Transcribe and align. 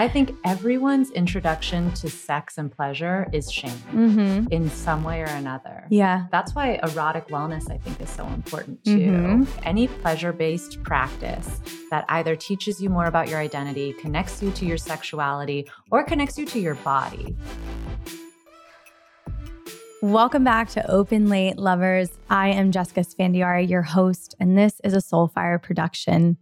I 0.00 0.06
think 0.06 0.32
everyone's 0.44 1.10
introduction 1.10 1.92
to 1.94 2.08
sex 2.08 2.56
and 2.56 2.70
pleasure 2.70 3.26
is 3.32 3.50
shame 3.50 3.72
Mm-hmm. 3.92 4.46
in 4.52 4.70
some 4.70 5.02
way 5.02 5.22
or 5.22 5.24
another. 5.24 5.86
Yeah. 5.90 6.26
That's 6.30 6.54
why 6.54 6.78
erotic 6.84 7.26
wellness, 7.28 7.68
I 7.68 7.78
think, 7.78 8.00
is 8.00 8.08
so 8.08 8.24
important 8.28 8.84
too. 8.84 8.92
Mhm. 9.10 9.48
Any 9.64 9.88
pleasure 9.88 10.32
based 10.32 10.80
practice 10.84 11.60
that 11.90 12.04
either 12.10 12.36
teaches 12.36 12.80
you 12.80 12.90
more 12.90 13.06
about 13.06 13.28
your 13.28 13.40
identity, 13.40 13.92
connects 13.94 14.40
you 14.40 14.52
to 14.52 14.64
your 14.64 14.76
sexuality, 14.76 15.66
or 15.90 16.04
connects 16.04 16.38
you 16.38 16.46
to 16.46 16.60
your 16.60 16.76
body. 16.76 17.34
Welcome 20.00 20.44
back 20.44 20.68
to 20.70 20.88
Open 20.88 21.28
Late 21.28 21.58
Lovers. 21.58 22.08
I 22.30 22.50
am 22.50 22.70
Jessica 22.70 23.00
Esfandiary, 23.00 23.68
your 23.68 23.82
host, 23.82 24.36
and 24.38 24.56
this 24.56 24.80
is 24.84 24.94
a 24.94 24.98
Soulfire 24.98 25.60
production. 25.60 26.36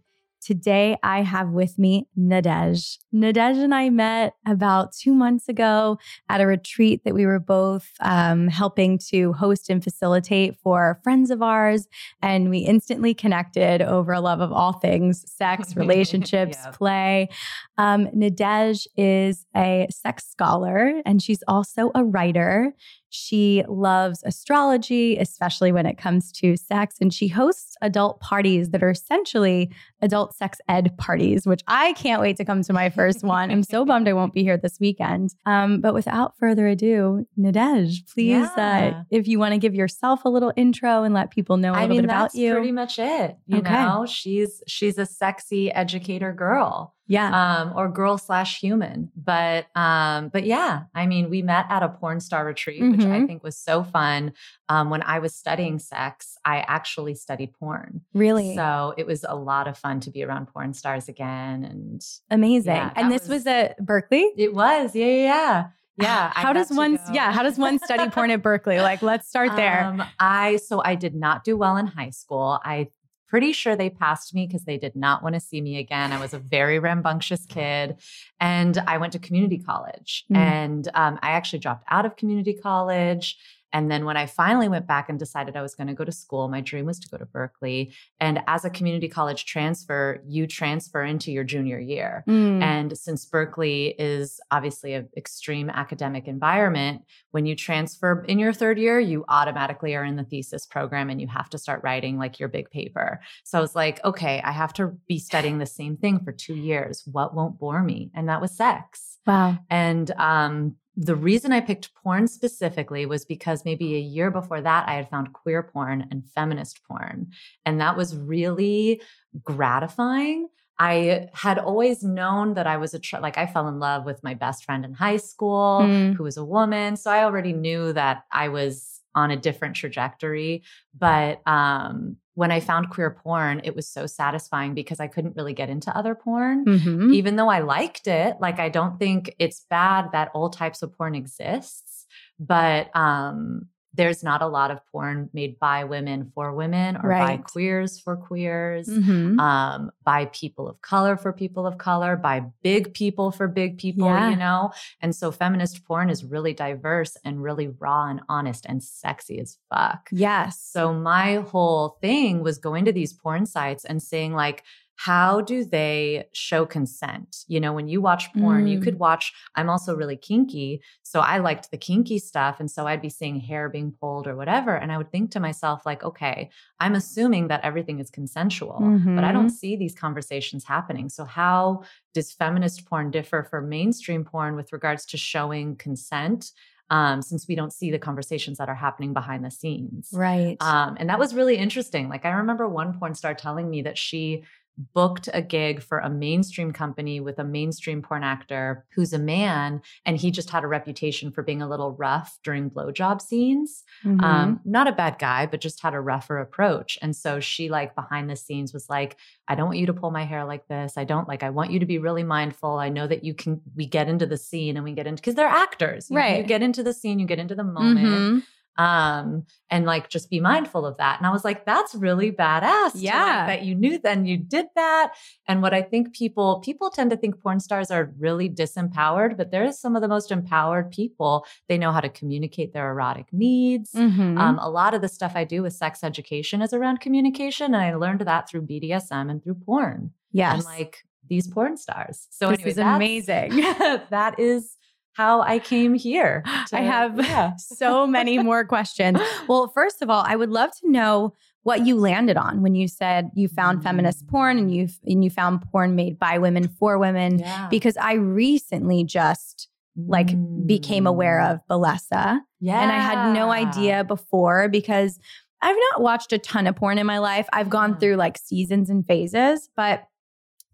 Today, 0.47 0.95
I 1.03 1.23
have 1.23 1.49
with 1.49 1.77
me 1.77 2.07
Nadège. 2.17 2.99
Nadège 3.13 3.61
and 3.61 3.75
I 3.75 3.89
met 3.89 4.33
about 4.45 4.93
two 4.93 5.13
months 5.13 5.49
ago 5.49 5.97
at 6.29 6.39
a 6.39 6.47
retreat 6.47 7.01
that 7.03 7.13
we 7.13 7.25
were 7.25 7.41
both 7.41 7.85
um, 7.99 8.47
helping 8.47 8.97
to 9.09 9.33
host 9.33 9.69
and 9.69 9.83
facilitate 9.83 10.55
for 10.55 11.01
friends 11.03 11.31
of 11.31 11.41
ours. 11.41 11.89
And 12.21 12.49
we 12.49 12.59
instantly 12.59 13.13
connected 13.13 13.81
over 13.81 14.13
a 14.13 14.21
love 14.21 14.39
of 14.39 14.53
all 14.53 14.71
things 14.71 15.29
sex, 15.29 15.75
relationships, 15.75 16.57
Yeah. 16.63 16.71
play. 16.71 17.29
Um, 17.77 18.07
Nadège 18.15 18.87
is 18.95 19.45
a 19.53 19.87
sex 19.91 20.29
scholar 20.29 21.01
and 21.05 21.21
she's 21.21 21.43
also 21.45 21.91
a 21.93 22.05
writer. 22.05 22.73
She 23.09 23.63
loves 23.69 24.21
astrology, 24.25 25.17
especially 25.17 25.71
when 25.71 25.85
it 25.85 25.97
comes 25.97 26.31
to 26.33 26.57
sex. 26.57 26.97
And 26.99 27.13
she 27.13 27.29
hosts 27.29 27.75
adult 27.81 28.19
parties 28.19 28.69
that 28.71 28.83
are 28.83 28.89
essentially 28.89 29.71
adult 30.01 30.35
sex 30.35 30.59
ed 30.67 30.95
parties, 30.97 31.45
which 31.47 31.61
I 31.67 31.93
can't 31.93 32.21
wait 32.21 32.37
to 32.37 32.45
come 32.45 32.61
to 32.63 32.73
my 32.73 32.89
first 32.89 33.23
one. 33.23 33.51
I'm 33.51 33.63
so 33.63 33.85
bummed 33.85 34.07
I 34.07 34.13
won't 34.13 34.33
be 34.33 34.43
here 34.43 34.57
this 34.57 34.77
weekend. 34.79 35.33
Um, 35.45 35.81
but 35.81 35.93
without 35.93 36.37
further 36.37 36.67
ado, 36.67 37.25
Nadège, 37.39 38.07
please, 38.13 38.47
uh, 38.57 39.03
if 39.09 39.27
you 39.27 39.39
want 39.39 39.53
to 39.53 39.57
give 39.57 39.73
yourself 39.75 40.25
a 40.25 40.29
little 40.29 40.53
intro 40.55 41.03
and 41.03 41.13
let 41.13 41.31
people 41.31 41.57
know 41.57 41.73
a 41.73 41.77
I 41.77 41.81
little 41.81 41.95
mean, 41.95 42.01
bit 42.03 42.05
about 42.05 42.21
that's 42.23 42.35
you. 42.35 42.53
pretty 42.53 42.71
much 42.71 42.99
it. 42.99 43.37
You 43.47 43.59
Okay. 43.59 43.71
know, 43.73 44.05
she's 44.05 44.61
she's 44.67 44.97
a 44.97 45.05
sexy 45.05 45.71
educator 45.71 46.33
girl. 46.33 46.93
yeah. 47.09 47.61
um, 47.61 47.71
or 47.75 47.87
girl 47.89 48.17
slash 48.17 48.59
human. 48.59 49.09
But 49.15 49.65
um, 49.77 50.27
but 50.29 50.45
yeah, 50.45 50.83
I 50.93 51.05
mean, 51.07 51.29
we 51.29 51.41
met 51.41 51.65
at 51.69 51.81
a 51.81 51.87
porn 51.89 52.19
star 52.19 52.45
retreat, 52.45 52.81
which 52.81 52.99
I 53.01 53.19
Mhm. 53.21 53.27
think 53.27 53.43
was 53.43 53.57
so 53.57 53.83
fun. 53.83 54.33
Um, 54.69 54.89
when 54.89 55.01
I 55.03 55.19
was 55.19 55.33
studying 55.33 55.79
sex, 55.79 56.37
I 56.43 56.59
actually 56.67 57.15
studied 57.15 57.53
porn, 57.53 58.01
really 58.13 58.55
so 58.55 58.93
it 58.97 59.07
was 59.07 59.25
a 59.27 59.35
lot 59.35 59.67
of 59.67 59.77
fun 59.77 59.99
to 60.01 60.11
be 60.11 60.23
around 60.23 60.47
porn 60.47 60.73
stars 60.73 61.07
again. 61.07 61.63
And 61.63 62.05
amazing. 62.29 62.75
yeah, 62.75 62.91
and 62.95 63.11
this 63.11 63.23
was, 63.23 63.45
was- 63.45 63.47
at 63.47 63.77
Berkeley? 63.85 64.29
it 64.37 64.53
was, 64.53 64.95
yeah, 64.95 65.05
yeah, 65.05 65.13
yeah. 65.15 65.67
yeah 65.97 66.31
How 66.35 66.53
got 66.53 66.67
does 66.67 66.77
one 66.77 66.99
yeah, 67.13 67.31
how 67.31 67.43
does 67.43 67.57
one 67.57 67.79
study 67.79 68.09
porn 68.11 68.31
at 68.31 68.41
Berkeley? 68.41 68.79
Like 68.79 69.01
let's 69.01 69.27
start 69.27 69.55
there. 69.55 69.85
Um, 69.85 70.03
I 70.19 70.57
so 70.57 70.81
I 70.83 70.95
did 70.95 71.15
not 71.15 71.43
do 71.43 71.55
well 71.55 71.77
in 71.77 71.87
high 71.87 72.09
school. 72.09 72.59
I 72.63 72.89
pretty 73.27 73.51
sure 73.51 73.75
they 73.75 73.89
passed 73.89 74.33
me 74.33 74.47
because 74.47 74.63
they 74.63 74.77
did 74.77 74.95
not 74.95 75.21
want 75.21 75.35
to 75.35 75.39
see 75.39 75.61
me 75.61 75.77
again. 75.77 76.11
I 76.11 76.19
was 76.19 76.33
a 76.33 76.39
very 76.39 76.79
rambunctious 76.79 77.45
kid, 77.45 77.99
and 78.39 78.77
I 78.87 78.97
went 78.97 79.13
to 79.13 79.19
community 79.19 79.57
college. 79.57 80.25
Mm. 80.31 80.37
And 80.37 80.87
um, 80.93 81.19
I 81.21 81.31
actually 81.31 81.59
dropped 81.59 81.85
out 81.89 82.05
of 82.05 82.15
community 82.15 82.53
college. 82.53 83.37
And 83.73 83.91
then 83.91 84.05
when 84.05 84.17
I 84.17 84.25
finally 84.25 84.69
went 84.69 84.87
back 84.87 85.09
and 85.09 85.19
decided 85.19 85.55
I 85.55 85.61
was 85.61 85.75
going 85.75 85.87
to 85.87 85.93
go 85.93 86.05
to 86.05 86.11
school, 86.11 86.47
my 86.47 86.61
dream 86.61 86.85
was 86.85 86.99
to 86.99 87.09
go 87.09 87.17
to 87.17 87.25
Berkeley. 87.25 87.93
And 88.19 88.41
as 88.47 88.65
a 88.65 88.69
community 88.69 89.07
college 89.07 89.45
transfer, 89.45 90.21
you 90.25 90.47
transfer 90.47 91.03
into 91.03 91.31
your 91.31 91.43
junior 91.43 91.79
year. 91.79 92.23
Mm. 92.27 92.61
And 92.61 92.97
since 92.97 93.25
Berkeley 93.25 93.95
is 93.99 94.39
obviously 94.51 94.93
an 94.93 95.09
extreme 95.17 95.69
academic 95.69 96.27
environment, 96.27 97.03
when 97.31 97.45
you 97.45 97.55
transfer 97.55 98.23
in 98.27 98.39
your 98.39 98.53
third 98.53 98.79
year, 98.79 98.99
you 98.99 99.25
automatically 99.27 99.95
are 99.95 100.03
in 100.03 100.15
the 100.15 100.23
thesis 100.23 100.65
program 100.65 101.09
and 101.09 101.19
you 101.19 101.27
have 101.27 101.49
to 101.49 101.57
start 101.57 101.81
writing 101.83 102.17
like 102.17 102.39
your 102.39 102.49
big 102.49 102.69
paper. 102.71 103.19
So 103.43 103.57
I 103.57 103.61
was 103.61 103.75
like, 103.75 104.03
okay, 104.05 104.41
I 104.43 104.51
have 104.51 104.73
to 104.73 104.97
be 105.07 105.19
studying 105.19 105.57
the 105.57 105.65
same 105.65 105.97
thing 105.97 106.19
for 106.23 106.31
two 106.31 106.55
years. 106.55 107.03
What 107.11 107.35
won't 107.35 107.59
bore 107.59 107.83
me? 107.83 108.11
And 108.13 108.29
that 108.29 108.41
was 108.41 108.55
sex. 108.55 109.17
wow. 109.25 109.57
And 109.69 110.09
um, 110.11 110.75
the 110.99 111.15
reason 111.15 111.51
I 111.51 111.61
picked 111.61 111.93
porn 111.93 112.27
specifically 112.27 113.05
was 113.05 113.23
because 113.23 113.63
maybe 113.63 113.95
a 113.95 113.99
year 113.99 114.31
before 114.31 114.61
that, 114.61 114.89
I 114.89 114.95
had 114.95 115.09
found 115.09 115.31
queer 115.31 115.61
porn 115.61 116.07
and 116.09 116.27
feminist 116.33 116.81
porn. 116.87 117.27
And 117.65 117.79
that 117.79 117.95
was 117.95 118.17
really 118.17 119.01
gratifying. 119.43 120.47
I 120.79 121.27
had 121.33 121.59
always 121.59 122.03
known 122.03 122.55
that 122.55 122.65
I 122.65 122.77
was 122.77 122.95
a, 122.95 122.99
tr- 122.99 123.19
like, 123.19 123.37
I 123.37 123.45
fell 123.45 123.67
in 123.67 123.79
love 123.79 124.05
with 124.05 124.23
my 124.23 124.33
best 124.33 124.65
friend 124.65 124.83
in 124.85 124.93
high 124.93 125.17
school 125.17 125.81
Mm. 125.81 126.15
who 126.15 126.23
was 126.23 126.37
a 126.37 126.45
woman. 126.45 126.95
So 126.97 127.11
I 127.11 127.23
already 127.23 127.53
knew 127.53 127.93
that 127.93 128.23
I 128.31 128.49
was 128.49 128.96
on 129.17 129.31
a 129.31 129.35
different 129.47 129.75
trajectory. 129.75 130.63
But 130.97 131.41
um, 131.47 132.17
when 132.35 132.51
I 132.51 132.59
found 132.59 132.91
queer 132.91 133.09
porn, 133.23 133.61
it 133.63 133.75
was 133.75 133.87
so 133.89 134.05
satisfying 134.05 134.75
because 134.75 134.99
I 134.99 135.07
couldn't 135.07 135.35
really 135.35 135.53
get 135.61 135.69
into 135.69 135.95
other 135.99 136.13
porn 136.15 136.65
Mhm. 136.65 137.13
even 137.19 137.35
though 137.35 137.49
I 137.49 137.59
liked 137.77 138.05
it, 138.07 138.31
like 138.39 138.59
I 138.59 138.69
don't 138.69 138.99
think 138.99 139.21
it's 139.39 139.65
bad 139.69 140.11
that 140.13 140.29
all 140.35 140.49
types 140.49 140.83
of 140.83 140.93
porn 140.97 141.15
exists, 141.15 142.05
but 142.39 142.95
um 142.95 143.67
there's 143.97 144.23
not 144.23 144.41
a 144.41 144.47
lot 144.47 144.71
of 144.71 144.79
porn 144.91 145.29
made 145.33 145.59
by 145.59 145.83
women 145.83 146.31
for 146.33 146.53
women 146.53 146.95
or 146.97 147.09
by 147.09 147.37
queers 147.37 147.99
for 147.99 148.15
queers. 148.15 148.87
Mhm. 148.87 149.39
Um, 149.39 149.91
by 150.03 150.25
people 150.25 150.69
of 150.69 150.79
color 150.81 151.17
for 151.17 151.33
people 151.33 151.65
of 151.67 151.77
color, 151.77 152.15
by 152.15 152.45
big 152.63 152.93
people 152.93 153.31
for 153.31 153.47
big 153.47 153.77
people, 153.77 154.05
Yeah. 154.07 154.29
you 154.29 154.35
know? 154.37 154.71
And 155.01 155.15
so 155.15 155.31
feminist 155.31 155.83
porn 155.85 156.09
is 156.09 156.23
really 156.23 156.53
diverse 156.53 157.17
and 157.25 157.41
really 157.43 157.67
raw 157.67 158.05
and 158.09 158.21
honest 158.29 158.65
and 158.69 158.81
sexy 158.81 159.39
as 159.39 159.57
fuck. 159.69 160.07
Yes. 160.11 160.61
So 160.61 160.93
my 160.93 161.35
whole 161.37 161.97
thing 162.01 162.41
was 162.43 162.57
going 162.57 162.85
to 162.85 162.91
these 162.93 163.13
porn 163.13 163.45
sites 163.45 163.83
and 163.83 164.01
saying 164.01 164.33
like 164.33 164.63
how 164.99 165.41
do 165.41 165.63
they 165.63 166.25
show 166.33 166.65
consent? 166.65 167.45
You 167.47 167.59
know, 167.59 167.71
when 167.71 167.87
you 167.87 168.01
watch 168.01 168.33
porn, 168.33 168.65
you 168.67 168.79
Mm. 168.79 168.83
could 168.83 168.99
watch 168.99 169.31
I'm 169.55 169.69
also 169.69 169.95
really 169.95 170.17
kinky, 170.17 170.81
so 171.03 171.19
I 171.19 171.37
liked 171.37 171.69
the 171.71 171.77
kinky 171.77 172.19
stuff 172.19 172.59
and 172.59 172.69
so 172.69 172.87
I'd 172.87 173.01
be 173.01 173.09
seeing 173.09 173.39
hair 173.39 173.69
being 173.69 173.91
pulled 173.91 174.27
or 174.27 174.35
whatever 174.35 174.75
and 174.75 174.91
I 174.91 174.97
would 174.97 175.11
think 175.11 175.31
to 175.31 175.39
myself 175.39 175.85
like, 175.85 176.03
okay, 176.03 176.49
I'm 176.79 176.95
assuming 176.95 177.47
that 177.47 177.63
everything 177.63 177.99
is 177.99 178.09
consensual, 178.09 178.95
but 179.15 179.23
I 179.23 179.31
don't 179.31 179.49
see 179.49 179.75
these 179.75 179.95
conversations 179.95 180.63
happening. 180.65 181.09
So 181.09 181.25
how 181.25 181.83
does 182.13 182.31
feminist 182.33 182.85
porn 182.87 183.11
differ 183.11 183.43
from 183.43 183.69
mainstream 183.69 184.23
porn 184.25 184.55
with 184.55 184.73
regards 184.73 185.05
to 185.07 185.17
showing 185.17 185.75
consent? 185.75 186.51
Um, 186.89 187.21
since 187.21 187.49
we 187.49 187.55
don't 187.55 187.73
see 187.73 187.91
the 187.91 187.99
conversations 187.99 188.59
that 188.59 188.69
are 188.69 188.75
happening 188.75 189.11
behind 189.11 189.43
the 189.43 189.51
scenes. 189.51 190.09
right. 190.13 190.55
Um, 190.61 190.95
and 190.97 191.09
that 191.09 191.19
was 191.19 191.35
really 191.35 191.57
interesting. 191.57 192.07
Like 192.07 192.23
I 192.23 192.29
remember 192.29 192.65
one 192.65 192.97
porn 192.97 193.13
star 193.13 193.33
telling 193.33 193.69
me 193.69 193.81
that 193.81 193.97
she 193.97 194.45
booked 194.93 195.27
a 195.33 195.41
gig 195.41 195.81
for 195.81 195.99
a 195.99 196.09
mainstream 196.09 196.71
company 196.71 197.19
with 197.19 197.39
a 197.39 197.43
mainstream 197.43 198.01
porn 198.01 198.23
actor 198.23 198.85
who's 198.93 199.11
a 199.13 199.19
man, 199.19 199.81
and 200.05 200.17
he 200.17 200.29
just 200.31 200.49
had 200.51 200.63
a 200.63 200.67
reputation 200.67 201.31
for 201.31 201.41
being 201.41 201.61
a 201.61 201.67
little 201.67 201.93
rough 201.93 202.37
during 202.43 202.69
blowjob 202.69 203.21
scenes. 203.21 203.83
Mhm. 204.05 204.21
Um, 204.23 204.59
not 204.65 204.87
a 204.87 204.91
bad 204.91 205.17
guy, 205.19 205.45
but 205.47 205.61
just 205.61 205.81
had 205.81 205.93
a 205.93 205.99
rougher 205.99 206.37
approach. 206.37 206.97
And 207.01 207.15
so 207.15 207.39
she, 207.39 207.69
like, 207.69 207.95
behind 207.95 208.29
the 208.29 208.35
scenes 208.35 208.73
was 208.73 208.89
like, 208.89 209.17
I 209.47 209.55
don't 209.55 209.67
want 209.67 209.79
you 209.79 209.87
to 209.87 209.93
pull 209.93 210.11
my 210.11 210.25
hair 210.25 210.45
like 210.45 210.67
this. 210.67 210.97
I 210.97 211.03
don't 211.05 211.27
like, 211.27 211.41
I 211.43 211.49
want 211.49 211.71
you 211.71 211.79
to 211.79 211.85
be 211.85 211.97
really 211.97 212.23
mindful. 212.23 212.77
I 212.77 212.89
know 212.89 213.07
that 213.07 213.23
you 213.23 213.33
can, 213.33 213.61
we 213.75 213.85
get 213.87 214.07
into 214.07 214.25
the 214.25 214.37
scene 214.37 214.75
and 214.77 214.83
we 214.83 214.91
get 214.93 215.07
into, 215.07 215.21
because 215.21 215.35
they're 215.35 215.47
actors. 215.47 216.09
You, 216.11 216.17
Right. 216.17 216.37
You 216.37 216.43
get 216.43 216.61
into 216.61 216.83
the 216.83 216.93
scene, 216.93 217.17
you 217.19 217.25
get 217.25 217.39
into 217.39 217.55
the 217.55 217.63
moment 217.63 218.05
Mhm. 218.07 218.43
Um 218.77 219.43
and 219.69 219.85
like 219.85 220.09
just 220.09 220.29
be 220.29 220.39
mindful 220.39 220.85
of 220.85 220.97
that 220.97 221.17
and 221.17 221.25
i 221.27 221.31
was 221.31 221.43
like 221.43 221.65
that's 221.65 221.95
really 221.95 222.31
badass 222.31 222.91
to, 222.91 222.97
like, 222.97 223.03
Yeah. 223.03 223.45
that 223.47 223.63
you 223.63 223.73
knew 223.75 223.97
then 223.97 224.25
you 224.25 224.37
did 224.37 224.67
that 224.75 225.13
and 225.47 225.61
what 225.61 225.73
i 225.73 225.81
think 225.81 226.13
people 226.13 226.59
people 226.59 226.89
tend 226.89 227.09
to 227.09 227.17
think 227.17 227.41
porn 227.41 227.59
stars 227.59 227.89
are 227.91 228.11
really 228.19 228.49
disempowered 228.49 229.35
but 229.37 229.51
they're 229.51 229.71
some 229.71 229.95
of 229.95 230.01
the 230.01 230.07
most 230.07 230.31
empowered 230.31 230.91
people 230.91 231.45
they 231.67 231.77
know 231.77 231.91
how 231.91 231.99
to 232.01 232.09
communicate 232.09 232.73
their 232.73 232.89
erotic 232.91 233.27
needs 233.31 233.91
Mhm. 233.93 234.39
um, 234.39 234.59
a 234.59 234.69
lot 234.69 234.93
of 234.93 235.01
the 235.01 235.07
stuff 235.09 235.33
i 235.35 235.43
do 235.43 235.61
with 235.63 235.73
sex 235.73 236.03
education 236.03 236.61
is 236.61 236.71
around 236.73 236.99
communication 236.99 237.73
and 237.73 237.83
i 237.83 237.95
learned 237.95 238.21
that 238.21 238.47
through 238.49 238.61
bdsm 238.61 239.29
and 239.31 239.43
through 239.43 239.55
porn 239.55 240.11
yes. 240.31 240.53
and 240.53 240.63
like 240.65 241.03
these 241.29 241.47
porn 241.47 241.75
stars 241.75 242.27
so 242.29 242.49
This 242.51 242.59
anyway, 242.59 242.71
is 242.71 242.77
amazing. 242.77 243.49
that 244.11 244.39
is 244.39 244.76
how 245.17 245.41
i 245.41 245.57
came 245.59 245.93
here 245.95 246.43
I 246.73 246.81
have 246.81 247.17
yeah. 247.19 247.55
so 247.57 248.05
many 248.05 248.37
more 248.49 248.63
questions. 248.65 249.19
Well, 249.47 249.67
first 249.73 250.01
of 250.01 250.09
all, 250.09 250.23
I 250.27 250.35
would 250.35 250.49
love 250.51 250.71
to 250.81 250.91
know 250.91 251.33
what 251.63 251.85
you 251.85 251.95
landed 251.99 252.37
on 252.37 252.61
when 252.61 252.75
you 252.75 252.87
said 252.87 253.29
you 253.33 253.47
found 253.47 253.83
feminist 253.83 254.27
porn 254.27 254.57
and 254.57 254.73
you 254.73 254.87
and 255.05 255.23
you 255.23 255.29
found 255.29 255.61
porn 255.71 255.95
made 255.95 256.17
by 256.19 256.37
women 256.37 256.67
for 256.79 256.97
women 256.97 257.39
yeah. 257.39 257.67
because 257.69 257.97
I 257.97 258.13
recently 258.13 259.03
just 259.03 259.67
like 259.95 260.29
became 260.67 261.07
aware 261.07 261.39
Mm. 261.41 261.51
of 261.53 261.59
Bellesa 261.69 262.39
Yeah. 262.59 262.81
and 262.81 262.91
I 262.91 262.99
had 262.99 263.33
no 263.33 263.49
idea 263.51 264.03
before 264.03 264.69
because 264.69 265.19
I've 265.61 265.75
not 265.91 266.01
watched 266.01 266.31
a 266.33 266.37
ton 266.37 266.67
of 266.67 266.75
porn 266.75 266.97
in 266.99 267.07
my 267.07 267.17
life. 267.17 267.47
I've 267.51 267.69
gone 267.69 267.97
through 267.97 268.15
like 268.15 268.37
seasons 268.37 268.89
and 268.89 269.05
phases, 269.05 269.69
but 269.75 270.03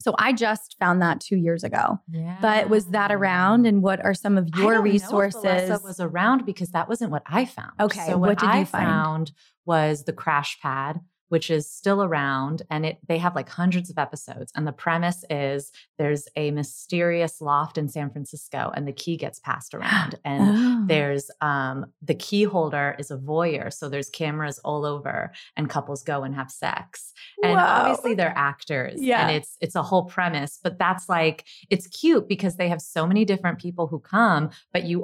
So 0.03 0.13
I 0.19 0.33
just 0.33 0.75
found 0.79 1.01
that 1.01 1.21
two 1.21 1.37
years 1.37 1.63
ago. 1.63 1.97
Yeah. 2.11 2.37
But 2.41 2.69
was 2.69 2.87
that 2.87 3.09
around? 3.09 3.65
And 3.65 3.81
what 3.81 4.03
are 4.03 4.13
some 4.13 4.37
of 4.37 4.49
your 4.57 4.73
I 4.73 4.75
don't 4.75 4.83
resources? 4.83 5.43
Know 5.43 5.75
if 5.75 5.83
was 5.83 6.01
around 6.01 6.45
because 6.45 6.71
that 6.71 6.89
wasn't 6.89 7.11
what 7.11 7.23
I 7.25 7.45
found. 7.45 7.71
Okay, 7.79 8.05
So 8.07 8.17
what 8.17 8.29
what, 8.29 8.39
did 8.39 8.47
you 8.47 8.65
find? 8.65 8.67
found 8.67 9.31
was 9.65 10.03
the 10.03 10.11
crash 10.11 10.59
pad 10.61 10.99
which 11.33 11.49
is 11.49 11.65
still 11.79 12.03
around 12.03 12.61
and 12.69 12.85
it 12.85 12.95
they 13.09 13.17
have 13.17 13.33
like 13.39 13.49
hundreds 13.49 13.89
of 13.89 13.97
episodes 13.97 14.51
and 14.55 14.67
the 14.67 14.71
premise 14.85 15.19
is 15.31 15.71
there's 15.97 16.25
a 16.35 16.51
mysterious 16.51 17.41
loft 17.41 17.75
in 17.81 17.87
San 17.89 18.11
Francisco 18.11 18.71
and 18.75 18.87
the 18.87 18.91
key 19.03 19.15
gets 19.17 19.39
passed 19.39 19.73
around 19.77 20.11
and 20.23 20.43
Oh. 20.43 20.83
there's 20.93 21.25
um 21.41 21.77
the 22.09 22.13
key 22.27 22.43
holder 22.43 22.95
is 22.99 23.09
a 23.09 23.17
voyeur 23.17 23.67
so 23.73 23.83
there's 23.89 24.11
cameras 24.11 24.59
all 24.69 24.85
over 24.85 25.31
and 25.57 25.69
couples 25.75 26.03
go 26.03 26.17
and 26.25 26.35
have 26.35 26.51
sex 26.51 27.13
and 27.43 27.53
Whoa. 27.53 27.59
obviously 27.77 28.13
they're 28.13 28.37
actors 28.53 28.97
Yeah. 29.01 29.21
and 29.27 29.35
it's 29.37 29.51
it's 29.65 29.75
a 29.75 29.81
whole 29.89 30.05
premise 30.15 30.53
but 30.65 30.77
that's 30.77 31.05
like 31.17 31.45
it's 31.73 31.87
cute 31.87 32.25
because 32.33 32.57
they 32.57 32.69
have 32.73 32.81
so 32.95 33.01
many 33.07 33.23
different 33.25 33.57
people 33.65 33.85
who 33.87 33.99
come 33.99 34.43
but 34.73 34.83
you 34.89 34.97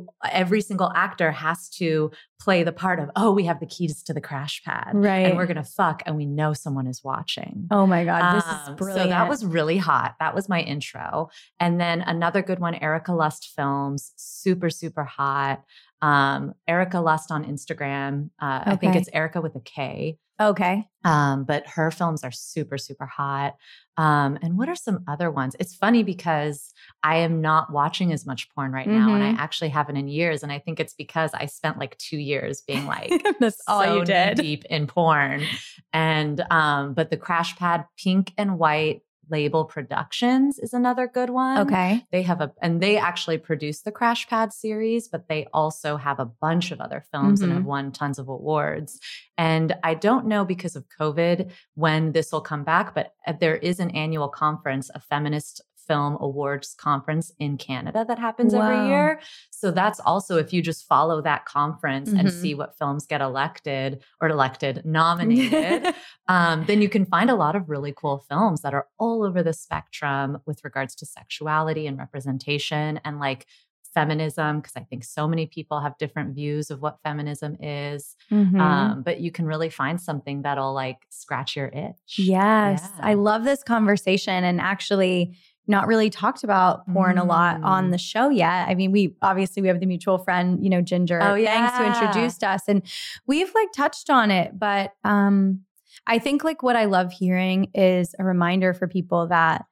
every 0.44 0.62
single 0.62 0.92
actor 0.96 1.32
has 1.32 1.60
to 1.80 2.12
play 2.40 2.64
the 2.64 2.72
part 2.72 3.00
of 3.00 3.10
oh 3.16 3.32
we 3.32 3.46
have 3.46 3.60
the 3.60 3.66
keys 3.66 4.02
to 4.04 4.14
the 4.14 4.22
crash 4.22 4.62
pad 4.64 4.92
right. 4.94 5.26
and 5.26 5.36
we're 5.36 5.46
gonna 5.46 5.64
fuck 5.64 6.02
and 6.06 6.16
we 6.16 6.26
know 6.26 6.54
someone 6.54 6.88
is 6.88 7.04
watching 7.04 7.68
oh 7.72 7.86
my 7.86 8.06
God, 8.06 8.36
this 8.38 8.46
is 8.46 8.68
um, 8.70 8.76
brilliant. 8.76 9.04
So 9.04 9.10
that 9.10 9.30
was 9.30 9.46
really 9.46 9.78
hot. 9.78 10.16
That 10.20 10.34
was 10.34 10.50
my 10.50 10.62
intro. 10.62 11.30
And 11.60 11.80
then 11.80 12.02
another 12.02 12.42
good 12.42 12.60
one, 12.60 12.76
Erika 12.76 13.14
Lust 13.14 13.54
Films, 13.56 14.14
super, 14.16 14.70
super 14.70 15.04
hot. 15.04 15.64
Um, 16.02 16.54
Erika 16.68 17.00
Lust 17.00 17.32
on 17.32 17.44
Instagram. 17.46 18.30
Uh, 18.42 18.64
I 18.66 18.76
think 18.76 18.96
it's 18.96 19.10
Erika 19.12 19.42
with 19.42 19.56
a 19.56 19.60
K. 19.60 20.18
okay. 20.40 20.86
Um, 21.04 21.44
but 21.46 21.66
her 21.68 21.92
films 21.92 22.24
are 22.24 22.32
super, 22.32 22.78
super 22.78 23.06
hot. 23.06 23.56
Um, 23.98 24.38
and 24.42 24.58
what 24.58 24.70
are 24.70 24.76
some 24.76 25.04
other 25.08 25.30
ones? 25.32 25.56
It's 25.60 25.76
funny 25.76 26.04
because 26.04 26.74
I 27.04 27.18
am 27.18 27.42
not 27.42 27.72
watching 27.72 28.12
as 28.14 28.26
much 28.26 28.50
porn 28.54 28.72
right 28.72 28.88
now, 28.88 29.14
and 29.14 29.24
I 29.24 29.32
Mhm. 29.34 29.38
actually 29.40 29.70
haven't 29.70 29.98
in 29.98 30.08
years. 30.08 30.44
And 30.44 30.52
I 30.52 30.60
think 30.60 30.80
it's 30.80 30.94
because 30.94 31.32
I 31.34 31.46
spent 31.48 31.78
like 31.80 31.98
two 31.98 32.18
years 32.18 32.62
being 32.62 32.86
like, 32.96 33.12
That's 33.40 33.62
all 33.68 33.84
so 33.84 33.96
you 34.00 34.06
did. 34.06 34.38
deep 34.38 34.66
in 34.66 34.88
porn. 34.88 35.46
And 35.94 36.42
um, 36.52 36.94
but 36.94 37.10
the 37.10 37.18
crash 37.18 37.56
pad 37.58 37.86
pink 38.02 38.34
and 38.38 38.58
white 38.60 39.02
label 39.30 39.66
productions 39.66 40.60
is 40.60 40.74
another 40.74 41.08
good 41.08 41.30
one. 41.30 41.60
Okay. 41.60 42.04
They 42.12 42.22
have 42.24 42.42
a 42.42 42.52
and 42.62 42.82
they 42.82 42.98
actually 42.98 43.38
produce 43.38 43.82
the 43.82 43.92
Crash 43.92 44.28
Pad 44.28 44.54
series, 44.54 45.08
but 45.08 45.28
they 45.28 45.48
also 45.54 45.98
have 45.98 46.20
a 46.20 46.26
bunch 46.26 46.72
of 46.72 46.80
other 46.82 47.04
films 47.12 47.42
and 47.42 47.52
Mhm. 47.52 47.56
have 47.56 47.66
won 47.66 47.92
tons 47.92 48.20
of 48.20 48.28
awards. 48.28 49.00
And 49.38 49.76
I 49.84 49.94
don't 49.94 50.26
know 50.28 50.46
because 50.46 50.76
of 50.76 50.86
COVID 51.00 51.52
when 51.76 52.12
this 52.12 52.32
will 52.32 52.42
come 52.42 52.64
back, 52.64 52.94
but 52.94 53.14
uh, 53.28 53.34
there 53.40 53.56
is 53.56 53.80
an 53.80 53.92
annual 53.92 54.28
conference, 54.30 54.90
a 54.94 55.00
feminist 55.00 55.62
film 55.90 56.16
awards 56.22 56.76
conference 56.76 57.32
in 57.40 57.58
Canada 57.58 58.06
that 58.08 58.20
happens 58.20 58.54
Wow. 58.54 58.62
every 58.62 58.88
year. 58.88 59.20
So 59.50 59.72
that's 59.72 60.00
also 60.00 60.38
if 60.38 60.54
you 60.54 60.62
just 60.62 60.86
follow 60.88 61.22
that 61.24 61.46
conference 61.46 62.10
and 62.12 62.28
Mhm. 62.28 62.32
see 62.42 62.54
what 62.54 62.78
films 62.78 63.06
get 63.08 63.22
elected 63.22 64.04
or 64.22 64.30
elected, 64.30 64.86
nominated, 64.86 65.94
um, 66.28 66.64
then 66.68 66.82
you 66.84 66.90
can 66.90 67.06
find 67.06 67.30
a 67.32 67.36
lot 67.36 67.56
of 67.56 67.70
really 67.70 67.94
cool 68.02 68.20
films 68.30 68.62
that 68.62 68.74
are 68.76 68.88
all 69.00 69.24
over 69.24 69.42
the 69.44 69.54
spectrum 69.54 70.38
with 70.46 70.64
regards 70.64 70.94
to 70.96 71.06
sexuality 71.06 71.88
and 71.88 71.98
representation 71.98 73.00
and 73.04 73.20
like 73.20 73.48
feminism, 73.96 74.60
because 74.60 74.74
I 74.76 74.82
think 74.82 75.04
so 75.04 75.28
many 75.28 75.48
people 75.48 75.82
have 75.82 75.98
different 75.98 76.36
views 76.36 76.70
of 76.70 76.80
what 76.80 77.00
feminism 77.02 77.58
is. 77.60 78.16
Mhm. 78.32 78.60
Um, 78.62 79.02
but 79.02 79.20
you 79.20 79.32
can 79.32 79.46
really 79.48 79.72
find 79.72 80.00
something 80.00 80.44
that'll 80.44 80.74
like 80.76 81.00
scratch 81.10 81.56
your 81.56 81.70
itch. 81.70 82.20
Yes. 82.20 82.88
I 83.00 83.16
love 83.16 83.44
this 83.46 83.64
conversation 83.64 84.44
and 84.44 84.62
actually 84.62 85.36
not 85.70 85.88
really 85.88 86.10
talked 86.10 86.44
about 86.44 86.86
porn 86.92 87.18
a 87.18 87.24
lot 87.24 87.62
on 87.64 87.88
Mm. 87.88 87.92
the 87.92 87.98
show 87.98 88.30
yet. 88.30 88.68
I 88.68 88.76
mean, 88.76 88.92
we 88.92 89.16
obviously 89.22 89.62
we 89.62 89.68
have 89.70 89.80
the 89.80 89.86
mutual 89.86 90.18
friend, 90.18 90.62
you 90.64 90.70
know, 90.70 90.82
Ginger 90.82 91.22
Oh, 91.22 91.36
yeah, 91.36 91.70
Thanks 91.70 91.78
who 91.78 91.84
introduced 91.86 92.44
us 92.44 92.64
and 92.68 92.82
we've 93.28 93.54
like 93.56 93.72
touched 93.74 94.10
on 94.10 94.32
it, 94.32 94.58
but 94.60 94.94
um 95.04 95.62
I 96.08 96.18
think 96.20 96.44
like 96.44 96.64
what 96.64 96.76
I 96.76 96.86
love 96.86 97.12
hearing 97.12 97.70
is 97.74 98.16
a 98.20 98.24
reminder 98.24 98.74
for 98.74 98.88
people 98.88 99.28
that 99.28 99.66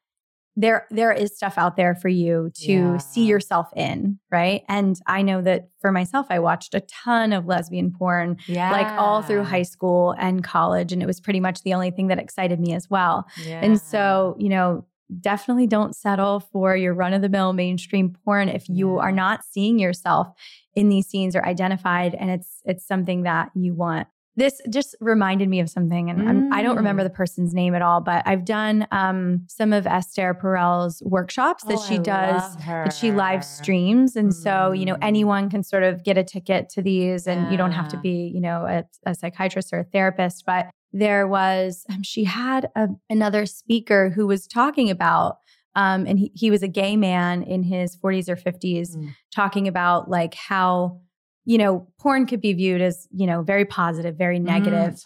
there 0.55 0.87
there 0.89 1.11
is 1.11 1.35
stuff 1.35 1.55
out 1.57 1.77
there 1.77 1.93
for 1.95 2.09
you 2.09 2.51
to 2.65 2.71
Yeah. 2.71 2.97
see 2.97 3.25
yourself 3.25 3.67
in, 3.75 4.19
right? 4.31 4.63
And 4.67 4.99
I 5.05 5.21
know 5.21 5.41
that 5.43 5.69
for 5.81 5.91
myself 5.91 6.27
I 6.29 6.39
watched 6.39 6.73
a 6.73 6.79
ton 6.81 7.31
of 7.31 7.45
lesbian 7.45 7.91
porn 7.91 8.37
Yeah. 8.47 8.71
like 8.71 8.87
all 8.97 9.21
through 9.21 9.43
high 9.43 9.61
school 9.63 10.15
and 10.17 10.43
college 10.43 10.91
and 10.91 11.01
it 11.01 11.05
was 11.05 11.19
pretty 11.19 11.39
much 11.39 11.61
the 11.63 11.73
only 11.75 11.91
thing 11.91 12.07
that 12.07 12.17
excited 12.19 12.59
me 12.59 12.73
as 12.73 12.89
well. 12.89 13.27
And 13.47 13.79
so, 13.79 14.35
you 14.39 14.49
know, 14.49 14.85
definitely 15.19 15.67
don't 15.67 15.95
settle 15.95 16.39
for 16.39 16.75
your 16.75 16.93
run 16.93 17.13
of 17.13 17.21
the 17.21 17.29
mill 17.29 17.53
mainstream 17.53 18.15
porn 18.25 18.49
if 18.49 18.67
you 18.69 18.97
are 18.99 19.11
not 19.11 19.43
seeing 19.45 19.79
yourself 19.79 20.27
in 20.75 20.89
these 20.89 21.07
scenes 21.07 21.35
or 21.35 21.45
identified 21.45 22.13
and 22.15 22.29
it's 22.29 22.61
it's 22.65 22.85
something 22.85 23.23
that 23.23 23.49
you 23.55 23.73
want. 23.73 24.07
This 24.35 24.61
just 24.69 24.95
reminded 24.99 25.49
me 25.49 25.59
of 25.61 25.67
something, 25.67 26.11
and 26.11 26.21
I'm, 26.29 26.47
I 26.51 26.61
don't 26.61 26.77
remember 26.77 27.01
Mm. 27.01 27.05
the 27.05 27.09
person's 27.15 27.55
name 27.55 27.73
at 27.73 27.81
all, 27.81 28.01
but 28.01 28.21
I've 28.27 28.45
done 28.45 28.85
um, 28.91 29.41
some 29.47 29.73
of 29.73 29.87
Esther 29.87 30.35
Perel's 30.35 31.01
workshops 31.03 31.63
that 31.63 31.79
Oh, 31.79 31.81
she 31.87 31.95
I 31.95 31.97
does 31.97 32.55
that 32.83 32.93
she 32.93 33.11
live 33.11 33.43
streams. 33.43 34.15
And 34.15 34.31
so, 34.35 34.71
you 34.73 34.85
know, 34.85 34.93
Mm. 34.93 34.99
anyone 35.01 35.49
can 35.49 35.63
sort 35.63 35.81
of 35.81 36.03
get 36.03 36.19
a 36.19 36.23
ticket 36.23 36.69
to 36.69 36.83
these 36.83 37.25
and 37.25 37.49
you 37.49 37.57
don't 37.57 37.71
have 37.71 37.87
to 37.87 37.97
be, 37.97 38.31
you 38.31 38.39
know, 38.39 38.67
a, 38.67 38.83
a 39.09 39.15
psychiatrist 39.15 39.73
or 39.73 39.79
a 39.79 39.83
therapist. 39.85 40.45
But 40.45 40.67
there 40.93 41.27
was, 41.27 41.85
um, 41.89 42.03
she 42.03 42.23
had 42.23 42.69
a, 42.75 42.87
another 43.09 43.45
speaker 43.45 44.09
who 44.09 44.25
was 44.27 44.47
talking 44.47 44.89
about, 44.89 45.37
um, 45.75 46.05
and 46.07 46.17
he, 46.19 46.31
he 46.33 46.49
was 46.49 46.63
a 46.63 46.67
gay 46.67 46.95
man 46.95 47.43
in 47.43 47.63
his 47.63 47.95
40s 47.95 48.29
or 48.29 48.35
50s, 48.35 48.95
Mm. 48.95 49.15
talking 49.33 49.67
about 49.67 50.09
like 50.09 50.33
how, 50.33 51.01
you 51.45 51.57
know, 51.57 51.87
porn 51.99 52.25
could 52.25 52.41
be 52.41 52.51
viewed 52.53 52.81
as, 52.81 53.07
you 53.11 53.25
know, 53.27 53.41
very 53.41 53.63
positive, 53.63 54.15
very 54.17 54.39
negative. 54.39 54.95
Mm, 54.95 55.05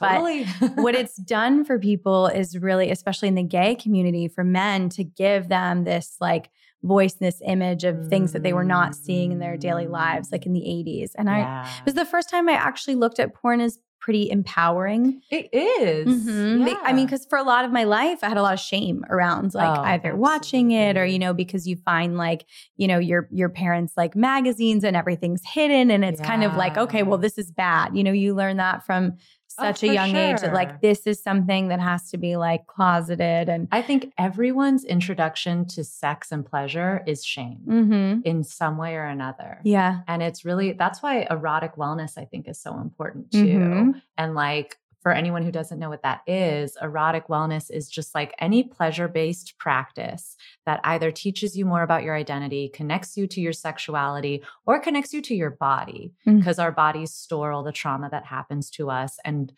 But 0.65 0.77
what 0.77 0.95
it's 1.01 1.15
done 1.17 1.63
for 1.65 1.77
people 1.77 2.27
is 2.27 2.57
really, 2.57 2.89
especially 2.89 3.27
in 3.27 3.35
the 3.35 3.43
gay 3.43 3.75
community, 3.75 4.27
for 4.27 4.43
men 4.43 4.89
to 4.89 5.03
give 5.03 5.49
them 5.49 5.83
this 5.83 6.15
like 6.19 6.49
voice, 6.83 7.13
and 7.19 7.27
this 7.27 7.41
image 7.45 7.83
of 7.83 8.07
things 8.07 8.31
that 8.31 8.41
they 8.41 8.53
were 8.53 8.63
not 8.63 8.95
seeing 8.95 9.31
in 9.31 9.37
their 9.39 9.55
daily 9.55 9.85
lives, 9.85 10.31
like 10.31 10.47
in 10.47 10.53
the 10.53 10.61
80s. 10.61 11.11
And 11.15 11.29
I, 11.29 11.41
it 11.77 11.85
was 11.85 11.93
the 11.93 12.05
first 12.05 12.27
time 12.29 12.49
I 12.49 12.53
actually 12.53 12.95
looked 12.95 13.19
at 13.19 13.35
porn 13.35 13.61
as 13.61 13.77
pretty 14.01 14.30
empowering. 14.31 15.21
It 15.30 15.48
is. 15.53 16.07
Mhm. 16.07 16.65
Be- 16.65 16.75
I 16.83 16.92
mean, 16.92 17.06
because 17.06 17.25
for 17.25 17.38
a 17.38 17.44
lot 17.44 17.63
of 17.65 17.71
my 17.71 17.83
life, 17.86 18.19
I 18.24 18.27
had 18.30 18.38
a 18.38 18.42
lot 18.42 18.53
of 18.53 18.59
shame 18.59 19.06
around 19.09 19.53
like 19.53 19.77
Oh, 19.80 19.83
either 19.83 20.15
watching 20.15 20.71
it 20.71 20.98
or 20.98 21.06
you 21.06 21.19
know 21.19 21.33
because 21.33 21.67
you 21.67 21.75
find 21.77 22.17
like 22.17 22.46
you 22.75 22.88
know 22.88 22.98
your 23.00 23.29
your 23.31 23.48
parents 23.50 23.93
like 23.96 24.15
magazines 24.15 24.84
and 24.84 24.96
everything's 24.98 25.43
hidden 25.46 25.91
and 25.91 26.03
it's 26.03 26.20
kind 26.20 26.43
of 26.43 26.55
like 26.58 26.77
okay, 26.77 27.03
well 27.03 27.17
this 27.20 27.38
is 27.38 27.51
bad. 27.51 27.96
You 27.96 28.03
know, 28.03 28.12
you 28.12 28.34
learn 28.34 28.58
that 28.58 28.86
from 28.86 29.13
Oh, 29.58 29.63
such 29.65 29.84
a 29.84 29.88
for 29.88 29.93
young 29.93 30.15
age 30.15 30.41
that 30.41 30.53
like 30.53 30.81
this 30.81 31.05
is 31.08 31.22
something 31.22 31.67
that 31.70 31.79
has 31.79 32.10
to 32.12 32.17
be 32.17 32.36
like 32.38 32.67
closeted 32.67 33.50
and 33.50 33.67
I 33.72 33.81
think 33.81 34.13
everyone's 34.17 34.84
introduction 34.86 35.65
to 35.70 35.84
sex 35.84 36.31
and 36.31 36.46
pleasure 36.46 37.03
is 37.05 37.24
shame 37.24 37.60
Mhm. 37.67 38.24
in 38.25 38.43
some 38.43 38.77
way 38.77 38.96
or 38.96 39.05
another. 39.05 39.60
yeah. 39.63 40.01
And 40.08 40.22
it's 40.24 40.46
really, 40.46 40.72
that's 40.74 41.01
why 41.03 41.27
erotic 41.29 41.75
wellness, 41.75 42.17
I 42.17 42.25
think, 42.25 42.48
is 42.48 42.60
so 42.60 42.79
important 42.79 43.31
too. 43.31 43.60
Mhm. 43.60 44.01
And 44.17 44.36
like, 44.36 44.77
for 45.01 45.12
anyone 45.12 45.43
who 45.43 45.51
doesn't 45.51 45.79
know 45.79 45.89
what 45.89 46.03
that 46.03 46.22
is, 46.27 46.77
erotic 46.81 47.27
wellness 47.27 47.72
is 47.72 47.89
just 47.89 48.13
like 48.13 48.34
any 48.39 48.63
pleasure 48.63 49.08
based 49.08 49.58
practice 49.58 50.36
that 50.65 50.79
either 50.84 51.12
teaches 51.12 51.58
you 51.58 51.65
more 51.65 51.81
about 51.81 52.03
your 52.03 52.15
identity, 52.15 52.70
connects 52.70 53.17
you 53.17 53.25
to 53.27 53.41
your 53.41 53.53
sexuality, 53.53 54.43
or 54.65 54.79
connects 54.79 55.13
you 55.13 55.22
to 55.24 55.36
your 55.36 55.50
body 55.51 56.12
Mm. 56.27 56.38
because 56.38 56.60
our 56.60 56.72
bodies 56.72 57.13
store 57.13 57.51
all 57.51 57.63
the 57.63 57.72
trauma 57.72 58.10
that 58.12 58.25
happens 58.25 58.70
to 58.72 58.89
us. 58.91 59.17
And 59.25 59.51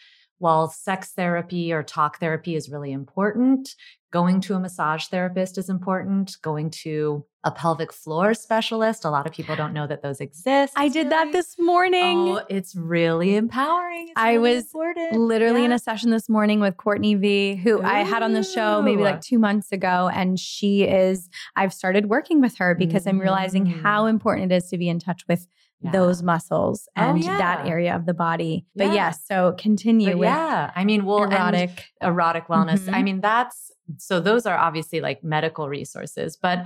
while 0.43 0.67
sex 0.67 1.11
therapy 1.15 1.71
or 1.71 1.81
talk 1.83 2.19
therapy 2.19 2.55
is 2.55 2.69
really 2.69 2.91
important, 2.91 3.69
going 4.11 4.41
to 4.41 4.53
a 4.55 4.59
massage 4.59 5.05
therapist 5.07 5.57
is 5.57 5.69
important, 5.69 6.35
going 6.41 6.69
to 6.69 7.25
a 7.45 7.51
pelvic 7.51 7.91
floor 7.93 8.33
specialist, 8.33 9.05
a 9.05 9.09
lot 9.09 9.25
of 9.25 9.33
people 9.33 9.55
don't 9.55 9.73
know 9.73 9.87
that 9.87 10.01
those 10.01 10.19
exist. 10.21 10.73
I 10.75 10.87
did 10.89 11.09
that 11.11 11.31
this 11.31 11.55
morning. 11.57 12.17
Oh, 12.29 12.41
it's 12.49 12.75
really 12.75 13.35
empowering. 13.35 14.03
It's 14.09 14.13
I 14.17 14.33
really 14.33 14.55
was 14.55 14.63
important. 14.65 15.19
literally 15.19 15.63
in 15.65 15.71
a 15.71 15.79
session 15.79 16.09
this 16.09 16.27
morning 16.29 16.59
with 16.59 16.75
Courtney 16.77 17.15
V, 17.15 17.55
who 17.55 17.81
I 17.81 17.99
had 17.99 18.21
on 18.21 18.33
the 18.33 18.43
show 18.43 18.81
maybe 18.81 19.01
like 19.01 19.21
two 19.21 19.39
months 19.39 19.71
ago. 19.71 20.09
And 20.13 20.37
she 20.39 20.83
is, 20.83 21.29
I've 21.55 21.73
started 21.73 22.07
working 22.09 22.39
with 22.41 22.57
her 22.57 22.75
because 22.75 23.07
I'm 23.07 23.19
realizing 23.19 23.65
how 23.65 24.05
Mm. 24.05 24.09
important 24.11 24.51
it 24.51 24.55
is 24.55 24.69
to 24.69 24.77
be 24.77 24.89
in 24.89 24.99
touch 24.99 25.23
with 25.27 25.47
Yeah. 25.83 25.91
those 25.91 26.23
muscles 26.23 26.87
Oh, 26.95 27.01
and 27.01 27.23
that 27.23 27.67
area 27.67 27.95
of 27.95 28.05
the 28.05 28.13
body. 28.13 28.65
But 28.75 28.87
Yeah. 28.87 28.93
yes, 28.93 29.25
so 29.25 29.53
continue 29.57 30.11
But 30.11 30.17
with 30.19 30.29
yeah, 30.29 30.71
I 30.75 30.85
mean, 30.85 31.03
well, 31.05 31.23
erotic. 31.23 31.85
erotic 32.01 32.47
wellness. 32.47 32.87
I 32.87 33.01
Mhm. 33.01 33.03
mean, 33.03 33.21
that's 33.21 33.71
so 33.97 34.19
those 34.21 34.45
are 34.45 34.57
obviously 34.57 35.01
like 35.01 35.23
medical 35.23 35.67
resources, 35.67 36.37
but 36.37 36.65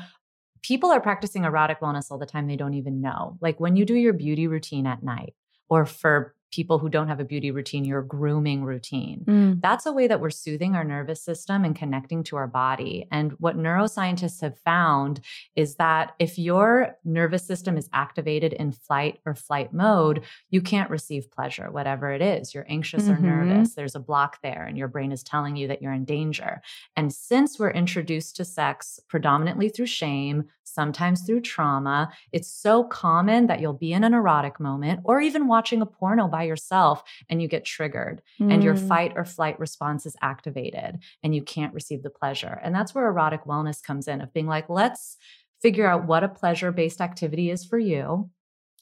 people 0.62 0.92
are 0.92 1.02
practicing 1.02 1.46
erotic 1.46 1.80
wellness 1.80 2.12
all 2.12 2.18
the 2.20 2.26
time. 2.28 2.46
They 2.48 2.56
don't 2.58 2.76
even 2.76 3.02
know. 3.02 3.38
Like 3.42 3.60
when 3.60 3.76
you 3.76 3.86
do 3.86 3.96
your 3.96 4.14
beauty 4.14 4.46
routine 4.48 4.86
at 4.86 5.02
night 5.02 5.34
or 5.70 5.86
for 5.86 6.36
people 6.52 6.80
who 6.80 6.90
don't 6.90 7.08
have 7.08 7.20
a 7.20 7.26
beauty 7.26 7.52
routine, 7.52 7.84
your 7.86 8.02
grooming 8.02 8.64
routine. 8.64 9.24
Mm. 9.28 9.62
That's 9.62 9.86
a 9.86 9.92
way 9.92 10.08
that 10.08 10.22
we're 10.22 10.30
soothing 10.30 10.76
our 10.76 10.84
nervous 10.84 11.22
system 11.22 11.66
and 11.66 11.76
connecting 11.76 12.24
to 12.26 12.36
our 12.38 12.48
body. 12.48 13.08
And 13.12 13.34
what 13.34 13.58
neuroscientists 13.58 14.42
have 14.42 14.58
found 14.60 15.20
is 15.56 15.76
that 15.76 16.14
if 16.20 16.40
your 16.40 16.98
nervous 17.04 17.46
system 17.46 17.78
is 17.78 17.90
activated 17.94 18.54
in 18.54 18.72
flight 18.72 19.20
or 19.26 19.36
flight 19.36 19.74
mode, 19.74 20.24
you 20.50 20.62
can't 20.62 20.90
receive 20.90 21.32
pleasure, 21.32 21.70
whatever 21.70 22.12
it 22.12 22.22
is. 22.22 22.54
You're 22.54 22.66
anxious 22.70 23.10
or 23.10 23.18
Mhm. 23.18 23.22
nervous, 23.24 23.76
there's 23.76 23.96
a 23.96 24.00
block 24.00 24.40
there, 24.42 24.64
and 24.64 24.78
your 24.78 24.88
brain 24.88 25.12
is 25.12 25.24
telling 25.24 25.56
you 25.56 25.68
that 25.68 25.82
you're 25.82 25.94
in 25.94 26.06
danger. 26.06 26.62
And 26.96 27.12
since 27.12 27.60
we're 27.60 27.72
introduced 27.72 28.36
to 28.38 28.46
sex 28.46 29.00
predominantly 29.08 29.70
through 29.70 29.88
shame, 29.88 30.46
sometimes 30.64 31.22
through 31.22 31.42
trauma, 31.42 32.12
it's 32.32 32.48
so 32.52 32.84
common 32.84 33.48
that 33.48 33.60
you'll 33.62 33.74
be 33.74 33.94
in 33.94 34.04
an 34.04 34.14
erotic 34.14 34.60
moment 34.60 35.00
or 35.06 35.22
even 35.22 35.48
watching 35.48 35.82
a 35.82 35.86
porno 35.86 36.28
by 36.38 36.44
yourself 36.44 37.04
and 37.30 37.42
you 37.42 37.48
get 37.48 37.66
triggered 37.66 38.22
and 38.40 38.64
your 38.64 38.76
Mm. 38.76 38.88
fight 38.88 39.14
or 39.16 39.26
flight 39.26 39.58
response 39.60 40.06
is 40.06 40.16
activated 40.22 41.00
and 41.24 41.34
you 41.34 41.42
can't 41.42 41.74
receive 41.74 42.04
the 42.04 42.12
pleasure. 42.12 42.60
And 42.64 42.76
that's 42.76 42.94
where 42.94 43.08
erotic 43.08 43.44
wellness 43.46 43.82
comes 43.82 44.08
in 44.08 44.22
of 44.22 44.32
being 44.34 44.46
like, 44.56 44.70
let's 44.70 45.18
figure 45.62 45.88
out 45.88 46.06
what 46.06 46.24
a 46.24 46.30
pleasure 46.30 46.72
based 46.72 47.02
activity 47.02 47.50
is 47.50 47.66
for 47.66 47.80
you. 47.80 48.30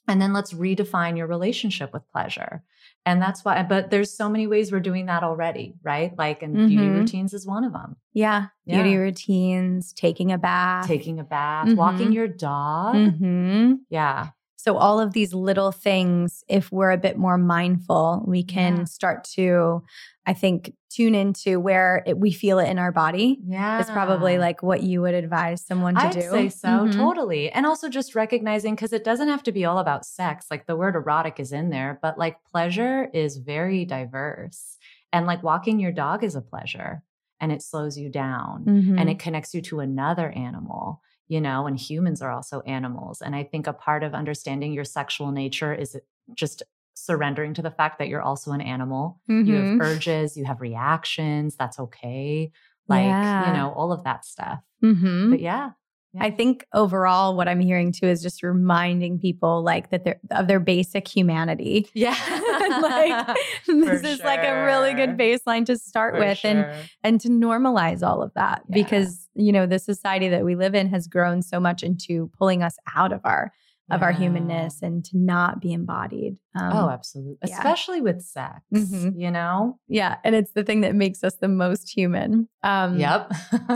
And 0.08 0.20
then 0.20 0.32
let's 0.34 0.52
redefine 0.52 1.16
your 1.16 1.26
relationship 1.26 1.92
with 1.94 2.08
pleasure. 2.12 2.62
And 3.06 3.20
that's 3.22 3.42
why, 3.44 3.62
but 3.62 3.90
there's 3.90 4.12
so 4.16 4.28
many 4.28 4.46
ways 4.46 4.70
we're 4.70 4.80
doing 4.90 5.06
that 5.06 5.22
already, 5.24 5.74
right? 5.82 6.12
Like, 6.16 6.42
and 6.42 6.54
beauty 6.68 6.88
Mhm. 6.88 6.94
routines 6.98 7.32
is 7.34 7.46
one 7.46 7.64
of 7.64 7.72
them. 7.72 7.96
Yeah. 8.12 8.48
Beauty 8.66 8.96
routines, 8.96 9.92
taking 9.94 10.30
a 10.30 10.38
bath. 10.38 10.86
Taking 10.86 11.18
a 11.18 11.24
bath, 11.24 11.74
walking 11.74 12.10
Mhm. 12.10 12.14
your 12.14 12.28
dog. 12.28 12.96
hmm 13.16 13.74
Yeah. 13.88 14.28
So, 14.56 14.76
all 14.78 14.98
of 14.98 15.12
these 15.12 15.32
little 15.34 15.70
things, 15.70 16.42
if 16.48 16.72
we're 16.72 16.90
a 16.90 16.96
bit 16.98 17.16
more 17.18 17.38
mindful, 17.38 18.24
we 18.26 18.42
can 18.42 18.78
Yeah. 18.78 18.84
start 18.84 19.24
to, 19.34 19.84
I 20.26 20.32
think, 20.32 20.72
tune 20.90 21.14
into 21.14 21.60
where 21.60 22.02
it, 22.06 22.18
we 22.18 22.32
feel 22.32 22.58
it 22.58 22.68
in 22.70 22.78
our 22.78 22.90
body. 22.90 23.38
Yeah. 23.46 23.80
It's 23.80 23.90
probably 23.90 24.38
like 24.38 24.62
what 24.62 24.82
you 24.82 25.02
would 25.02 25.14
advise 25.14 25.64
someone 25.64 25.94
to 25.94 26.08
do. 26.10 26.20
I'd 26.20 26.30
say 26.30 26.48
so, 26.48 26.68
Mhm. 26.86 26.96
totally. 26.96 27.52
And 27.52 27.66
also 27.66 27.88
just 27.90 28.14
recognizing 28.14 28.74
because 28.74 28.94
it 28.94 29.04
doesn't 29.04 29.28
have 29.28 29.42
to 29.44 29.52
be 29.52 29.66
all 29.66 29.78
about 29.78 30.06
sex. 30.06 30.46
Like 30.50 30.66
the 30.66 30.74
word 30.76 30.96
erotic 30.96 31.38
is 31.38 31.52
in 31.52 31.68
there, 31.68 31.98
but 32.00 32.16
like 32.18 32.42
pleasure 32.44 33.10
is 33.12 33.36
very 33.36 33.84
diverse. 33.84 34.78
And 35.12 35.26
like 35.26 35.42
walking 35.42 35.78
your 35.78 35.92
dog 35.92 36.24
is 36.24 36.34
a 36.34 36.40
pleasure 36.40 37.02
and 37.40 37.52
it 37.52 37.60
slows 37.62 37.98
you 37.98 38.08
down 38.08 38.64
Mhm. 38.64 38.98
and 38.98 39.10
it 39.10 39.18
connects 39.18 39.54
you 39.54 39.60
to 39.62 39.80
another 39.80 40.30
animal, 40.30 41.02
you 41.28 41.40
know, 41.40 41.66
and 41.66 41.78
humans 41.78 42.22
are 42.22 42.30
also 42.30 42.60
animals. 42.62 43.20
And 43.22 43.34
I 43.34 43.44
think 43.44 43.66
a 43.66 43.72
part 43.72 44.02
of 44.04 44.14
understanding 44.14 44.72
your 44.72 44.84
sexual 44.84 45.32
nature 45.32 45.74
is 45.74 45.96
just 46.34 46.62
surrendering 46.94 47.54
to 47.54 47.62
the 47.62 47.70
fact 47.70 47.98
that 47.98 48.08
you're 48.08 48.22
also 48.22 48.52
an 48.52 48.60
animal. 48.60 49.20
You 49.28 49.34
Mhm. 49.56 49.78
have 49.78 49.80
urges, 49.80 50.36
you 50.36 50.44
have 50.46 50.60
reactions, 50.60 51.56
that's 51.56 51.78
okay. 51.78 52.50
Like, 52.88 53.04
Yeah. 53.04 53.46
you 53.46 53.52
know, 53.58 53.72
all 53.72 53.92
of 53.92 54.04
that 54.04 54.24
stuff. 54.24 54.60
Mhm. 54.82 55.30
But 55.30 55.40
yeah. 55.40 55.72
I 56.20 56.30
think 56.30 56.66
overall, 56.72 57.36
what 57.36 57.48
I'm 57.48 57.60
hearing 57.60 57.92
too 57.92 58.06
is 58.06 58.22
just 58.22 58.42
reminding 58.42 59.18
people 59.18 59.62
like 59.62 59.90
that 59.90 60.04
they're 60.04 60.20
of 60.30 60.46
their 60.48 60.60
basic 60.60 61.06
humanity. 61.08 61.88
Yeah. 61.94 62.14
like 62.82 63.36
this 63.66 64.00
For 64.02 64.06
is 64.06 64.20
like 64.20 64.40
a 64.44 64.64
really 64.64 64.94
good 64.94 65.16
baseline 65.16 65.64
to 65.66 65.76
start 65.76 66.14
For 66.14 66.20
with 66.20 66.44
and 66.44 66.66
and 67.02 67.20
to 67.22 67.28
normalize 67.28 68.06
all 68.06 68.22
of 68.22 68.32
that 68.34 68.62
Yeah. 68.68 68.74
because 68.82 69.28
you 69.34 69.52
know 69.52 69.66
the 69.66 69.78
society 69.78 70.28
that 70.28 70.44
we 70.44 70.54
live 70.56 70.74
in 70.74 70.88
has 70.88 71.06
grown 71.06 71.42
so 71.42 71.58
much 71.60 71.82
into 71.82 72.30
pulling 72.38 72.62
us 72.62 72.76
out 72.94 73.12
of 73.12 73.20
our 73.24 73.52
of 73.90 74.02
our 74.02 74.10
humanness 74.12 74.82
and 74.82 75.04
to 75.04 75.16
not 75.16 75.60
be 75.60 75.72
embodied. 75.72 76.36
Um, 76.58 76.72
oh, 76.72 76.90
absolutely. 76.90 77.38
yeah. 77.46 77.56
Especially 77.56 78.00
with 78.00 78.20
sex, 78.22 78.60
Mhm. 78.74 79.12
you 79.16 79.30
know? 79.30 79.78
yeah, 79.86 80.16
and 80.24 80.34
it's 80.34 80.50
the 80.52 80.64
thing 80.64 80.80
that 80.80 80.94
makes 80.94 81.22
us 81.22 81.34
the 81.36 81.46
most 81.48 81.88
human. 81.96 82.48
Um, 82.64 82.98
Yep. 82.98 83.32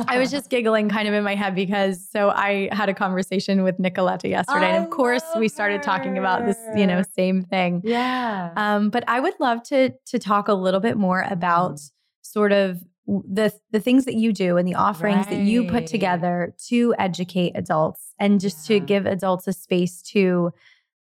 I 0.09 0.19
was 0.19 0.31
just 0.33 0.51
giggling 0.51 0.89
kind 0.89 1.07
of 1.07 1.15
in 1.15 1.23
my 1.23 1.35
head 1.37 1.55
because 1.55 2.09
so 2.11 2.31
I 2.31 2.69
had 2.73 2.89
a 2.89 2.95
conversation 2.95 3.63
with 3.63 3.79
Nicoletta 3.79 4.29
yesterday, 4.29 4.75
and 4.77 4.85
of 4.85 4.91
course 4.91 5.23
we 5.39 5.49
started 5.49 5.83
talking 5.83 6.19
about 6.19 6.45
this, 6.45 6.59
you 6.75 6.87
know, 6.87 7.03
same 7.15 7.43
thing. 7.43 7.81
yeah. 7.85 8.51
Um, 8.57 8.91
but 8.91 9.05
I 9.07 9.21
would 9.21 9.35
love 9.39 9.63
to 9.65 9.91
to 10.07 10.19
talk 10.19 10.49
a 10.49 10.55
little 10.55 10.81
bit 10.81 10.97
more 10.97 11.23
about 11.31 11.75
Mm. 11.77 11.91
sort 12.23 12.53
of 12.53 12.81
the 13.29 13.53
the 13.73 13.81
things 13.81 14.05
that 14.05 14.15
you 14.15 14.33
do 14.33 14.57
and 14.57 14.67
the 14.69 14.75
offerings 14.75 15.27
that 15.27 15.41
you 15.41 15.67
put 15.69 15.87
together 15.87 16.55
to 16.69 16.95
educate 16.99 17.53
adults 17.57 18.15
and 18.19 18.41
just 18.41 18.67
to 18.67 18.79
give 18.79 19.07
adults 19.07 19.49
a 19.49 19.53
space 19.53 20.01
to 20.03 20.53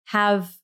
have 0.05 0.58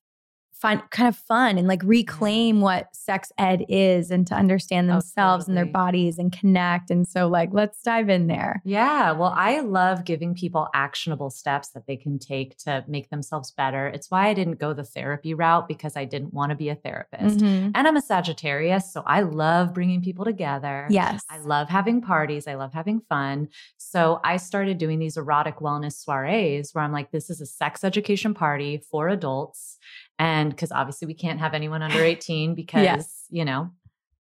fun 0.62 0.82
kind 0.90 1.08
of 1.08 1.16
fun 1.16 1.58
and 1.58 1.68
like 1.68 1.82
reclaim 1.84 2.62
what 2.62 2.88
sex 2.96 3.32
ed 3.38 3.64
is 3.70 4.10
and 4.12 4.26
to 4.28 4.34
understand 4.34 4.90
themselves 4.90 5.48
and 5.48 5.56
their 5.56 5.66
bodies 5.66 6.18
and 6.18 6.32
connect 6.32 6.90
and 6.90 7.08
so 7.08 7.28
like 7.28 7.50
let's 7.52 7.82
dive 7.84 8.10
in 8.10 8.28
there 8.28 8.62
Yeah, 8.66 9.12
well, 9.12 9.34
I 9.36 9.60
love 9.62 10.04
giving 10.04 10.34
people 10.34 10.68
actionable 10.74 11.30
steps 11.30 11.70
that 11.70 11.86
they 11.88 11.96
can 11.96 12.18
take 12.20 12.58
to 12.60 12.84
make 12.88 13.10
themselves 13.10 13.52
better. 13.52 13.88
It's 13.88 14.10
why 14.10 14.28
I 14.30 14.34
didn't 14.34 14.60
go 14.60 14.74
the 14.74 14.84
therapy 14.84 15.34
route 15.34 15.68
because 15.68 15.96
I 15.96 16.06
didn't 16.06 16.34
want 16.34 16.50
to 16.50 16.56
be 16.56 16.70
a 16.70 16.76
therapist. 16.76 17.38
Mhm. 17.40 17.72
And 17.76 17.88
I'm 17.88 17.96
a 17.98 18.02
Sagittarius, 18.02 18.92
so 18.92 19.04
I 19.06 19.22
love 19.22 19.74
bringing 19.74 20.02
people 20.02 20.26
together. 20.26 20.88
yes 20.90 21.24
I 21.30 21.38
love 21.40 21.70
having 21.70 22.02
parties. 22.02 22.48
I 22.48 22.56
love 22.56 22.74
having 22.74 23.00
fun. 23.02 23.50
So 23.78 24.20
I 24.24 24.38
started 24.38 24.78
doing 24.78 25.00
these 25.00 25.18
erotic 25.18 25.58
wellness 25.58 25.94
soirees 26.04 26.74
where 26.74 26.84
I'm 26.84 26.92
like, 26.92 27.12
this 27.12 27.30
is 27.30 27.42
a 27.42 27.46
sex 27.46 27.84
education 27.84 28.34
party 28.34 28.82
for 28.92 29.08
adults. 29.10 29.78
And 30.20 30.50
because 30.50 30.72
obviously 30.72 31.06
we 31.06 31.14
can't 31.14 31.40
have 31.40 31.54
anyone 31.54 31.82
under 31.82 32.04
18 32.04 32.56
because, 32.56 33.08
you 33.30 33.46
know, 33.46 33.72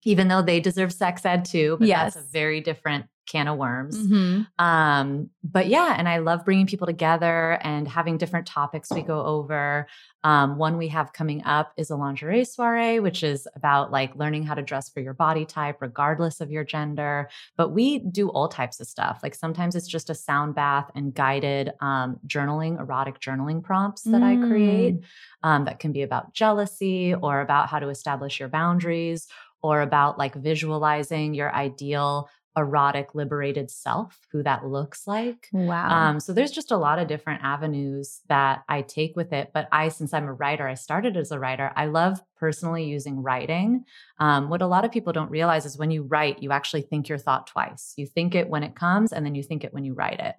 even 0.04 0.28
though 0.28 0.42
they 0.42 0.60
deserve 0.60 0.92
sex 0.92 1.24
ed 1.24 1.44
too, 1.44 1.76
but 1.78 1.88
that's 2.04 2.16
a 2.16 2.20
very 2.32 2.60
different 2.60 3.06
can 3.26 3.48
of 3.48 3.58
worms. 3.58 3.96
Mhm. 3.96 4.46
Um, 4.58 5.30
but 5.44 5.66
yeah, 5.66 5.94
and 5.96 6.08
I 6.08 6.18
love 6.18 6.44
bringing 6.44 6.66
people 6.66 6.86
together 6.86 7.58
and 7.62 7.86
having 7.86 8.18
different 8.18 8.46
topics 8.46 8.90
we 8.90 9.02
go 9.02 9.24
over. 9.24 9.86
Um, 10.24 10.56
one 10.58 10.76
we 10.76 10.88
have 10.88 11.12
coming 11.12 11.44
up 11.44 11.72
is 11.76 11.90
a 11.90 11.96
lingerie 11.96 12.44
soiree, 12.44 12.98
which 12.98 13.22
is 13.22 13.46
about 13.54 13.92
like 13.92 14.16
learning 14.16 14.42
how 14.44 14.54
to 14.54 14.62
dress 14.62 14.88
for 14.88 15.00
your 15.00 15.14
body 15.14 15.44
type, 15.44 15.76
regardless 15.80 16.40
of 16.40 16.50
your 16.50 16.64
gender. 16.64 17.28
But 17.56 17.68
we 17.70 18.00
do 18.00 18.28
all 18.30 18.48
types 18.48 18.80
of 18.80 18.88
stuff. 18.88 19.20
Like 19.22 19.36
sometimes 19.36 19.76
it's 19.76 19.86
just 19.86 20.10
a 20.10 20.14
sound 20.14 20.56
bath 20.56 20.90
and 20.96 21.14
guided 21.14 21.72
um, 21.80 22.18
journaling, 22.26 22.80
erotic 22.80 23.20
journaling 23.20 23.62
prompts 23.62 24.02
that 24.02 24.22
I 24.22 24.36
create 24.36 25.00
um, 25.44 25.64
that 25.66 25.78
can 25.78 25.92
be 25.92 26.02
about 26.02 26.34
jealousy 26.34 27.14
or 27.14 27.40
about 27.40 27.68
how 27.68 27.78
to 27.78 27.88
establish 27.88 28.40
your 28.40 28.48
boundaries 28.48 29.28
or 29.62 29.80
about 29.80 30.18
like 30.18 30.34
visualizing 30.34 31.34
your 31.34 31.54
ideal 31.54 32.28
erotic 32.56 33.14
liberated 33.14 33.70
self 33.70 34.18
who 34.32 34.42
that 34.42 34.66
looks 34.66 35.06
like. 35.06 35.48
Wow. 35.52 35.88
Um, 36.10 36.20
so 36.20 36.32
there's 36.32 36.50
just 36.50 36.72
a 36.72 36.76
lot 36.76 36.98
of 36.98 37.06
different 37.08 37.42
avenues 37.42 38.20
that 38.28 38.62
i 38.68 38.82
take 38.82 39.14
with 39.16 39.32
it 39.32 39.50
but 39.52 39.68
i 39.72 39.88
since 39.88 40.12
i'm 40.14 40.26
a 40.26 40.32
writer 40.32 40.66
i 40.66 40.74
started 40.74 41.16
as 41.16 41.30
a 41.30 41.38
writer. 41.38 41.70
I 41.76 41.86
love 41.86 42.20
personally 42.38 42.84
using 42.84 43.22
writing. 43.22 43.84
Um, 44.18 44.48
what 44.48 44.62
a 44.62 44.66
lot 44.66 44.84
of 44.84 44.92
people 44.92 45.12
don't 45.12 45.30
realize 45.30 45.66
is 45.66 45.78
when 45.78 45.90
you 45.90 46.02
write 46.02 46.42
you 46.42 46.52
actually 46.52 46.82
think 46.82 47.08
your 47.08 47.18
thought 47.18 47.46
twice. 47.46 47.92
You 47.96 48.06
think 48.06 48.34
it 48.34 48.48
when 48.48 48.62
it 48.62 48.74
comes 48.74 49.12
and 49.12 49.24
then 49.24 49.34
you 49.34 49.42
think 49.42 49.64
it 49.64 49.72
when 49.74 49.84
you 49.84 49.94
write 49.94 50.20
it. 50.20 50.34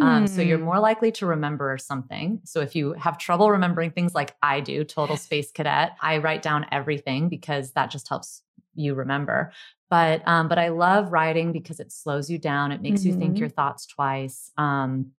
Um, 0.00 0.26
so 0.26 0.40
you're 0.40 0.58
Mm. 0.58 0.62
more 0.64 0.80
likely 0.80 1.12
to 1.12 1.26
remember 1.26 1.76
something. 1.76 2.40
So 2.44 2.60
if 2.60 2.74
you 2.74 2.94
have 2.94 3.18
trouble 3.18 3.50
remembering 3.50 3.90
things 3.90 4.14
like 4.14 4.34
I 4.42 4.60
do, 4.60 4.82
total 4.84 5.16
space 5.16 5.50
cadet, 5.52 5.92
I 6.00 6.18
write 6.18 6.40
down 6.40 6.64
everything 6.72 7.28
because 7.28 7.72
that 7.72 7.90
just 7.90 8.08
helps 8.08 8.42
you 8.78 8.94
remember. 8.94 9.52
But 9.90 10.26
um, 10.26 10.48
but 10.48 10.58
I 10.58 10.68
love 10.68 11.12
writing 11.12 11.52
because 11.52 11.80
it 11.80 11.92
slows 11.92 12.30
you 12.30 12.38
down. 12.38 12.72
It 12.72 12.82
makes 12.82 13.04
you 13.04 13.12
think 13.12 13.36
Mhm. 13.36 13.40
your 13.40 13.48
thoughts 13.48 13.86
twice. 13.86 14.50
Um, 14.56 15.12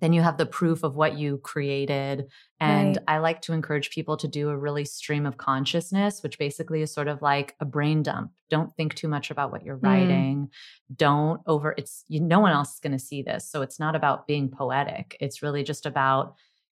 then 0.00 0.12
you 0.12 0.22
have 0.22 0.38
the 0.38 0.46
proof 0.46 0.82
of 0.82 0.96
what 0.96 1.16
you 1.16 1.38
created. 1.38 2.26
And 2.58 2.96
Right. 2.96 3.04
I 3.06 3.18
like 3.18 3.42
to 3.42 3.52
encourage 3.52 3.90
people 3.90 4.16
to 4.16 4.26
do 4.26 4.48
a 4.48 4.56
really 4.58 4.84
stream 4.84 5.24
of 5.24 5.36
consciousness, 5.36 6.22
which 6.22 6.36
basically 6.38 6.82
is 6.82 6.92
sort 6.92 7.06
of 7.06 7.22
like 7.22 7.54
a 7.60 7.64
brain 7.64 8.02
dump. 8.02 8.32
Don't 8.50 8.74
think 8.74 8.94
too 8.94 9.06
much 9.08 9.30
about 9.30 9.52
what 9.52 9.62
you're 9.64 9.76
Mm. 9.78 9.82
writing. 9.84 10.50
Don't 10.96 11.40
over 11.46 11.74
it's 11.78 12.04
you 12.08 12.20
no 12.20 12.40
one 12.40 12.52
else 12.52 12.74
is 12.74 12.80
going 12.80 12.92
to 12.92 12.98
see 12.98 13.22
this. 13.22 13.48
So 13.48 13.62
it's 13.62 13.78
not 13.78 13.94
about 13.94 14.26
being 14.26 14.50
poetic. 14.50 15.16
It's 15.20 15.42
really 15.42 15.62
just 15.62 15.86
about 15.86 16.34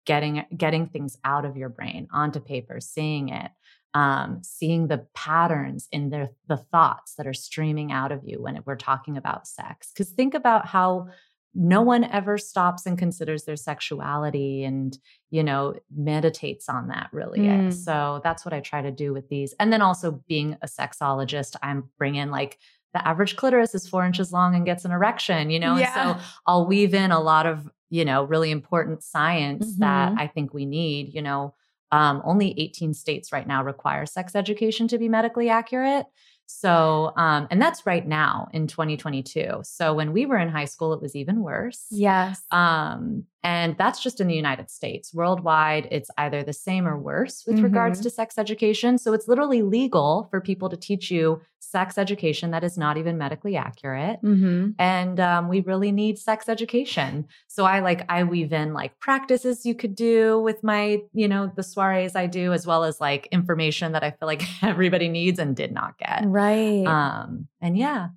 getting 0.07 0.45
getting 0.57 0.87
things 0.88 1.17
out 1.25 1.45
of 1.45 1.57
your 1.57 1.69
brain 1.69 2.09
onto 2.12 2.41
paper, 2.41 2.81
seeing 2.81 3.29
it. 3.29 3.50
Um, 3.95 4.41
seeing 4.43 4.89
the 4.89 5.07
patterns 5.15 5.87
in 5.93 6.11
the 6.11 6.31
the 6.49 6.57
thoughts 6.57 7.15
that 7.15 7.27
are 7.29 7.33
streaming 7.35 7.93
out 7.93 8.11
of 8.11 8.23
you 8.25 8.43
when 8.43 8.61
we're 8.67 8.75
talking 8.77 9.17
about 9.17 9.47
sex. 9.47 9.93
Because 9.93 10.11
think 10.11 10.35
about 10.35 10.67
how 10.67 11.09
no 11.55 11.81
one 11.83 12.03
ever 12.03 12.37
stops 12.37 12.85
and 12.87 12.99
considers 12.99 13.45
their 13.45 13.55
sexuality 13.55 14.65
and 14.65 14.99
you 15.31 15.45
know 15.45 15.75
meditates 15.95 16.69
on 16.69 16.89
that 16.89 17.09
really 17.13 17.39
Mm. 17.39 17.73
so 17.73 18.21
that's 18.25 18.45
what 18.45 18.53
i 18.53 18.59
try 18.59 18.83
to 18.83 18.91
do 18.91 19.13
with 19.13 19.29
these 19.29 19.55
and 19.61 19.73
then 19.73 19.81
also 19.81 20.21
being 20.27 20.57
a 20.63 20.67
sexologist 20.67 21.55
i'm 21.63 21.85
bringing 21.97 22.31
like 22.31 22.59
the 22.93 23.07
average 23.07 23.37
clitoris 23.37 23.73
is 23.75 23.89
four 23.89 24.05
inches 24.05 24.33
long 24.33 24.57
and 24.57 24.67
gets 24.67 24.85
an 24.85 24.91
erection 24.91 25.49
you 25.51 25.61
know 25.61 25.77
Yeah. 25.77 26.11
and 26.11 26.21
so 26.21 26.27
i'll 26.49 26.67
weave 26.67 26.93
in 26.93 27.13
a 27.13 27.21
lot 27.21 27.47
of 27.47 27.71
you 27.89 28.05
know 28.05 28.25
really 28.25 28.51
important 28.51 29.05
science 29.05 29.77
that 29.79 30.13
Mhm. 30.13 30.19
i 30.19 30.27
think 30.27 30.53
we 30.53 30.67
need 30.67 31.15
you 31.15 31.23
know 31.23 31.55
Um, 31.95 32.23
only 32.25 32.59
18 32.59 32.93
states 32.93 33.31
right 33.31 33.47
now 33.47 33.63
require 33.63 34.05
sex 34.05 34.35
education 34.35 34.89
to 34.89 34.99
be 34.99 35.09
medically 35.09 35.49
accurate. 35.49 36.07
So, 36.47 37.13
um, 37.17 37.47
and 37.53 37.63
that's 37.63 37.87
right 37.87 38.05
now 38.05 38.49
in 38.53 38.67
2022. 38.67 39.61
So 39.63 39.95
when 39.95 40.13
we 40.13 40.27
were 40.27 40.37
in 40.37 40.49
high 40.49 40.65
school, 40.65 40.93
it 40.93 41.01
was 41.01 41.15
even 41.15 41.41
worse. 41.41 41.87
Yes. 41.93 42.43
Um, 42.51 43.27
and 43.45 43.77
that's 43.77 44.03
just 44.03 44.23
in 44.23 44.27
the 44.27 44.35
United 44.35 44.71
States. 44.71 45.13
Worldwide, 45.13 45.87
it's 45.91 46.11
either 46.17 46.43
the 46.43 46.55
same 46.55 46.89
or 46.89 46.99
worse 46.99 47.45
with 47.47 47.57
mm-hmm. 47.57 47.65
regards 47.65 48.01
to 48.01 48.09
sex 48.09 48.39
education. 48.39 48.97
So 48.97 49.13
it's 49.13 49.29
literally 49.29 49.61
legal 49.61 50.29
for 50.31 50.41
people 50.41 50.71
to 50.71 50.79
teach 50.79 51.11
you 51.11 51.43
sex 51.61 51.99
education 51.99 52.53
that 52.53 52.65
is 52.65 52.79
not 52.79 52.97
even 52.97 53.19
medically 53.19 53.55
accurate. 53.57 54.23
Mm-hmm. 54.23 54.71
And 54.79 55.21
um, 55.21 55.49
we 55.49 55.61
really 55.61 55.93
need 55.93 56.19
sex 56.19 56.49
education. 56.49 57.27
So 57.49 57.67
I 57.67 57.81
like, 57.81 58.07
I 58.09 58.25
weave 58.25 58.55
in 58.55 58.73
like 58.73 58.99
practices 58.99 59.67
you 59.67 59.75
could 59.75 59.95
do 59.95 60.41
with 60.41 60.65
my, 60.65 61.03
you 61.13 61.29
know, 61.29 61.53
the 61.55 61.63
soirees 61.63 62.17
I 62.17 62.27
do, 62.27 62.55
as 62.55 62.67
well 62.67 62.85
as 62.85 62.99
like 62.99 63.29
information 63.31 63.93
that 63.93 64.03
I 64.03 64.13
feel 64.13 64.27
like 64.27 64.43
everybody 64.63 65.11
needs 65.11 65.39
and 65.39 65.55
did 65.55 65.73
not 65.73 65.99
get. 65.99 66.23
Right. 66.25 66.87
Um, 66.87 67.49
and 67.61 67.77
yeah. 67.77 68.09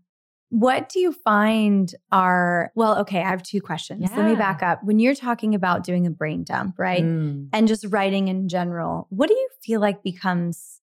What 0.50 0.88
do 0.90 1.00
you 1.00 1.12
find 1.12 1.94
are, 2.12 2.72
well, 2.74 3.00
okay, 3.00 3.20
I 3.20 3.30
have 3.30 3.44
two 3.44 3.62
questions. 3.62 4.08
Yeah. 4.10 4.16
Let 4.16 4.30
me 4.30 4.36
back 4.36 4.64
up. 4.64 4.84
When 4.84 4.98
you're 4.98 5.16
talking 5.16 5.54
about 5.54 5.84
doing 5.84 6.08
a 6.08 6.10
brain 6.10 6.44
dump, 6.44 6.80
right? 6.80 7.04
Mm. 7.04 7.50
And 7.52 7.68
just 7.68 7.86
writing 7.90 8.30
in 8.30 8.48
general, 8.48 9.08
what 9.10 9.28
do 9.28 9.34
you 9.34 9.50
feel 9.62 9.82
like 9.82 10.04
becomes, 10.04 10.80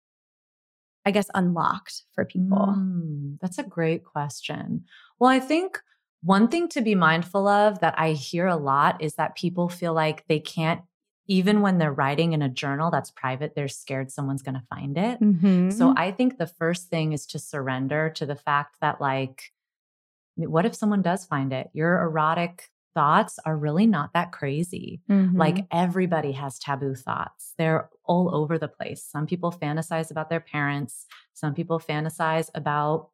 I 1.06 1.12
guess, 1.12 1.30
unlocked 1.35 2.02
for 2.14 2.26
people? 2.26 2.75
Mm, 2.76 3.38
that's 3.40 3.59
a 3.59 3.62
great 3.62 4.04
question. 4.04 4.85
Well, 5.18 5.30
I 5.30 5.40
think 5.40 5.80
one 6.23 6.49
thing 6.49 6.68
to 6.68 6.83
be 6.83 6.94
mindful 6.94 7.49
of 7.49 7.80
that 7.80 7.94
I 7.99 8.12
hear 8.12 8.47
a 8.47 8.56
lot 8.56 9.02
is 9.02 9.14
that 9.14 9.35
people 9.35 9.71
feel 9.71 9.94
like 9.94 10.26
they 10.26 10.40
can't 10.40 10.83
even 11.26 11.62
when 11.62 11.78
they're 11.78 11.92
writing 11.92 12.35
in 12.35 12.42
a 12.42 12.49
journal 12.49 12.90
that's 12.90 13.11
private, 13.11 13.54
they're 13.54 13.68
scared 13.68 14.11
someone's 14.11 14.42
going 14.42 14.56
to 14.56 14.66
find 14.68 14.99
it. 14.99 15.21
Mm-hmm. 15.21 15.71
So 15.71 15.94
I 15.97 16.11
think 16.11 16.37
the 16.37 16.47
first 16.47 16.88
thing 16.88 17.12
is 17.12 17.25
to 17.28 17.38
surrender 17.38 18.11
to 18.16 18.26
the 18.26 18.37
fact 18.37 18.76
that, 18.83 19.00
like, 19.00 19.52
what 20.37 20.67
if 20.67 20.75
someone 20.75 21.03
does 21.03 21.25
find 21.25 21.53
it? 21.53 21.71
Your 21.73 22.00
erotic 22.03 22.69
thoughts 22.95 23.38
are 23.45 23.57
really 23.57 23.87
not 23.87 24.12
that 24.14 24.33
crazy. 24.33 25.00
Mm-hmm. 25.11 25.37
Like 25.37 25.67
everybody 25.71 26.33
has 26.33 26.59
taboo 26.59 26.95
thoughts. 26.95 27.55
They're 27.59 27.91
all 28.05 28.35
over 28.35 28.59
the 28.59 28.69
place. 28.69 29.05
Some 29.05 29.26
people 29.26 29.53
fantasize 29.53 30.11
about 30.11 30.31
their 30.31 30.41
parents. 30.41 31.07
Some 31.35 31.55
people 31.55 31.81
fantasize 31.81 32.49
about 32.55 33.11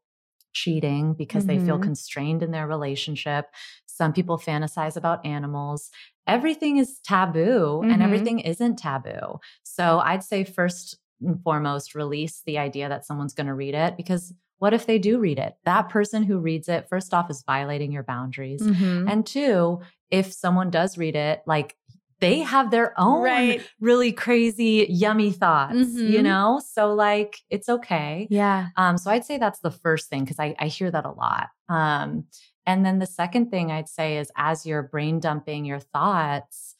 cheating 0.52 1.14
because 1.14 1.44
mm-hmm. 1.44 1.58
they 1.58 1.64
feel 1.64 1.76
mm-hmm. 1.76 1.84
constrained 1.84 2.42
in 2.42 2.50
their 2.50 2.66
relationship. 2.66 3.46
Some 3.86 4.12
people 4.12 4.38
fantasize 4.38 4.96
about 4.96 5.24
animals. 5.24 5.90
Everything 6.26 6.76
is 6.76 7.00
taboo 7.04 7.80
mm-hmm. 7.82 7.90
and 7.90 8.02
everything 8.02 8.40
isn't 8.40 8.76
taboo. 8.76 9.40
So 9.62 10.00
I'd 10.00 10.24
say 10.24 10.44
first 10.44 10.98
and 11.22 11.42
foremost, 11.42 11.94
release 11.94 12.42
the 12.46 12.58
idea 12.58 12.88
that 12.88 13.04
someone's 13.04 13.34
going 13.34 13.46
to 13.46 13.54
read 13.54 13.74
it 13.74 13.96
because 13.96 14.32
what 14.60 14.74
if 14.74 14.86
they 14.86 14.98
do 14.98 15.18
read 15.18 15.38
it? 15.38 15.54
That 15.64 15.88
person 15.88 16.22
who 16.22 16.38
reads 16.38 16.68
it, 16.68 16.86
first 16.88 17.12
off, 17.12 17.30
is 17.30 17.42
violating 17.44 17.90
your 17.90 18.02
boundaries. 18.04 18.62
Mm-hmm. 18.62 19.08
And 19.08 19.26
two, 19.26 19.80
if 20.10 20.32
someone 20.32 20.70
does 20.70 20.98
read 20.98 21.16
it, 21.16 21.42
like 21.46 21.76
they 22.20 22.40
have 22.40 22.70
their 22.70 22.92
own 23.00 23.22
right. 23.22 23.66
really 23.80 24.12
crazy, 24.12 24.86
yummy 24.90 25.32
thoughts, 25.32 25.74
mm-hmm. 25.74 26.12
you 26.12 26.22
know? 26.22 26.60
So 26.72 26.92
like 26.92 27.38
it's 27.48 27.70
okay. 27.70 28.28
Yeah. 28.30 28.68
Um, 28.76 28.98
so 28.98 29.10
I'd 29.10 29.24
say 29.24 29.38
that's 29.38 29.60
the 29.60 29.70
first 29.70 30.10
thing 30.10 30.24
because 30.24 30.38
I, 30.38 30.54
I 30.58 30.66
hear 30.66 30.90
that 30.90 31.06
a 31.06 31.10
lot. 31.10 31.48
Um, 31.70 32.24
and 32.66 32.84
then 32.84 32.98
the 32.98 33.06
second 33.06 33.50
thing 33.50 33.72
I'd 33.72 33.88
say 33.88 34.18
is 34.18 34.30
as 34.36 34.66
you're 34.66 34.82
brain 34.82 35.20
dumping 35.20 35.64
your 35.64 35.80
thoughts, 35.80 36.76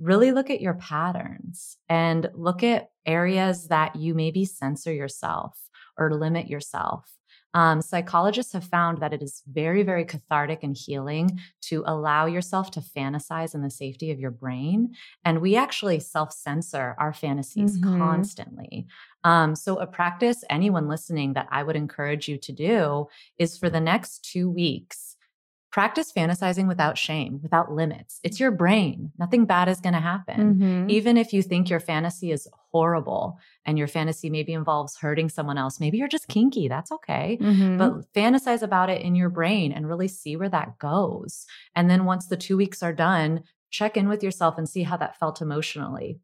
really 0.00 0.32
look 0.32 0.48
at 0.48 0.62
your 0.62 0.74
patterns 0.74 1.76
and 1.90 2.30
look 2.34 2.62
at 2.62 2.88
areas 3.04 3.68
that 3.68 3.96
you 3.96 4.14
maybe 4.14 4.46
censor 4.46 4.92
yourself 4.92 5.60
or 5.98 6.14
limit 6.14 6.48
yourself. 6.48 7.17
Um, 7.54 7.80
psychologists 7.80 8.52
have 8.52 8.64
found 8.64 8.98
that 8.98 9.12
it 9.12 9.22
is 9.22 9.42
very, 9.50 9.82
very 9.82 10.04
cathartic 10.04 10.62
and 10.62 10.76
healing 10.76 11.40
to 11.62 11.82
allow 11.86 12.26
yourself 12.26 12.70
to 12.72 12.80
fantasize 12.80 13.54
in 13.54 13.62
the 13.62 13.70
safety 13.70 14.10
of 14.10 14.20
your 14.20 14.30
brain. 14.30 14.94
And 15.24 15.40
we 15.40 15.56
actually 15.56 16.00
self 16.00 16.32
censor 16.32 16.94
our 16.98 17.12
fantasies 17.12 17.78
mm-hmm. 17.78 17.98
constantly. 17.98 18.86
Um, 19.24 19.54
so, 19.54 19.78
a 19.78 19.86
practice, 19.86 20.44
anyone 20.48 20.88
listening, 20.88 21.32
that 21.34 21.48
I 21.50 21.62
would 21.62 21.76
encourage 21.76 22.28
you 22.28 22.38
to 22.38 22.52
do 22.52 23.06
is 23.38 23.58
for 23.58 23.70
the 23.70 23.80
next 23.80 24.24
two 24.24 24.48
weeks, 24.48 25.07
practice 25.78 26.10
fantasizing 26.12 26.66
without 26.66 26.98
shame, 26.98 27.38
without 27.40 27.70
limits. 27.70 28.18
It's 28.24 28.40
your 28.40 28.50
brain. 28.50 29.12
Nothing 29.16 29.44
bad 29.46 29.68
is 29.68 29.80
going 29.80 29.92
to 29.92 30.00
happen. 30.00 30.54
Mm-hmm. 30.56 30.90
Even 30.90 31.16
if 31.16 31.32
you 31.32 31.40
think 31.40 31.70
your 31.70 31.78
fantasy 31.78 32.32
is 32.32 32.48
horrible 32.72 33.38
and 33.64 33.78
your 33.78 33.86
fantasy 33.86 34.28
maybe 34.28 34.54
involves 34.54 34.96
hurting 34.96 35.28
someone 35.28 35.56
else, 35.56 35.78
maybe 35.78 35.96
you're 35.96 36.08
just 36.08 36.26
kinky. 36.26 36.66
That's 36.66 36.90
okay. 36.90 37.38
Mm-hmm. 37.40 37.78
But 37.78 38.12
fantasize 38.12 38.62
about 38.62 38.90
it 38.90 39.02
in 39.02 39.14
your 39.14 39.28
brain 39.28 39.70
and 39.70 39.88
really 39.88 40.08
see 40.08 40.34
where 40.34 40.48
that 40.48 40.80
goes. 40.80 41.46
And 41.76 41.88
then 41.88 42.04
once 42.04 42.26
the 42.26 42.36
two 42.36 42.56
weeks 42.56 42.82
are 42.82 42.92
done, 42.92 43.44
check 43.70 43.96
in 43.96 44.08
with 44.08 44.24
yourself 44.24 44.58
and 44.58 44.68
see 44.68 44.82
how 44.82 44.96
that 44.96 45.16
felt 45.20 45.40
emotionally. 45.40 46.18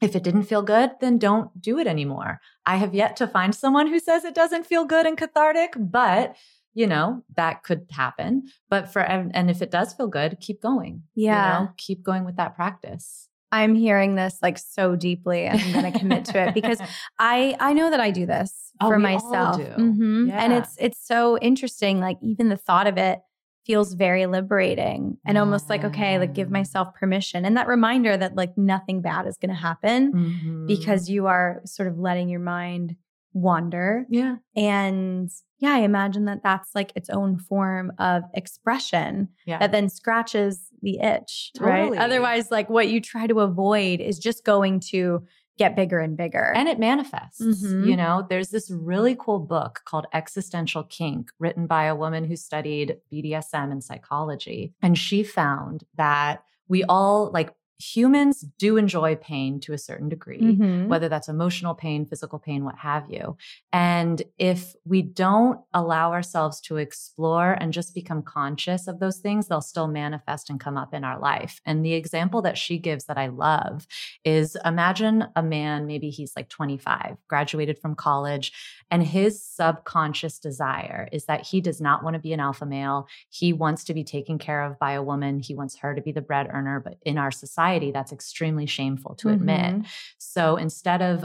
If 0.00 0.16
it 0.16 0.24
didn't 0.24 0.44
feel 0.44 0.62
good, 0.62 0.90
then 1.00 1.18
don't 1.18 1.60
do 1.60 1.78
it 1.78 1.86
anymore. 1.86 2.40
I 2.66 2.76
have 2.76 2.96
yet 2.96 3.16
to 3.18 3.28
find 3.28 3.54
someone 3.54 3.86
who 3.86 4.00
says 4.00 4.24
it 4.24 4.34
doesn't 4.34 4.66
feel 4.66 4.84
good 4.84 5.06
and 5.06 5.16
cathartic, 5.16 5.74
but 5.76 6.34
you 6.78 6.86
know, 6.86 7.24
that 7.34 7.64
could 7.64 7.86
happen. 7.90 8.44
But 8.70 8.92
for, 8.92 9.00
and 9.00 9.50
if 9.50 9.62
it 9.62 9.72
does 9.72 9.92
feel 9.92 10.06
good, 10.06 10.38
keep 10.40 10.62
going. 10.62 11.02
Yeah. 11.16 11.58
You 11.58 11.64
know, 11.64 11.72
keep 11.76 12.04
going 12.04 12.24
with 12.24 12.36
that 12.36 12.54
practice. 12.54 13.28
I'm 13.50 13.74
hearing 13.74 14.14
this 14.14 14.38
like 14.42 14.58
so 14.58 14.94
deeply 14.94 15.46
and 15.46 15.60
I'm 15.60 15.72
going 15.72 15.92
to 15.92 15.98
commit 15.98 16.26
to 16.26 16.46
it 16.46 16.54
because 16.54 16.80
I 17.18 17.56
I 17.58 17.72
know 17.72 17.90
that 17.90 17.98
I 17.98 18.12
do 18.12 18.26
this 18.26 18.72
oh, 18.80 18.90
for 18.90 18.98
myself. 19.00 19.60
Mm-hmm. 19.60 20.28
Yeah. 20.28 20.44
And 20.44 20.52
it's 20.52 20.76
it's 20.78 21.04
so 21.04 21.36
interesting 21.38 21.98
like 21.98 22.18
even 22.22 22.48
the 22.48 22.56
thought 22.56 22.86
of 22.86 22.96
it 22.96 23.22
feels 23.66 23.94
very 23.94 24.26
liberating 24.26 25.18
and 25.26 25.34
yeah. 25.34 25.40
almost 25.40 25.68
like 25.68 25.82
okay 25.82 26.18
like 26.18 26.32
give 26.32 26.50
myself 26.50 26.94
permission 26.94 27.44
and 27.44 27.56
that 27.56 27.66
reminder 27.66 28.16
that 28.16 28.36
like 28.36 28.56
nothing 28.56 29.00
bad 29.00 29.26
is 29.26 29.36
going 29.36 29.50
to 29.50 29.54
happen 29.54 30.12
mm-hmm. 30.12 30.66
because 30.66 31.10
you 31.10 31.26
are 31.26 31.60
sort 31.64 31.88
of 31.88 31.98
letting 31.98 32.28
your 32.28 32.40
mind 32.40 32.94
wander. 33.38 34.06
Yeah. 34.08 34.36
And 34.56 35.30
yeah, 35.58 35.72
I 35.72 35.78
imagine 35.78 36.26
that 36.26 36.42
that's 36.42 36.74
like 36.74 36.92
its 36.94 37.10
own 37.10 37.38
form 37.38 37.92
of 37.98 38.22
expression 38.34 39.28
yeah. 39.46 39.58
that 39.58 39.72
then 39.72 39.88
scratches 39.88 40.68
the 40.82 41.00
itch, 41.00 41.52
totally. 41.56 41.90
right? 41.90 41.98
Otherwise, 41.98 42.50
like 42.50 42.70
what 42.70 42.88
you 42.88 43.00
try 43.00 43.26
to 43.26 43.40
avoid 43.40 44.00
is 44.00 44.18
just 44.18 44.44
going 44.44 44.80
to 44.80 45.24
get 45.58 45.74
bigger 45.74 45.98
and 45.98 46.16
bigger. 46.16 46.52
And 46.54 46.68
it 46.68 46.78
manifests. 46.78 47.42
Mm-hmm. 47.42 47.88
You 47.88 47.96
know, 47.96 48.24
there's 48.28 48.50
this 48.50 48.70
really 48.70 49.16
cool 49.18 49.40
book 49.40 49.80
called 49.84 50.06
Existential 50.14 50.84
Kink, 50.84 51.30
written 51.40 51.66
by 51.66 51.84
a 51.84 51.96
woman 51.96 52.24
who 52.24 52.36
studied 52.36 52.98
BDSM 53.12 53.72
and 53.72 53.82
psychology. 53.82 54.72
And 54.80 54.96
she 54.96 55.24
found 55.24 55.82
that 55.96 56.44
we 56.68 56.84
all 56.84 57.30
like 57.32 57.50
humans 57.78 58.44
do 58.58 58.76
enjoy 58.76 59.14
pain 59.16 59.60
to 59.60 59.72
a 59.72 59.78
certain 59.78 60.08
degree, 60.08 60.40
mm-hmm. 60.40 60.88
whether 60.88 61.08
that's 61.08 61.28
emotional 61.28 61.74
pain, 61.74 62.04
physical 62.04 62.38
pain, 62.38 62.64
what 62.64 62.76
have 62.76 63.08
you. 63.08 63.36
And 63.72 64.20
if 64.36 64.74
we 64.84 65.02
don't 65.02 65.60
allow 65.72 66.12
ourselves 66.12 66.60
to 66.62 66.76
explore 66.76 67.52
and 67.52 67.72
just 67.72 67.94
become 67.94 68.22
conscious 68.22 68.88
of 68.88 68.98
those 68.98 69.18
things, 69.18 69.46
they'll 69.46 69.60
still 69.60 69.86
manifest 69.86 70.50
and 70.50 70.58
come 70.58 70.76
up 70.76 70.92
in 70.92 71.04
our 71.04 71.20
life. 71.20 71.60
And 71.64 71.84
the 71.84 71.94
example 71.94 72.42
that 72.42 72.58
she 72.58 72.78
gives 72.78 73.04
that 73.04 73.18
I 73.18 73.28
love 73.28 73.86
is 74.24 74.56
imagine 74.64 75.26
a 75.36 75.42
man, 75.42 75.86
maybe 75.86 76.10
he's 76.10 76.32
like 76.34 76.48
25, 76.48 77.16
graduated 77.28 77.78
from 77.78 77.94
college, 77.94 78.52
and 78.90 79.02
his 79.02 79.42
subconscious 79.42 80.38
desire 80.38 81.08
is 81.12 81.26
that 81.26 81.46
he 81.46 81.60
does 81.60 81.80
not 81.80 82.02
want 82.02 82.14
to 82.14 82.20
be 82.20 82.32
an 82.32 82.40
alpha 82.40 82.64
male. 82.64 83.06
He 83.28 83.52
wants 83.52 83.84
to 83.84 83.94
be 83.94 84.04
taken 84.04 84.38
care 84.38 84.64
of 84.64 84.78
by 84.78 84.92
a 84.92 85.02
woman. 85.02 85.40
He 85.40 85.54
wants 85.54 85.76
her 85.78 85.94
to 85.94 86.00
be 86.00 86.12
the 86.12 86.22
bread 86.22 86.48
earner. 86.50 86.80
But 86.80 86.96
in 87.02 87.18
our 87.18 87.30
society, 87.30 87.90
that's 87.90 88.12
extremely 88.12 88.66
shameful 88.66 89.14
to 89.16 89.28
mm-hmm. 89.28 89.36
admit. 89.36 89.86
So 90.18 90.56
instead 90.56 91.02
of 91.02 91.24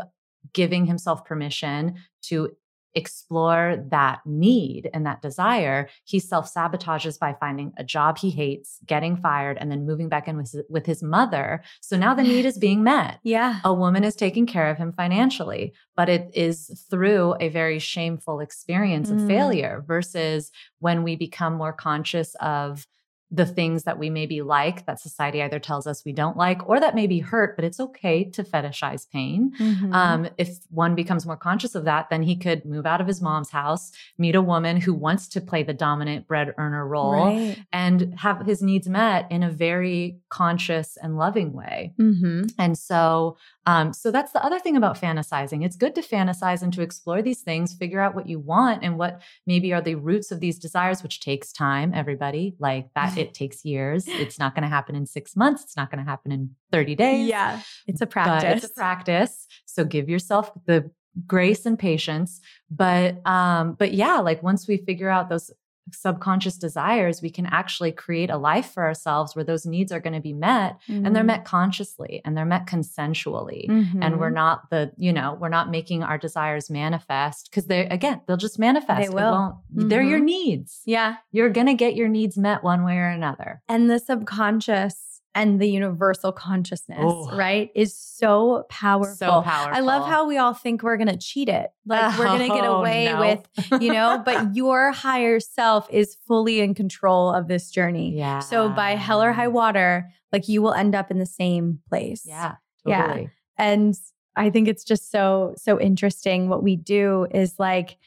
giving 0.52 0.86
himself 0.86 1.24
permission 1.24 1.96
to 2.24 2.56
explore 2.96 3.84
that 3.90 4.22
need 4.26 4.90
and 4.94 5.06
that 5.06 5.22
desire, 5.22 5.90
he 6.04 6.20
self 6.20 6.52
sabotages 6.54 7.20
by 7.20 7.36
finding 7.40 7.74
a 7.78 7.84
job 7.84 8.18
he 8.18 8.30
hates, 8.30 8.80
getting 8.86 9.18
fired, 9.18 9.58
and 9.60 9.72
then 9.72 9.86
moving 9.86 10.10
back 10.10 10.28
in 10.28 10.38
with, 10.38 10.56
with 10.70 10.86
his 10.86 11.02
mother. 11.02 11.64
So 11.82 11.98
now 11.98 12.14
the 12.14 12.24
need 12.24 12.46
is 12.46 12.58
being 12.58 12.84
met. 12.94 13.20
Yeah. 13.24 13.60
A 13.64 13.74
woman 13.74 14.04
is 14.04 14.16
taking 14.16 14.46
care 14.46 14.70
of 14.70 14.78
him 14.78 14.94
financially, 14.94 15.74
but 15.96 16.10
it 16.10 16.30
is 16.34 16.86
through 16.90 17.36
a 17.40 17.50
very 17.50 17.80
shameful 17.80 18.40
experience 18.40 19.10
mm. 19.10 19.22
of 19.22 19.28
failure 19.28 19.84
versus 19.88 20.52
when 20.80 21.04
we 21.04 21.16
become 21.16 21.54
more 21.54 21.74
conscious 21.74 22.36
of 22.36 22.86
the 23.34 23.48
things 23.48 23.84
that 23.84 23.98
we 23.98 24.12
maybe 24.12 24.44
like 24.44 24.86
that 24.86 25.00
society 25.00 25.42
either 25.42 25.58
tells 25.58 25.88
us 25.88 26.06
we 26.06 26.14
don't 26.14 26.38
like 26.38 26.70
or 26.70 26.80
that 26.80 26.94
maybe 26.94 27.18
hurt, 27.18 27.56
but 27.56 27.66
it's 27.66 27.80
okay 27.80 28.24
to 28.24 28.44
fetishize 28.44 29.10
pain. 29.10 29.52
Mm-hmm. 29.60 29.92
Um, 29.92 30.30
if 30.38 30.50
one 30.70 30.94
becomes 30.94 31.26
more 31.26 31.36
conscious 31.36 31.74
of 31.74 31.86
that, 31.86 32.12
then 32.12 32.22
he 32.22 32.36
could 32.36 32.64
move 32.64 32.86
out 32.86 33.02
of 33.02 33.08
his 33.08 33.24
mom's 33.24 33.50
house, 33.50 33.92
meet 34.20 34.36
a 34.36 34.42
woman 34.42 34.78
who 34.78 34.94
wants 34.94 35.28
to 35.30 35.42
play 35.42 35.64
the 35.64 35.74
dominant 35.74 36.28
bread 36.28 36.54
earner 36.60 36.88
role, 36.88 37.26
right. 37.26 37.58
and 37.74 38.14
have 38.20 38.46
his 38.46 38.62
needs 38.62 38.88
met 38.88 39.26
in 39.32 39.42
a 39.42 39.50
very 39.50 40.20
conscious 40.30 40.96
and 41.02 41.18
loving 41.18 41.54
way. 41.54 41.94
Mm-hmm. 42.00 42.44
And 42.60 42.78
so 42.78 43.38
Um, 43.66 43.94
so 43.94 44.12
that's 44.12 44.32
the 44.32 44.44
other 44.44 44.60
thing 44.60 44.76
about 44.76 45.00
fantasizing. 45.00 45.64
It's 45.66 45.76
good 45.76 45.96
to 45.96 46.02
fantasize 46.02 46.62
and 46.62 46.74
to 46.74 46.82
explore 46.82 47.22
these 47.22 47.42
things, 47.42 47.74
figure 47.74 48.02
out 48.02 48.16
what 48.16 48.28
you 48.28 48.40
want 48.40 48.84
and 48.84 48.98
what 48.98 49.22
maybe 49.48 49.74
are 49.74 49.82
the 49.82 49.96
roots 49.96 50.32
of 50.32 50.40
these 50.40 50.60
desires, 50.60 51.02
which 51.02 51.20
takes 51.20 51.52
time, 51.52 51.94
everybody. 51.94 52.56
Like 52.60 52.90
that, 52.96 53.18
it 53.24 53.34
takes 53.34 53.64
years. 53.64 54.06
It's 54.08 54.40
not 54.40 54.56
going 54.56 54.64
to 54.64 54.70
happen 54.70 54.96
in 54.96 55.06
six 55.06 55.36
months. 55.36 55.64
It's 55.64 55.78
not 55.78 55.90
going 55.90 56.04
to 56.04 56.10
happen 56.10 56.32
in 56.32 56.56
30 56.72 56.96
days. 56.96 57.28
Yeah. 57.28 57.62
It's 57.88 58.02
a 58.02 58.08
practice. 58.08 58.64
It's 58.64 58.72
a 58.72 58.74
practice. 58.74 59.48
So 59.66 59.86
give 59.86 60.10
yourself 60.10 60.52
the 60.66 60.92
grace 61.28 61.66
and 61.66 61.78
patience. 61.78 62.42
But 62.70 63.26
um, 63.28 63.74
but 63.74 63.94
yeah, 63.94 64.20
like 64.20 64.42
once 64.44 64.68
we 64.68 64.78
figure 64.78 65.10
out 65.10 65.30
those 65.30 65.52
subconscious 65.92 66.58
desires, 66.58 67.22
we 67.22 67.30
can 67.30 67.46
actually 67.46 67.92
create 67.92 68.30
a 68.30 68.38
life 68.38 68.72
for 68.74 68.84
ourselves 68.84 69.36
where 69.36 69.44
those 69.44 69.66
needs 69.66 69.92
are 69.92 70.00
going 70.00 70.14
to 70.14 70.22
be 70.22 70.34
met 70.34 70.80
mm-hmm. 70.88 71.06
and 71.06 71.16
they're 71.16 71.22
mm-hmm. 71.22 71.28
met 71.28 71.46
consciously 71.46 72.22
and 72.24 72.38
they're 72.38 72.46
met 72.46 72.66
consensually. 72.66 73.68
Mm-hmm. 73.68 74.02
And 74.02 74.20
we're 74.20 74.28
mm-hmm. 74.28 74.36
not 74.36 74.70
the, 74.70 74.92
you 74.98 75.12
know, 75.12 75.38
we're 75.40 75.50
not 75.50 75.70
making 75.70 76.04
our 76.04 76.18
desires 76.18 76.70
manifest 76.70 77.50
because 77.50 77.68
they, 77.68 77.88
again, 77.88 78.22
they'll 78.28 78.38
just 78.38 78.60
manifest. 78.60 79.10
They 79.10 79.14
will. 79.14 79.62
Mm-hmm. 79.76 79.90
They're 79.90 80.02
your 80.02 80.20
mm-hmm. 80.20 80.26
needs. 80.26 80.82
Yeah. 80.86 81.18
You're 81.32 81.50
going 81.50 81.68
to 81.68 81.74
get 81.74 81.96
your 81.96 82.08
needs 82.08 82.38
met 82.38 82.64
one 82.64 82.84
way 82.84 82.98
or 82.98 83.08
another. 83.08 83.62
And 83.68 83.90
the 83.90 84.00
subconscious 84.00 85.13
and 85.36 85.60
the 85.60 85.68
universal 85.68 86.32
consciousness, 86.32 87.00
oh, 87.02 87.36
right, 87.36 87.72
is 87.74 87.96
so 87.98 88.66
powerful. 88.70 89.16
So 89.16 89.42
powerful. 89.42 89.76
I 89.76 89.80
love 89.80 90.08
how 90.08 90.28
we 90.28 90.38
all 90.38 90.54
think 90.54 90.84
we're 90.84 90.98
going 90.98 91.08
to 91.08 91.18
cheat 91.18 91.50
it. 91.50 91.72
Like 91.86 92.14
oh, 92.14 92.20
we're 92.20 92.26
going 92.26 92.50
to 92.50 92.56
get 92.56 92.66
away 92.66 93.06
no. 93.06 93.20
with, 93.20 93.82
you 93.82 93.92
know, 93.92 94.22
but 94.26 94.56
your 94.56 94.92
higher 94.92 95.40
self 95.40 95.90
is 95.92 96.16
fully 96.28 96.60
in 96.60 96.76
control 96.76 97.34
of 97.34 97.48
this 97.48 97.72
journey. 97.72 98.16
Yeah. 98.16 98.40
So 98.40 98.70
by 98.70 98.92
hell 98.92 99.24
or 99.24 99.32
high 99.32 99.48
water, 99.48 100.10
like 100.32 100.48
you 100.48 100.62
will 100.62 100.74
end 100.74 100.94
up 100.94 101.10
in 101.10 101.18
the 101.18 101.26
same 101.26 101.80
place. 101.90 102.24
Yeah. 102.26 102.56
Totally. 102.88 103.24
Yeah. 103.24 103.28
And 103.58 103.96
I 104.36 104.50
think 104.50 104.68
it's 104.68 104.84
just 104.84 105.12
so, 105.12 105.54
so 105.58 105.80
interesting. 105.80 106.50
What 106.50 106.64
we 106.64 106.76
do 106.76 107.28
is 107.32 107.56
like, 107.58 107.98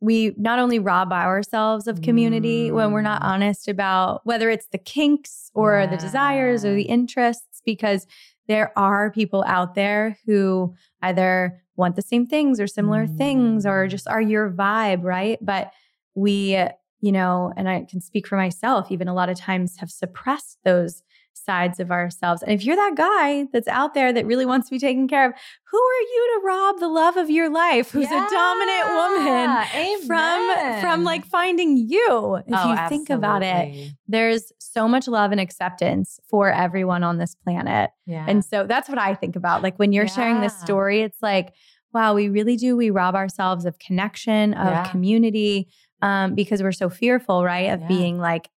we 0.00 0.34
not 0.38 0.58
only 0.58 0.78
rob 0.78 1.12
ourselves 1.12 1.86
of 1.86 2.02
community 2.02 2.70
mm. 2.70 2.74
when 2.74 2.92
we're 2.92 3.02
not 3.02 3.22
mm. 3.22 3.26
honest 3.26 3.68
about 3.68 4.22
whether 4.24 4.50
it's 4.50 4.66
the 4.72 4.78
kinks 4.78 5.50
or 5.54 5.80
yeah. 5.80 5.86
the 5.86 5.96
desires 5.96 6.64
or 6.64 6.74
the 6.74 6.84
interests, 6.84 7.60
because 7.64 8.06
there 8.48 8.76
are 8.76 9.10
people 9.10 9.44
out 9.46 9.74
there 9.74 10.18
who 10.26 10.74
either 11.02 11.62
want 11.76 11.96
the 11.96 12.02
same 12.02 12.26
things 12.26 12.58
or 12.58 12.66
similar 12.66 13.06
mm. 13.06 13.16
things 13.16 13.66
or 13.66 13.86
just 13.86 14.08
are 14.08 14.20
your 14.20 14.50
vibe, 14.50 15.04
right? 15.04 15.38
But 15.40 15.72
we, 16.14 16.58
you 17.00 17.12
know, 17.12 17.52
and 17.56 17.68
I 17.68 17.86
can 17.88 18.00
speak 18.00 18.26
for 18.26 18.36
myself, 18.36 18.90
even 18.90 19.08
a 19.08 19.14
lot 19.14 19.28
of 19.28 19.38
times 19.38 19.76
have 19.78 19.90
suppressed 19.90 20.58
those 20.64 21.02
sides 21.44 21.80
of 21.80 21.90
ourselves. 21.90 22.42
And 22.42 22.52
if 22.52 22.64
you're 22.64 22.76
that 22.76 22.94
guy 22.96 23.46
that's 23.52 23.68
out 23.68 23.94
there 23.94 24.12
that 24.12 24.26
really 24.26 24.46
wants 24.46 24.68
to 24.68 24.70
be 24.70 24.78
taken 24.78 25.08
care 25.08 25.26
of, 25.26 25.32
who 25.70 25.78
are 25.78 26.02
you 26.02 26.40
to 26.40 26.46
rob 26.46 26.78
the 26.80 26.88
love 26.88 27.16
of 27.16 27.30
your 27.30 27.50
life 27.50 27.90
who's 27.90 28.10
yeah. 28.10 28.26
a 28.26 28.30
dominant 28.30 28.86
woman 28.88 29.66
Amen. 29.74 30.06
from 30.06 30.80
from 30.80 31.04
like 31.04 31.24
finding 31.26 31.76
you? 31.76 32.36
If 32.36 32.44
oh, 32.48 32.68
you 32.68 32.74
absolutely. 32.74 32.88
think 32.88 33.10
about 33.10 33.42
it, 33.42 33.92
there's 34.08 34.52
so 34.58 34.88
much 34.88 35.08
love 35.08 35.32
and 35.32 35.40
acceptance 35.40 36.20
for 36.28 36.50
everyone 36.50 37.02
on 37.02 37.18
this 37.18 37.34
planet. 37.34 37.90
Yeah. 38.06 38.24
And 38.28 38.44
so 38.44 38.66
that's 38.66 38.88
what 38.88 38.98
I 38.98 39.14
think 39.14 39.36
about. 39.36 39.62
Like 39.62 39.76
when 39.78 39.92
you're 39.92 40.04
yeah. 40.04 40.10
sharing 40.10 40.40
this 40.40 40.58
story, 40.60 41.02
it's 41.02 41.22
like, 41.22 41.54
wow, 41.92 42.14
we 42.14 42.28
really 42.28 42.56
do. 42.56 42.76
We 42.76 42.90
rob 42.90 43.14
ourselves 43.14 43.64
of 43.64 43.78
connection, 43.78 44.54
of 44.54 44.68
yeah. 44.68 44.90
community, 44.90 45.68
um, 46.02 46.34
because 46.34 46.62
we're 46.62 46.72
so 46.72 46.88
fearful, 46.88 47.44
right? 47.44 47.70
Of 47.70 47.86
being 47.88 48.18
like 48.18 48.48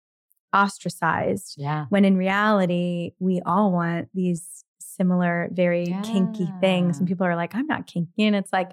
ostracized. 0.53 1.55
Yeah. 1.57 1.85
When 1.89 2.05
in 2.05 2.17
reality, 2.17 3.11
we 3.19 3.41
all 3.45 3.71
want 3.71 4.09
these 4.13 4.63
similar, 4.79 5.49
very 5.51 5.85
yeah. 5.85 6.01
kinky 6.01 6.47
things. 6.61 6.99
And 6.99 7.07
people 7.07 7.25
are 7.25 7.35
like, 7.35 7.55
I'm 7.55 7.67
not 7.67 7.87
kinky. 7.87 8.25
And 8.25 8.35
it's 8.35 8.53
like, 8.53 8.71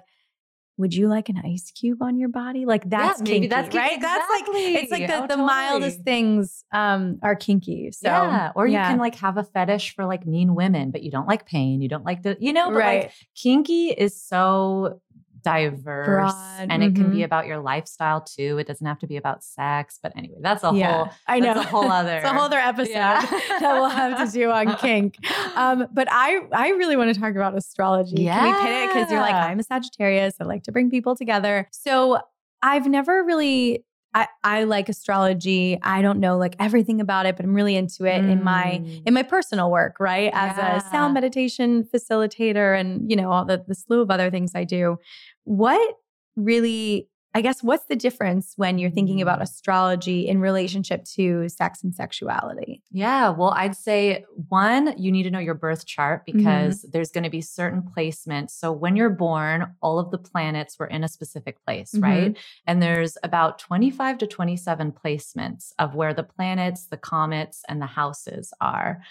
would 0.77 0.95
you 0.95 1.07
like 1.07 1.29
an 1.29 1.39
ice 1.45 1.71
cube 1.71 2.01
on 2.01 2.17
your 2.17 2.29
body? 2.29 2.65
Like 2.65 2.89
that's 2.89 3.19
yeah, 3.19 3.25
kinky, 3.25 3.47
that's 3.47 3.69
kinky, 3.69 3.77
right? 3.77 3.95
Exactly. 3.97 4.33
That's 4.33 4.47
like 4.47 4.83
it's 4.83 4.91
like 4.91 5.07
the, 5.07 5.15
oh, 5.15 5.21
the 5.21 5.27
totally. 5.27 5.45
mildest 5.45 6.01
things 6.01 6.65
um, 6.71 7.19
are 7.21 7.35
kinky. 7.35 7.91
So 7.91 8.09
yeah, 8.09 8.51
or 8.55 8.65
you 8.65 8.73
yeah. 8.73 8.89
can 8.89 8.97
like 8.97 9.15
have 9.15 9.37
a 9.37 9.43
fetish 9.43 9.93
for 9.95 10.05
like 10.05 10.25
mean 10.25 10.55
women, 10.55 10.89
but 10.89 11.03
you 11.03 11.11
don't 11.11 11.27
like 11.27 11.45
pain. 11.45 11.81
You 11.81 11.89
don't 11.89 12.05
like 12.05 12.23
the 12.23 12.35
you 12.39 12.51
know, 12.51 12.69
but 12.69 12.77
right. 12.77 13.03
like 13.03 13.13
kinky 13.35 13.89
is 13.89 14.19
so 14.19 15.01
diverse 15.43 16.05
Broad. 16.05 16.67
and 16.69 16.83
it 16.83 16.93
mm-hmm. 16.93 17.03
can 17.03 17.11
be 17.11 17.23
about 17.23 17.47
your 17.47 17.59
lifestyle 17.59 18.21
too. 18.21 18.57
It 18.57 18.67
doesn't 18.67 18.85
have 18.85 18.99
to 18.99 19.07
be 19.07 19.17
about 19.17 19.43
sex. 19.43 19.99
But 20.01 20.13
anyway, 20.15 20.37
that's 20.41 20.63
a 20.63 20.71
yeah, 20.73 21.05
whole 21.05 21.09
I 21.27 21.39
know 21.39 21.53
a 21.53 21.63
whole 21.63 21.91
other 21.91 22.17
it's 22.17 22.25
a 22.25 22.33
whole 22.33 22.43
other 22.43 22.57
episode 22.57 22.91
yeah. 22.91 23.21
that 23.59 23.73
we'll 23.73 23.89
have 23.89 24.25
to 24.25 24.31
do 24.31 24.49
on 24.51 24.75
kink. 24.77 25.17
Um, 25.55 25.87
but 25.93 26.07
I 26.11 26.39
I 26.51 26.69
really 26.69 26.97
want 26.97 27.13
to 27.13 27.19
talk 27.19 27.35
about 27.35 27.55
astrology. 27.55 28.23
Yeah. 28.23 28.39
Can 28.39 28.45
we 28.45 28.61
pit 28.61 28.83
it? 28.83 28.87
Because 28.93 29.11
you're 29.11 29.21
like, 29.21 29.35
I'm 29.35 29.59
a 29.59 29.63
Sagittarius. 29.63 30.35
I 30.39 30.45
like 30.45 30.63
to 30.63 30.71
bring 30.71 30.89
people 30.89 31.15
together. 31.15 31.67
So 31.71 32.19
I've 32.61 32.87
never 32.87 33.23
really 33.23 33.85
I, 34.13 34.27
I 34.43 34.63
like 34.65 34.89
astrology. 34.89 35.79
I 35.81 36.01
don't 36.01 36.19
know 36.19 36.37
like 36.37 36.55
everything 36.59 36.99
about 36.99 37.25
it, 37.25 37.37
but 37.37 37.45
I'm 37.45 37.53
really 37.53 37.77
into 37.77 38.05
it 38.05 38.21
mm. 38.21 38.29
in 38.29 38.43
my 38.43 38.81
mm. 38.83 39.01
in 39.05 39.13
my 39.13 39.23
personal 39.23 39.71
work, 39.71 39.99
right? 39.99 40.31
As 40.33 40.57
yeah. 40.57 40.77
a 40.77 40.81
sound 40.91 41.13
meditation 41.13 41.83
facilitator 41.83 42.77
and 42.77 43.09
you 43.09 43.15
know 43.15 43.31
all 43.31 43.45
the 43.45 43.63
the 43.65 43.75
slew 43.75 44.01
of 44.01 44.11
other 44.11 44.29
things 44.29 44.51
I 44.53 44.65
do. 44.65 44.97
What 45.43 45.95
really 46.35 47.09
I 47.33 47.41
guess 47.41 47.63
what's 47.63 47.85
the 47.85 47.95
difference 47.95 48.53
when 48.57 48.77
you're 48.77 48.91
thinking 48.91 49.21
about 49.21 49.39
mm. 49.39 49.43
astrology 49.43 50.27
in 50.27 50.41
relationship 50.41 51.05
to 51.15 51.47
sex 51.47 51.81
and 51.81 51.95
sexuality? 51.95 52.83
Yeah, 52.91 53.29
well, 53.29 53.53
I'd 53.55 53.75
say 53.75 54.25
one, 54.49 54.93
you 54.97 55.11
need 55.13 55.23
to 55.23 55.31
know 55.31 55.39
your 55.39 55.53
birth 55.53 55.85
chart 55.85 56.25
mm-hmm. 56.27 56.37
because 56.37 56.79
mm-hmm. 56.79 56.89
there's 56.91 57.11
going 57.11 57.23
to 57.23 57.29
be 57.29 57.41
certain 57.41 57.83
placements. 57.83 58.51
So 58.51 58.71
when 58.73 58.97
you're 58.97 59.09
born, 59.09 59.75
all 59.81 59.97
of 59.97 60.11
the 60.11 60.17
planets 60.17 60.77
were 60.77 60.87
in 60.87 61.05
a 61.05 61.07
specific 61.07 61.63
place, 61.65 61.93
mm-hmm. 61.93 62.03
right? 62.03 62.37
And 62.67 62.83
there's 62.83 63.17
about 63.23 63.59
25 63.59 64.17
to 64.19 64.27
27 64.27 64.91
placements 64.91 65.71
of 65.79 65.95
where 65.95 66.13
the 66.13 66.23
planets, 66.23 66.87
the 66.87 66.97
comets, 66.97 67.63
and 67.69 67.81
the 67.81 67.85
houses 67.85 68.53
are. 68.59 69.01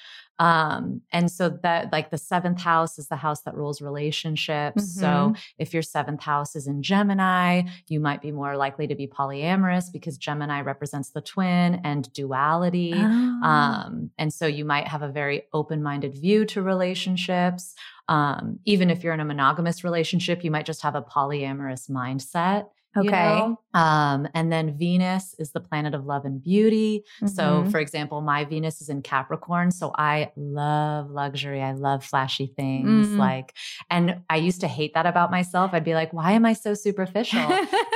Um, 0.40 1.02
and 1.12 1.30
so 1.30 1.50
that 1.50 1.92
like 1.92 2.10
the 2.10 2.16
seventh 2.16 2.62
house 2.62 2.98
is 2.98 3.08
the 3.08 3.16
house 3.16 3.42
that 3.42 3.54
rules 3.54 3.82
relationships. 3.82 4.82
Mm-hmm. 4.82 5.00
So 5.00 5.34
if 5.58 5.74
your 5.74 5.82
seventh 5.82 6.22
house 6.22 6.56
is 6.56 6.66
in 6.66 6.82
Gemini, 6.82 7.64
you 7.88 8.00
might 8.00 8.22
be 8.22 8.32
more 8.32 8.56
likely 8.56 8.86
to 8.86 8.94
be 8.94 9.06
polyamorous 9.06 9.92
because 9.92 10.16
Gemini 10.16 10.62
represents 10.62 11.10
the 11.10 11.20
twin 11.20 11.82
and 11.84 12.10
duality. 12.14 12.94
Oh. 12.96 13.40
Um, 13.42 14.10
and 14.16 14.32
so 14.32 14.46
you 14.46 14.64
might 14.64 14.88
have 14.88 15.02
a 15.02 15.08
very 15.08 15.42
open-minded 15.52 16.14
view 16.14 16.46
to 16.46 16.62
relationships. 16.62 17.74
Um, 18.08 18.60
even 18.64 18.88
if 18.88 19.04
you're 19.04 19.12
in 19.12 19.20
a 19.20 19.26
monogamous 19.26 19.84
relationship, 19.84 20.42
you 20.42 20.50
might 20.50 20.64
just 20.64 20.80
have 20.80 20.94
a 20.94 21.02
polyamorous 21.02 21.90
mindset. 21.90 22.68
Okay. 22.96 23.06
You 23.06 23.10
know? 23.10 23.60
Um, 23.72 24.28
and 24.34 24.52
then 24.52 24.76
Venus 24.76 25.34
is 25.38 25.52
the 25.52 25.60
planet 25.60 25.94
of 25.94 26.06
love 26.06 26.24
and 26.24 26.42
beauty. 26.42 27.04
Mm-hmm. 27.16 27.28
So, 27.28 27.64
for 27.70 27.78
example, 27.78 28.20
my 28.20 28.44
Venus 28.44 28.80
is 28.80 28.88
in 28.88 29.02
Capricorn. 29.02 29.70
So 29.70 29.92
I 29.96 30.32
love 30.36 31.10
luxury. 31.10 31.62
I 31.62 31.72
love 31.72 32.04
flashy 32.04 32.52
things. 32.56 33.08
Mm-hmm. 33.08 33.18
Like, 33.18 33.54
and 33.90 34.20
I 34.28 34.36
used 34.36 34.60
to 34.62 34.68
hate 34.68 34.94
that 34.94 35.06
about 35.06 35.30
myself. 35.30 35.70
I'd 35.72 35.84
be 35.84 35.94
like, 35.94 36.12
why 36.12 36.32
am 36.32 36.44
I 36.44 36.52
so 36.52 36.74
superficial? 36.74 37.40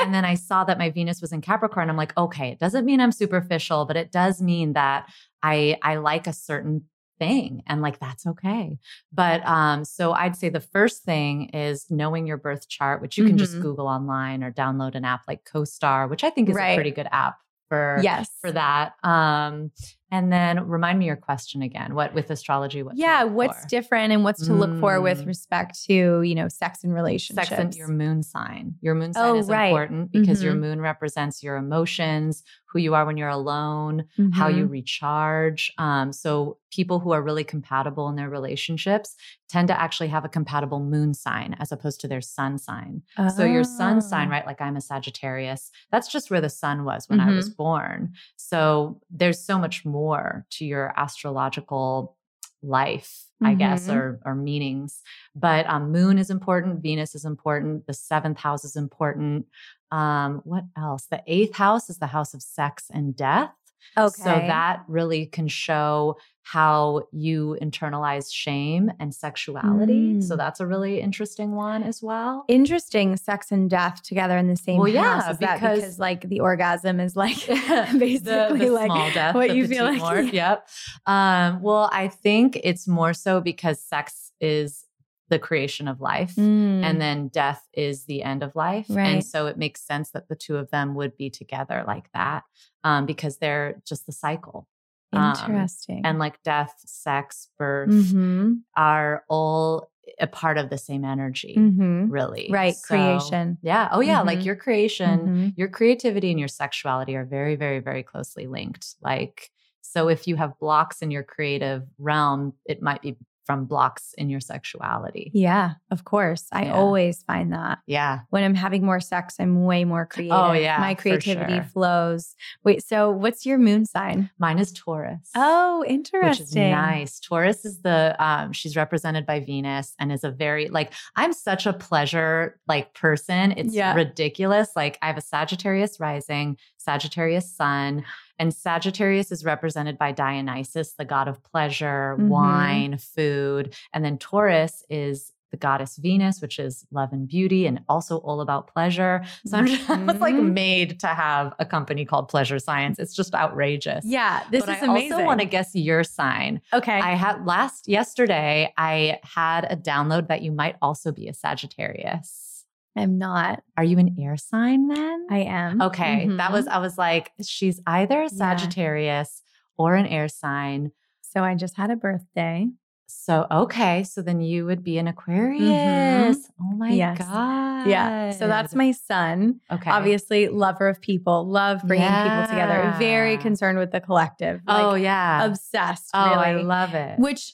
and 0.01 0.15
then 0.15 0.25
I 0.25 0.35
saw 0.35 0.65
that 0.65 0.79
my 0.79 0.91
Venus 0.91 1.21
was 1.21 1.33
in 1.33 1.41
Capricorn. 1.41 1.91
I'm 1.91 1.97
like, 1.97 2.17
okay, 2.17 2.51
it 2.51 2.61
doesn't 2.61 2.85
mean 2.85 3.01
I'm 3.01 3.13
superficial, 3.13 3.87
but 3.87 3.97
it 3.97 4.13
does 4.13 4.41
mean 4.41 4.75
that 4.75 5.09
I 5.43 5.77
I 5.83 5.97
like 5.97 6.27
a 6.27 6.33
certain 6.33 6.85
thing 7.19 7.63
and 7.67 7.81
like 7.81 7.99
that's 8.01 8.27
okay 8.27 8.79
but 9.13 9.45
um 9.47 9.85
so 9.85 10.13
i'd 10.13 10.37
say 10.37 10.49
the 10.49 10.61
first 10.61 11.05
thing 11.05 11.49
is 11.51 11.87
knowing 11.91 12.27
your 12.27 12.37
birth 12.37 12.69
chart 12.69 13.01
which 13.01 13.17
you 13.17 13.25
can 13.25 13.33
mm-hmm. 13.33 13.39
just 13.39 13.61
google 13.61 13.87
online 13.87 14.43
or 14.43 14.53
download 14.53 14.95
an 14.95 15.05
app 15.05 15.23
like 15.29 15.45
CoStar 15.45 16.09
which 16.11 16.25
i 16.25 16.31
think 16.31 16.49
is 16.49 16.57
right. 16.57 16.71
a 16.71 16.75
pretty 16.75 16.91
good 16.91 17.09
app 17.13 17.37
for 17.69 18.01
yes 18.03 18.29
for 18.41 18.51
that 18.53 18.95
um 19.05 19.71
and 20.15 20.33
then 20.33 20.69
remind 20.69 21.01
me 21.01 21.07
your 21.07 21.17
question 21.17 21.61
again. 21.61 21.97
What 21.97 22.15
with 22.15 22.31
astrology? 22.31 22.85
What? 22.85 22.97
Yeah, 22.97 23.25
what's 23.25 23.63
for? 23.63 23.69
different 23.69 24.13
and 24.13 24.23
what's 24.23 24.47
to 24.47 24.53
mm. 24.53 24.61
look 24.61 24.79
for 24.79 25.01
with 25.01 25.25
mm. 25.25 25.27
respect 25.27 25.85
to 25.87 26.23
you 26.23 26.37
know 26.37 26.47
sex 26.47 26.85
and 26.85 26.95
relationships? 26.95 27.49
Sex 27.49 27.61
and 27.61 27.75
your 27.75 27.89
moon 27.89 28.23
sign. 28.23 28.77
Your 28.81 28.95
moon 28.95 29.13
sign 29.13 29.25
oh, 29.25 29.37
is 29.37 29.49
right. 29.49 29.71
important 29.71 30.13
because 30.13 30.39
mm-hmm. 30.39 30.47
your 30.47 30.55
moon 30.55 30.81
represents 30.81 31.43
your 31.43 31.57
emotions, 31.57 32.45
who 32.75 32.79
you 32.79 32.95
are 32.95 33.07
when 33.07 33.17
you're 33.17 33.29
alone, 33.29 34.05
mm-hmm. 34.19 34.31
how 34.31 34.49
you 34.49 34.65
mm-hmm. 34.65 34.73
recharge. 34.73 35.73
Um, 35.79 36.13
so 36.13 36.59
people 36.73 36.99
who 36.99 37.13
are 37.13 37.23
really 37.23 37.45
compatible 37.45 38.09
in 38.09 38.17
their 38.17 38.29
relationships 38.29 39.15
tend 39.49 39.69
to 39.69 39.81
actually 39.81 40.09
have 40.09 40.25
a 40.25 40.29
compatible 40.29 40.81
moon 40.81 41.15
sign 41.15 41.57
as 41.61 41.71
opposed 41.71 42.01
to 42.01 42.09
their 42.09 42.21
sun 42.21 42.59
sign. 42.59 43.03
Oh. 43.17 43.29
So 43.29 43.45
your 43.45 43.63
sun 43.63 44.01
sign, 44.01 44.27
oh. 44.27 44.33
right? 44.33 44.47
Like 44.47 44.61
I'm 44.61 44.77
a 44.77 44.81
Sagittarius. 44.81 45.71
That's 45.93 46.09
just 46.09 46.33
where 46.33 46.41
the 46.41 46.51
sun 46.51 46.85
was 46.85 47.09
when 47.09 47.21
mm-hmm. 47.21 47.31
I 47.31 47.35
was 47.35 47.49
mm-hmm. 47.49 47.63
born. 47.63 48.13
So 48.35 49.01
there's 49.09 49.39
so 49.39 49.57
much 49.57 49.85
more 49.85 50.04
to 50.51 50.65
your 50.65 50.93
astrological 50.97 52.17
life, 52.63 53.25
mm-hmm. 53.43 53.47
I 53.47 53.55
guess, 53.55 53.87
mm-hmm. 53.87 53.97
or 53.97 54.21
or 54.25 54.35
meanings. 54.35 55.03
But 55.35 55.67
um, 55.69 55.93
moon 55.93 56.19
is 56.19 56.31
important, 56.31 56.83
Venus 56.83 57.15
is 57.15 57.25
important, 57.25 57.87
the 57.87 57.95
seventh 57.95 58.39
house 58.39 58.65
is 58.65 58.77
important. 58.77 59.47
Um, 59.91 60.41
what 60.45 60.65
else? 60.77 61.07
The 61.11 61.23
eighth 61.27 61.57
house 61.57 61.89
is 61.91 61.99
the 61.99 62.07
house 62.09 62.35
of 62.35 62.43
sex 62.43 62.87
and 62.93 63.17
death. 63.17 63.53
Okay. 63.97 64.09
So 64.23 64.25
that 64.25 64.83
really 64.89 65.27
can 65.27 65.49
show 65.49 66.17
how 66.47 67.03
you 67.11 67.57
internalize 67.63 68.31
shame 68.31 68.93
and 69.01 69.15
sexuality. 69.15 70.21
So 70.21 70.35
Mm. 70.35 70.39
that's 70.39 70.61
a 70.61 70.67
really 70.67 71.01
interesting 71.01 71.53
one 71.55 71.83
as 71.83 72.03
well. 72.03 72.45
interesting 72.49 73.17
sex 73.17 73.51
and 73.51 73.71
death 73.71 74.03
together 74.03 74.37
in 74.37 74.49
the 74.49 74.57
same 74.57 74.79
Well, 74.79 74.93
house. 74.95 75.25
yeah, 75.25 75.33
because- 75.55 75.81
because 75.81 75.99
like 75.99 76.29
the 76.29 76.41
orgasm 76.41 77.01
is 77.01 77.17
like 77.17 77.37
basically 77.47 78.19
the 78.59 78.71
like 78.71 78.87
small 78.91 79.11
death, 79.13 79.35
what 79.35 79.49
the 79.49 79.57
you 79.57 79.67
feel 79.67 79.85
like. 79.85 79.99
mort. 80.01 80.27
Yep. 80.35 80.69
Um, 81.07 81.63
well, 81.63 81.89
I 81.93 82.09
think 82.09 82.61
it's 82.63 82.87
more 82.87 83.15
so 83.15 83.41
because 83.41 83.81
sex 83.81 84.31
is 84.41 84.85
the 85.29 85.39
creation 85.39 85.89
of 85.89 86.01
life. 86.01 86.35
Mm. 86.37 86.83
And 86.85 87.01
then 87.01 87.29
death 87.29 87.67
is 87.73 88.05
the 88.05 88.23
end 88.23 88.43
of 88.43 88.55
life. 88.55 88.87
Right. 88.91 89.07
And 89.07 89.25
so 89.25 89.47
it 89.47 89.57
makes 89.57 89.81
sense 89.83 90.11
that 90.11 90.29
the 90.29 90.37
two 90.37 90.57
of 90.57 90.71
them 90.71 90.95
would 90.95 91.17
be 91.17 91.31
together 91.31 91.83
like 91.87 92.11
that 92.13 92.45
um, 92.85 93.07
because 93.07 93.39
they're 93.39 93.81
just 93.87 94.07
the 94.07 94.13
cycle. 94.13 94.69
um, 95.13 95.31
interesting. 95.31 96.01
And 96.05 96.19
like 96.19 96.43
death, 96.43 96.75
sex, 96.85 97.49
birth 97.57 97.89
Mhm. 97.91 98.63
are 98.77 99.25
all 99.29 99.89
a 100.19 100.27
part 100.27 100.59
of 100.59 100.71
the 100.71 100.77
same 100.79 101.05
energy, 101.05 101.55
Mhm. 101.57 102.11
really. 102.11 102.49
Right, 102.51 102.75
So, 102.75 102.87
creation. 102.89 103.59
Yeah. 103.63 103.89
Oh, 103.93 104.01
yeah. 104.01 104.23
Mhm. 104.23 104.27
Like 104.27 104.45
your 104.45 104.57
creation, 104.57 105.29
Mhm. 105.29 105.55
your 105.57 105.69
creativity 105.69 106.31
and 106.33 106.39
your 106.41 106.49
sexuality 106.49 107.15
are 107.15 107.25
very, 107.25 107.55
very, 107.55 107.79
very 107.79 108.03
closely 108.03 108.49
linked. 108.49 108.97
Like, 109.01 109.51
so 109.83 110.09
if 110.09 110.27
you 110.27 110.35
have 110.35 110.59
blocks 110.59 111.01
in 111.01 111.13
your 111.13 111.23
creative 111.23 111.85
realm, 111.99 112.55
it 112.67 112.83
might 112.83 113.01
be 113.01 113.17
from 113.45 113.67
blocks 113.67 114.15
in 114.17 114.31
your 114.31 114.41
sexuality. 114.41 115.31
Yeah, 115.35 115.75
of 115.91 116.05
course. 116.05 116.47
I 116.53 116.65
Yeah. 116.65 116.75
always 116.75 117.23
find 117.25 117.53
that. 117.53 117.79
Yeah. 117.87 118.21
When 118.31 118.43
I'm 118.43 118.55
having 118.55 118.85
more 118.85 119.01
sex, 119.01 119.37
I'm 119.39 119.65
way 119.65 119.85
more 119.85 120.07
creative. 120.07 120.37
Oh, 120.37 120.53
yeah, 120.53 120.79
My 120.79 120.95
creativity 120.95 121.55
sure. 121.57 121.65
flows. 121.65 122.35
Wait, 122.65 122.83
so 122.83 123.11
what's 123.11 123.45
your 123.45 123.59
moon 123.59 123.85
sign? 123.85 124.31
Mine 124.39 124.59
is 124.59 124.73
Taurus. 124.73 125.31
Oh, 125.35 125.85
interesting. 125.87 126.29
Which 126.31 126.41
is 126.41 126.55
nice. 126.57 127.21
Taurus 127.21 127.65
is 127.65 127.83
the 127.83 128.17
um 128.19 128.53
she's 128.53 128.77
represented 128.77 129.27
by 129.27 129.41
Venus 129.41 129.95
and 129.99 130.11
is 130.13 130.25
a 130.25 130.31
very 130.31 130.69
like 130.69 130.93
I'm 131.17 131.33
such 131.33 131.67
a 131.67 131.73
pleasure 131.73 132.59
like 132.67 132.95
person. 132.95 133.53
It's 133.53 133.75
Yeah. 133.75 133.95
ridiculous. 133.95 134.71
Like 134.75 134.99
I 135.03 135.07
have 135.09 135.19
a 135.19 135.21
Sagittarius 135.21 136.01
rising, 136.01 136.57
Sagittarius 136.79 137.51
sun, 137.55 138.05
and 138.39 138.53
Sagittarius 138.53 139.31
is 139.33 139.45
represented 139.45 139.99
by 139.99 140.13
Dionysus, 140.13 140.95
the 140.95 141.05
god 141.05 141.29
of 141.29 141.43
pleasure, 141.43 142.17
Mhm. 142.19 142.29
wine, 142.29 142.99
food, 142.99 143.75
and 143.93 144.05
then 144.05 144.19
Taurus 144.19 144.85
is 144.89 145.31
the 145.51 145.57
goddess 145.59 145.97
Venus, 145.99 146.41
which 146.43 146.59
is 146.59 146.85
love 146.91 147.13
and 147.13 147.29
beauty 147.29 147.65
and 147.69 147.79
also 147.89 148.17
all 148.19 148.41
about 148.41 148.67
pleasure. 148.67 149.23
So 149.47 149.57
I'm 149.59 149.69
just, 149.69 149.89
I 149.89 150.03
was 150.03 150.17
like 150.21 150.35
made 150.35 150.99
to 150.99 151.07
have 151.07 151.55
a 151.61 151.65
company 151.65 152.05
called 152.05 152.29
Pleasure 152.29 152.59
Science. 152.59 152.99
It's 152.99 153.15
just 153.15 153.37
outrageous. 153.37 154.05
Yeah, 154.05 154.43
this 154.51 154.67
but 154.67 154.79
is 154.79 154.83
I 154.83 154.87
amazing. 154.87 155.13
also 155.13 155.25
want 155.25 155.39
to 155.43 155.47
guess 155.47 155.73
your 155.77 156.03
sign. 156.03 156.61
okay. 156.73 156.99
I 157.01 157.15
had 157.15 157.47
last 157.47 157.87
yesterday, 157.87 158.73
I 158.77 159.21
had 159.23 159.65
a 159.71 159.77
download 159.77 160.27
that 160.27 160.43
you 160.43 160.51
might 160.51 160.75
also 160.83 161.13
be 161.13 161.29
a 161.29 161.35
Sagittarius. 161.35 162.54
I'm 162.97 163.19
not. 163.19 163.63
Are 163.77 163.85
you 163.85 163.99
an 163.99 164.17
air 164.21 164.37
sign 164.37 164.89
then? 164.89 165.27
I 165.31 165.39
am. 165.41 165.83
okay. 165.83 166.29
That 166.37 166.53
was. 166.53 166.67
I 166.69 166.79
was 166.79 166.97
like, 166.97 167.33
she's 167.43 167.81
either 167.87 168.23
a 168.23 168.29
Sagittarius 168.29 169.43
or 169.77 169.95
an 169.95 170.07
air 170.07 170.29
sign. 170.29 170.93
So 171.23 171.43
I 171.43 171.55
just 171.57 171.77
had 171.77 171.91
a 171.91 171.97
birthday. 171.97 172.69
So, 173.07 173.47
okay. 173.51 174.03
So 174.05 174.23
then 174.23 174.41
you 174.41 174.65
would 174.67 174.83
be 174.83 174.99
an 174.99 175.09
Aquarius. 175.09 176.49
Oh 176.61 176.75
my 176.77 176.89
Mm-hmm. 176.91 176.97
Yes. 176.97 177.19
God. 177.19 177.87
Yeah. 177.89 178.31
So 178.31 178.47
that's 178.49 178.75
my 178.75 178.93
sun. 178.93 179.61
okay. 179.71 179.91
Obviously, 179.91 180.49
lover 180.49 180.89
of 180.89 181.01
people, 181.01 181.49
love 181.49 181.83
bringing 181.87 182.07
people 182.09 182.47
together, 182.49 182.95
very 182.99 183.37
concerned 183.37 183.79
with 183.79 183.91
the 183.93 184.01
collective. 184.01 184.61
Oh, 184.67 184.95
yeah. 184.95 185.45
obsessed. 185.45 186.11
oh, 186.15 186.19
I 186.19 186.53
love 186.63 186.95
it. 186.95 187.19
Which 187.19 187.53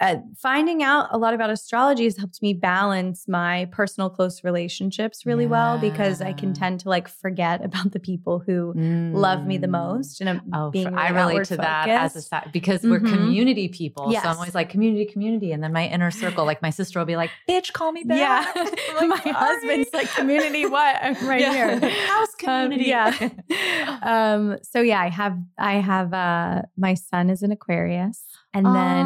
uh, 0.00 0.16
finding 0.36 0.82
out 0.82 1.08
a 1.10 1.18
lot 1.18 1.34
about 1.34 1.50
astrology 1.50 2.04
has 2.04 2.16
helped 2.16 2.40
me 2.40 2.54
balance 2.54 3.26
my 3.26 3.68
personal 3.72 4.08
close 4.08 4.44
relationships 4.44 5.26
really 5.26 5.46
well 5.46 5.78
because 5.78 6.22
I 6.22 6.32
can 6.32 6.52
tend 6.54 6.80
to 6.80 6.88
like 6.88 7.08
forget 7.08 7.64
about 7.64 7.90
the 7.90 7.98
people 7.98 8.38
who 8.38 8.72
love 9.12 9.44
me 9.46 9.58
the 9.58 9.66
Mm. 9.66 9.70
most. 9.72 10.20
And 10.20 10.30
I'm 10.30 10.42
Oh, 10.54 10.70
being 10.70 10.86
for- 10.86 10.92
really 10.94 11.02
I 11.04 11.08
relate 11.10 11.44
to 11.46 11.56
that 11.56 11.88
as 11.88 12.12
a 12.12 12.14
focused. 12.22 12.28
sa- 12.28 12.42
because 12.52 12.82
we're 12.84 13.00
Mhm. 13.00 13.10
community 13.12 13.66
people. 13.68 14.12
So 14.12 14.18
I'm 14.18 14.36
always 14.36 14.54
like 14.54 14.68
community, 14.70 15.04
community, 15.04 15.50
and 15.52 15.62
then 15.64 15.72
my 15.72 15.86
inner 15.88 16.10
circle, 16.12 16.44
like 16.44 16.62
my 16.62 16.70
sister 16.70 16.98
will 17.00 17.06
be 17.06 17.16
like, 17.16 17.30
"Bitch, 17.48 17.72
call 17.72 17.90
me 17.90 18.04
back." 18.04 18.18
Yeah. 18.54 18.64
I'm 19.00 19.08
my 19.08 19.16
"Sorry." 19.18 19.32
husband's 19.34 19.90
like, 19.92 20.08
community 20.14 20.64
what? 20.66 20.96
I'm 21.02 21.14
right 21.28 21.40
Yeah. 21.40 21.52
here. 21.80 21.90
House 22.06 22.28
Um, 22.46 22.70
community. 22.70 22.84
yeah. 22.88 23.98
um, 24.02 24.58
so 24.62 24.80
yeah, 24.80 25.00
I 25.00 25.08
have 25.08 25.36
I 25.58 25.74
have 25.74 26.14
uh 26.14 26.62
my 26.76 26.94
sun 26.94 27.30
is 27.30 27.42
an 27.42 27.50
Aquarius. 27.52 28.22
And 28.54 28.64
then 28.64 29.04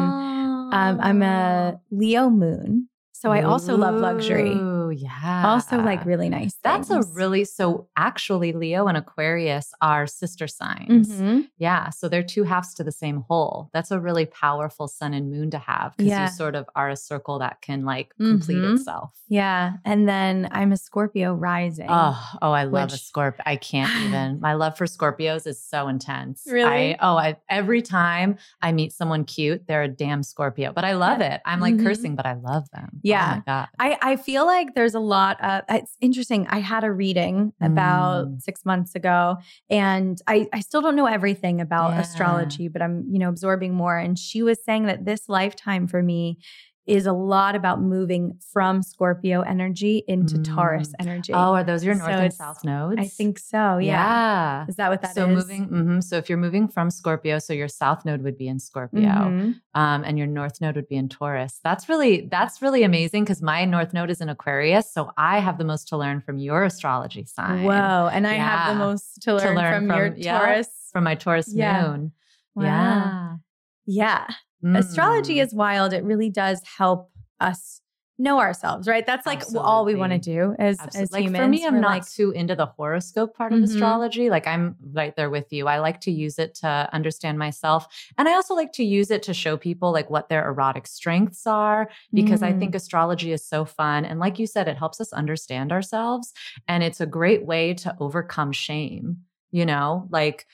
um 0.73 0.99
I'm 1.01 1.21
a 1.23 1.79
Leo 1.91 2.29
moon. 2.29 2.89
So 3.23 3.31
I 3.31 3.41
also 3.43 3.77
love 3.77 3.95
luxury. 3.95 4.51
Ooh, 4.51 4.89
yeah. 4.89 5.43
Also 5.47 5.77
like 5.81 6.03
really 6.03 6.27
nice. 6.27 6.55
That's 6.61 6.89
a 6.89 7.03
really 7.13 7.45
so 7.45 7.87
actually 7.95 8.51
Leo 8.51 8.87
and 8.87 8.97
Aquarius 8.97 9.71
are 9.81 10.05
sister 10.07 10.45
signs. 10.45 11.07
Mhm. 11.09 11.47
Yeah, 11.57 11.89
so 11.89 12.09
they're 12.09 12.21
two 12.21 12.43
halves 12.43 12.73
to 12.73 12.83
the 12.83 12.91
same 12.91 13.23
whole. 13.29 13.69
That's 13.73 13.91
a 13.91 13.99
really 14.01 14.25
powerful 14.25 14.89
sun 14.89 15.13
and 15.13 15.31
moon 15.31 15.51
to 15.51 15.57
have 15.57 15.95
because 15.95 16.09
Yeah. 16.11 16.23
you 16.23 16.31
sort 16.31 16.55
of 16.55 16.65
are 16.75 16.89
a 16.89 16.97
circle 16.97 17.39
that 17.39 17.61
can 17.61 17.85
like 17.85 18.11
complete 18.17 18.57
Mhm. 18.61 18.73
itself. 18.73 19.13
Yeah. 19.29 19.75
And 19.85 20.05
then 20.07 20.49
I'm 20.51 20.73
a 20.73 20.77
Scorpio 20.77 21.33
rising. 21.33 21.87
Oh, 21.89 22.21
oh, 22.41 22.51
I 22.51 22.65
love 22.65 22.91
a 22.91 22.97
Scorpio. 22.97 23.41
I 23.45 23.55
can't 23.55 23.89
even. 24.05 24.41
My 24.41 24.53
love 24.53 24.77
for 24.77 24.85
Scorpios 24.85 25.47
is 25.47 25.63
so 25.63 25.87
intense. 25.87 26.43
Really? 26.45 26.93
I, 26.95 26.97
oh, 26.99 27.15
I, 27.15 27.37
every 27.47 27.81
time 27.81 28.35
I 28.61 28.73
meet 28.73 28.91
someone 28.91 29.23
cute, 29.23 29.65
they're 29.65 29.83
a 29.83 29.87
damn 29.87 30.23
Scorpio, 30.23 30.73
but 30.73 30.83
I 30.83 30.91
love 30.95 31.21
it. 31.21 31.39
I'm 31.45 31.61
like 31.61 31.75
Mhm. 31.75 31.83
cursing, 31.85 32.15
but 32.17 32.25
I 32.25 32.33
love 32.33 32.69
them. 32.71 32.99
Yeah. 33.01 33.12
Oh 33.13 33.35
my 33.37 33.43
God. 33.45 33.67
I, 33.79 33.97
I 34.01 34.15
feel 34.15 34.45
like 34.45 34.75
there's 34.75 34.95
a 34.95 34.99
lot 34.99 35.43
of 35.43 35.61
it's 35.69 35.97
interesting. 36.01 36.47
I 36.49 36.59
had 36.59 36.83
a 36.83 36.91
reading 36.91 37.53
about 37.61 38.27
Mm. 38.27 38.41
six 38.41 38.65
months 38.65 38.95
ago, 38.95 39.37
and 39.69 40.19
I, 40.27 40.47
I 40.53 40.59
still 40.61 40.81
don't 40.81 40.95
know 40.95 41.05
everything 41.07 41.61
about 41.61 41.93
Yeah. 41.93 42.01
astrology, 42.01 42.67
but 42.67 42.81
I'm, 42.81 43.05
you 43.09 43.19
know, 43.19 43.29
absorbing 43.29 43.73
more. 43.73 43.97
And 43.97 44.17
she 44.17 44.41
was 44.43 44.63
saying 44.63 44.85
that 44.87 45.05
this 45.05 45.27
lifetime 45.29 45.87
for 45.87 46.01
me 46.01 46.39
is 46.85 47.05
a 47.05 47.13
lot 47.13 47.55
about 47.55 47.81
moving 47.81 48.37
from 48.51 48.83
Scorpio 48.83 49.39
energy 49.41 50.03
into 50.07 50.37
Taurus 50.41 50.89
Mm. 50.89 50.93
energy. 50.99 51.33
Oh, 51.33 51.53
are 51.53 51.63
those 51.63 51.83
your 51.85 51.95
So 51.95 52.01
north 52.01 52.13
and 52.13 52.33
south 52.33 52.63
nodes? 52.65 52.97
I 52.99 53.05
think 53.05 53.39
so. 53.39 53.77
Yeah. 53.77 53.93
Yeah. 53.93 54.65
Is 54.67 54.75
that 54.75 54.89
what 54.89 55.01
that 55.01 55.11
is? 55.11 55.15
so 55.15 55.25
moving, 55.27 55.69
mhm. 55.69 56.03
so 56.03 56.17
if 56.17 56.27
you're 56.27 56.37
moving 56.37 56.67
from 56.67 56.89
Scorpio, 56.89 57.39
so 57.39 57.53
your 57.53 57.69
south 57.69 58.03
node 58.03 58.21
would 58.21 58.37
be 58.37 58.47
in 58.49 58.59
Scorpio, 58.59 58.99
Mhm. 59.01 59.55
um, 59.75 60.03
and 60.03 60.17
your 60.17 60.27
north 60.27 60.59
node 60.59 60.75
would 60.75 60.89
be 60.89 60.97
in 60.97 61.07
Taurus. 61.07 61.61
That's 61.63 61.87
really 61.87 62.27
that's 62.29 62.61
really 62.61 62.83
amazing 62.83 63.23
because 63.23 63.41
my 63.41 63.63
north 63.63 63.93
node 63.93 64.09
is 64.09 64.19
in 64.19 64.27
Aquarius, 64.27 64.91
so 64.91 65.11
I 65.17 65.39
have 65.39 65.57
the 65.57 65.63
most 65.65 65.87
to 65.89 65.97
learn 65.97 66.19
from 66.19 66.37
your 66.37 66.63
astrology 66.65 67.23
sign. 67.25 67.63
Whoa. 67.63 68.09
And 68.11 68.27
I 68.27 68.33
have 68.33 68.77
the 68.77 68.83
most 68.83 69.21
to 69.21 69.35
learn, 69.35 69.55
learn 69.55 69.87
from, 69.87 69.97
your 69.97 70.13
yeah. 70.17 70.37
Taurus. 70.39 70.89
from 70.91 71.05
my 71.05 71.15
Taurus 71.15 71.53
Yeah. 71.53 71.87
moon. 71.87 72.11
Wow. 72.55 72.63
Yeah. 72.65 74.25
Yeah. 74.27 74.27
Astrology 74.63 75.35
Mm. 75.35 75.43
is 75.43 75.53
wild. 75.53 75.93
It 75.93 76.03
really 76.03 76.29
does 76.29 76.61
help 76.77 77.11
us 77.39 77.81
know 78.19 78.39
ourselves, 78.39 78.87
right? 78.87 79.05
That's 79.07 79.25
like 79.25 79.41
all 79.57 79.85
we 79.85 79.95
want 79.95 80.11
to 80.13 80.19
do 80.19 80.55
as, 80.59 80.79
Absolutely. 80.79 81.01
as 81.01 81.11
like 81.11 81.23
humans. 81.23 81.37
for 81.43 81.47
me, 81.47 81.65
I'm 81.65 81.73
We're 81.73 81.79
not 81.81 81.87
like, 81.89 82.07
too 82.09 82.29
into 82.31 82.55
the 82.55 82.67
horoscope 82.67 83.35
part 83.35 83.51
of 83.51 83.59
Mhm. 83.59 83.63
astrology. 83.63 84.29
Like 84.29 84.45
I'm 84.45 84.75
right 84.93 85.15
there 85.15 85.31
with 85.31 85.51
you. 85.51 85.67
I 85.67 85.79
like 85.79 85.99
to 86.01 86.11
use 86.11 86.37
it 86.37 86.53
to 86.55 86.87
understand 86.93 87.39
myself. 87.39 87.87
And 88.17 88.29
I 88.29 88.33
also 88.35 88.53
like 88.53 88.71
to 88.73 88.83
use 88.83 89.09
it 89.09 89.23
to 89.23 89.33
show 89.33 89.57
people 89.57 89.91
like 89.91 90.11
what 90.11 90.29
their 90.29 90.47
erotic 90.47 90.85
strengths 90.85 91.47
are 91.47 91.89
because 92.13 92.43
I 92.43 92.53
Mm. 92.53 92.59
think 92.59 92.75
astrology 92.75 93.31
is 93.31 93.43
so 93.45 93.65
fun. 93.65 94.05
And 94.05 94.19
like 94.19 94.37
you 94.37 94.45
said, 94.45 94.67
it 94.67 94.77
helps 94.77 95.01
us 95.01 95.11
understand 95.11 95.71
ourselves. 95.71 96.33
And 96.67 96.83
it's 96.83 97.01
a 97.01 97.07
great 97.07 97.45
way 97.47 97.73
to 97.73 97.95
overcome 97.99 98.51
shame, 98.51 99.17
you 99.51 99.65
know, 99.65 100.07
like 100.11 100.45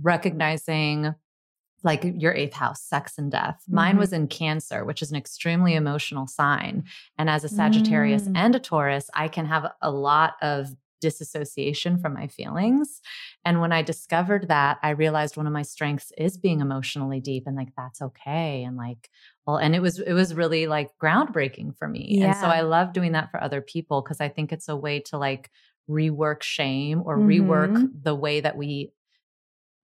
recognizing 0.00 1.14
like 1.84 2.04
your 2.16 2.34
eighth 2.34 2.54
house, 2.54 2.82
sex 2.82 3.18
and 3.18 3.30
death. 3.30 3.62
Mine 3.68 3.96
Mhm. 3.96 3.98
was 4.00 4.12
in 4.12 4.26
Cancer, 4.28 4.84
which 4.84 5.00
is 5.02 5.10
an 5.10 5.16
extremely 5.16 5.74
emotional 5.74 6.26
sign. 6.26 6.84
And 7.16 7.30
as 7.30 7.44
a 7.44 7.48
Sagittarius 7.48 8.28
Mm. 8.28 8.36
and 8.36 8.54
a 8.56 8.60
Taurus, 8.60 9.08
I 9.14 9.28
can 9.28 9.46
have 9.46 9.70
a 9.80 9.90
lot 9.90 10.34
of 10.42 10.68
disassociation 11.00 11.96
from 11.98 12.12
my 12.14 12.26
feelings. 12.26 13.00
And 13.44 13.60
when 13.60 13.70
I 13.72 13.82
discovered 13.82 14.48
that, 14.48 14.78
I 14.82 14.90
realized 14.90 15.36
one 15.36 15.46
of 15.46 15.52
my 15.52 15.62
strengths 15.62 16.12
is 16.18 16.36
being 16.36 16.60
emotionally 16.60 17.20
deep 17.20 17.44
and 17.46 17.56
like 17.56 17.68
that's 17.76 18.02
okay. 18.02 18.64
And 18.64 18.76
like, 18.76 19.08
well, 19.46 19.56
and 19.58 19.74
it 19.74 19.80
was 19.80 20.00
it 20.00 20.12
was 20.12 20.34
really 20.34 20.66
like 20.66 20.90
groundbreaking 21.00 21.76
for 21.76 21.86
me. 21.88 22.20
And 22.22 22.34
so 22.36 22.48
I 22.48 22.62
love 22.62 22.92
doing 22.92 23.12
that 23.12 23.30
for 23.30 23.42
other 23.42 23.60
people 23.60 24.02
because 24.02 24.20
I 24.20 24.28
think 24.28 24.52
it's 24.52 24.68
a 24.68 24.76
way 24.76 25.00
to 25.02 25.18
like 25.18 25.50
rework 25.88 26.42
shame 26.42 27.02
or 27.04 27.16
Mhm. 27.18 27.26
rework 27.26 27.92
the 28.02 28.14
way 28.14 28.40
that 28.40 28.56
we 28.56 28.92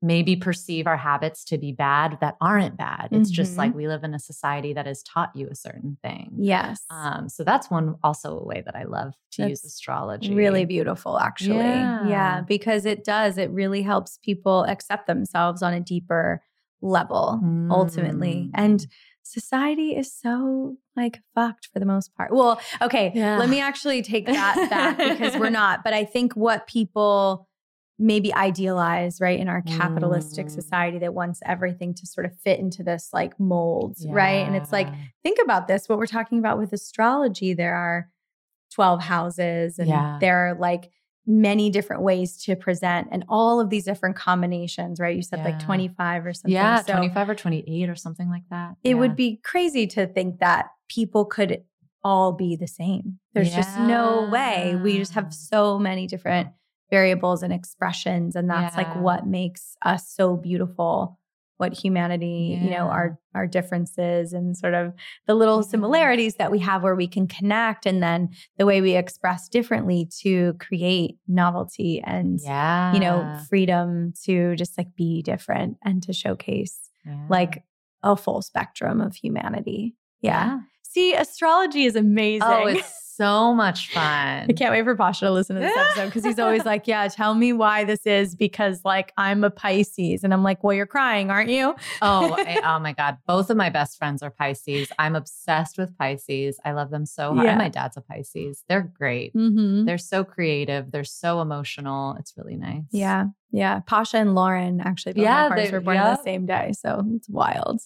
maybe 0.05 0.37
perceive 0.37 0.87
our 0.87 0.99
habits 0.99 1.45
to 1.47 1.57
be 1.57 1.73
bad 1.73 2.19
that 2.21 2.37
aren't 2.41 2.77
bad. 2.77 3.09
It's 3.11 3.31
just 3.31 3.55
Mhm. 3.55 3.59
like 3.59 3.75
we 3.75 3.89
live 3.89 4.05
in 4.05 4.13
a 4.13 4.19
society 4.19 4.75
that 4.75 4.85
has 4.87 5.03
taught 5.03 5.35
you 5.35 5.49
a 5.51 5.55
certain 5.55 5.97
thing. 6.03 6.31
Yes. 6.37 6.85
Um, 6.91 7.29
so 7.31 7.43
that's 7.43 7.71
one 7.71 7.97
also 8.05 8.39
a 8.39 8.45
way 8.45 8.63
that 8.67 8.77
I 8.77 8.85
love 8.85 9.15
to 9.33 9.49
use 9.49 9.65
astrology. 9.65 10.35
Really 10.35 10.67
beautiful, 10.67 11.19
actually. 11.19 11.57
Yeah. 11.57 12.07
yeah, 12.07 12.41
because 12.43 12.85
it 12.85 13.03
does. 13.03 13.39
It 13.39 13.51
really 13.51 13.81
helps 13.83 14.19
people 14.23 14.65
accept 14.65 15.07
themselves 15.07 15.63
on 15.63 15.73
a 15.73 15.81
deeper 15.81 16.43
level, 16.83 17.41
ultimately. 17.71 18.49
Mm. 18.49 18.51
And 18.55 18.87
society 19.23 19.97
is 19.97 20.13
so 20.15 20.77
like 20.97 21.21
fucked 21.35 21.69
for 21.73 21.79
the 21.81 21.87
most 21.87 22.15
part. 22.15 22.31
Well, 22.31 22.61
okay, 22.83 23.11
Yeah. 23.15 23.39
let 23.39 23.49
me 23.49 23.59
actually 23.61 24.03
take 24.03 24.27
that 24.27 24.69
back 24.71 24.99
because 24.99 25.35
we're 25.39 25.49
not. 25.63 25.83
But 25.83 25.95
I 25.95 26.05
think 26.05 26.35
what 26.35 26.67
people 26.67 27.49
maybe 27.99 28.35
idealize, 28.35 29.21
right, 29.21 29.39
in 29.39 29.49
our 29.49 29.63
capitalistic 29.63 30.47
Mm. 30.47 30.51
society 30.51 30.99
that 30.99 31.15
wants 31.15 31.41
everything 31.47 31.95
to 31.95 32.07
sort 32.07 32.27
of 32.27 32.37
fit 32.41 32.59
into 32.59 32.83
this 32.83 33.11
like 33.13 33.39
mold, 33.39 33.97
right? 34.09 34.45
And 34.47 34.57
it's 34.57 34.73
like, 34.73 34.89
think 35.23 35.39
about 35.43 35.69
this 35.69 35.89
what 35.89 35.99
we're 35.99 36.07
talking 36.07 36.39
about 36.39 36.59
with 36.59 36.73
astrology 36.73 37.55
there 37.55 37.77
are 37.77 38.11
12 38.73 39.01
houses 39.03 39.79
and 39.79 39.89
Yeah. 39.89 40.19
there 40.21 40.49
are 40.49 40.55
like 40.59 40.91
many 41.27 41.71
different 41.71 42.03
ways 42.03 42.37
to 42.45 42.57
present 42.57 43.09
and 43.13 43.25
all 43.29 43.61
of 43.61 43.71
these 43.71 43.85
different 43.85 44.15
combinations 44.17 45.01
right 45.01 45.17
you 45.17 45.23
said 45.23 45.43
like 45.45 45.59
25 45.59 46.27
or 46.27 46.33
something 46.35 46.53
yeah, 46.53 46.83
so 46.83 46.93
25 46.93 47.31
or 47.31 47.35
28 47.35 47.89
or 47.89 47.95
something 47.97 48.29
like 48.29 48.43
that. 48.51 48.75
it 48.83 48.91
Yeah. 48.91 48.95
would 48.97 49.17
be 49.17 49.37
crazy 49.43 49.87
to 49.87 50.07
think 50.07 50.41
that 50.41 50.67
people 50.89 51.25
could 51.25 51.63
all 52.03 52.33
be 52.33 52.57
the 52.57 52.67
same 52.67 53.21
there's 53.33 53.55
just 53.55 53.79
no 53.79 54.25
way 54.29 54.77
we 54.77 54.99
just 54.99 55.15
have 55.15 55.33
so 55.33 55.79
many 55.79 56.07
different 56.07 56.49
variables 56.91 57.43
and 57.43 57.53
expressions 57.53 58.37
and 58.37 58.49
that's 58.49 58.77
like 58.77 58.95
what 58.97 59.27
makes 59.27 59.77
us 59.83 60.09
so 60.09 60.37
beautiful 60.37 61.19
what 61.57 61.73
humanity 61.73 62.59
you 62.61 62.71
know 62.71 62.89
our 62.89 63.19
our 63.35 63.47
differences 63.47 64.33
and 64.33 64.57
sort 64.57 64.75
of 64.75 64.93
the 65.27 65.35
little 65.35 65.61
mm-hmm. 65.61 65.71
similarities 65.71 66.35
that 66.37 66.51
we 66.51 66.59
have 66.59 66.83
where 66.83 66.95
we 66.95 67.07
can 67.07 67.27
connect 67.27 67.87
and 67.87 68.03
then 68.03 68.29
the 68.59 68.67
way 68.67 68.81
we 68.81 68.97
express 68.97 69.49
differently 69.49 70.09
to 70.21 70.55
create 70.55 71.17
novelty 71.29 72.03
and 72.05 72.41
yeah. 72.43 72.93
you 72.93 73.01
know 73.01 73.39
freedom 73.49 74.13
to 74.25 74.55
just 74.57 74.77
like 74.77 74.95
be 74.97 75.23
different 75.23 75.77
and 75.85 76.03
to 76.03 76.13
showcase 76.13 76.91
Yeah. 77.07 77.27
like 77.29 77.63
a 78.03 78.17
full 78.17 78.43
spectrum 78.43 79.01
of 79.01 79.15
humanity 79.15 79.95
yeah, 80.21 80.47
yeah. 80.47 80.59
See 80.95 81.15
astrology 81.15 81.85
is 81.85 81.97
amazing 81.97 82.43
Oh, 82.49 82.67
it's 82.67 83.01
so 83.17 83.55
much 83.55 83.93
fun. 83.93 84.47
I 84.51 84.53
can't 84.57 84.73
wait 84.73 84.83
for 84.83 84.97
Pasha 84.97 85.27
to 85.27 85.31
listen 85.31 85.55
to 85.55 85.63
this 85.63 85.77
episode 85.77 86.07
because 86.07 86.25
he's 86.25 86.41
always 86.41 86.65
like, 86.65 86.89
Yeah, 86.89 87.07
tell 87.07 87.35
me 87.37 87.53
why 87.53 87.85
this 87.85 88.05
is 88.07 88.35
because 88.35 88.81
like 88.85 89.13
I'm 89.17 89.45
a 89.45 89.51
Pisces. 89.51 90.25
And 90.25 90.35
I'm 90.35 90.43
like, 90.43 90.65
Well, 90.65 90.75
you're 90.75 90.85
crying, 90.87 91.31
aren't 91.31 91.49
you? 91.49 91.77
oh, 92.03 92.35
I, 92.37 92.61
oh 92.65 92.81
my 92.81 92.93
God. 92.93 93.19
Both 93.29 93.51
of 93.51 93.57
my 93.57 93.71
best 93.71 93.99
friends 93.99 94.21
are 94.25 94.31
Pisces. 94.33 94.89
I'm 94.99 95.15
obsessed 95.15 95.79
with 95.79 95.97
Pisces. 95.97 96.59
I 96.65 96.73
love 96.73 96.91
them 96.91 97.07
so 97.07 97.33
hard. 97.35 97.47
Yeah. 97.47 97.57
My 97.57 97.69
dad's 97.69 97.97
a 97.97 98.01
Pisces. 98.01 98.65
They're 98.69 98.83
great. 98.99 99.33
Mm-hmm. 99.33 99.85
They're 99.85 99.97
so 99.97 100.25
creative. 100.25 100.91
They're 100.91 101.05
so 101.05 101.41
emotional. 101.41 102.17
It's 102.19 102.35
really 102.37 102.57
nice. 102.57 102.83
Yeah. 102.91 103.27
Yeah. 103.53 103.79
Pasha 103.87 104.17
and 104.17 104.35
Lauren 104.35 104.81
actually, 104.81 105.13
both 105.13 105.23
Yeah, 105.23 105.55
they- 105.55 105.71
were 105.71 105.81
born 105.81 105.99
on 105.99 106.17
the 106.17 106.23
same 106.25 106.47
day. 106.47 106.73
So 106.77 107.05
it's 107.15 107.29
wild. 107.29 107.81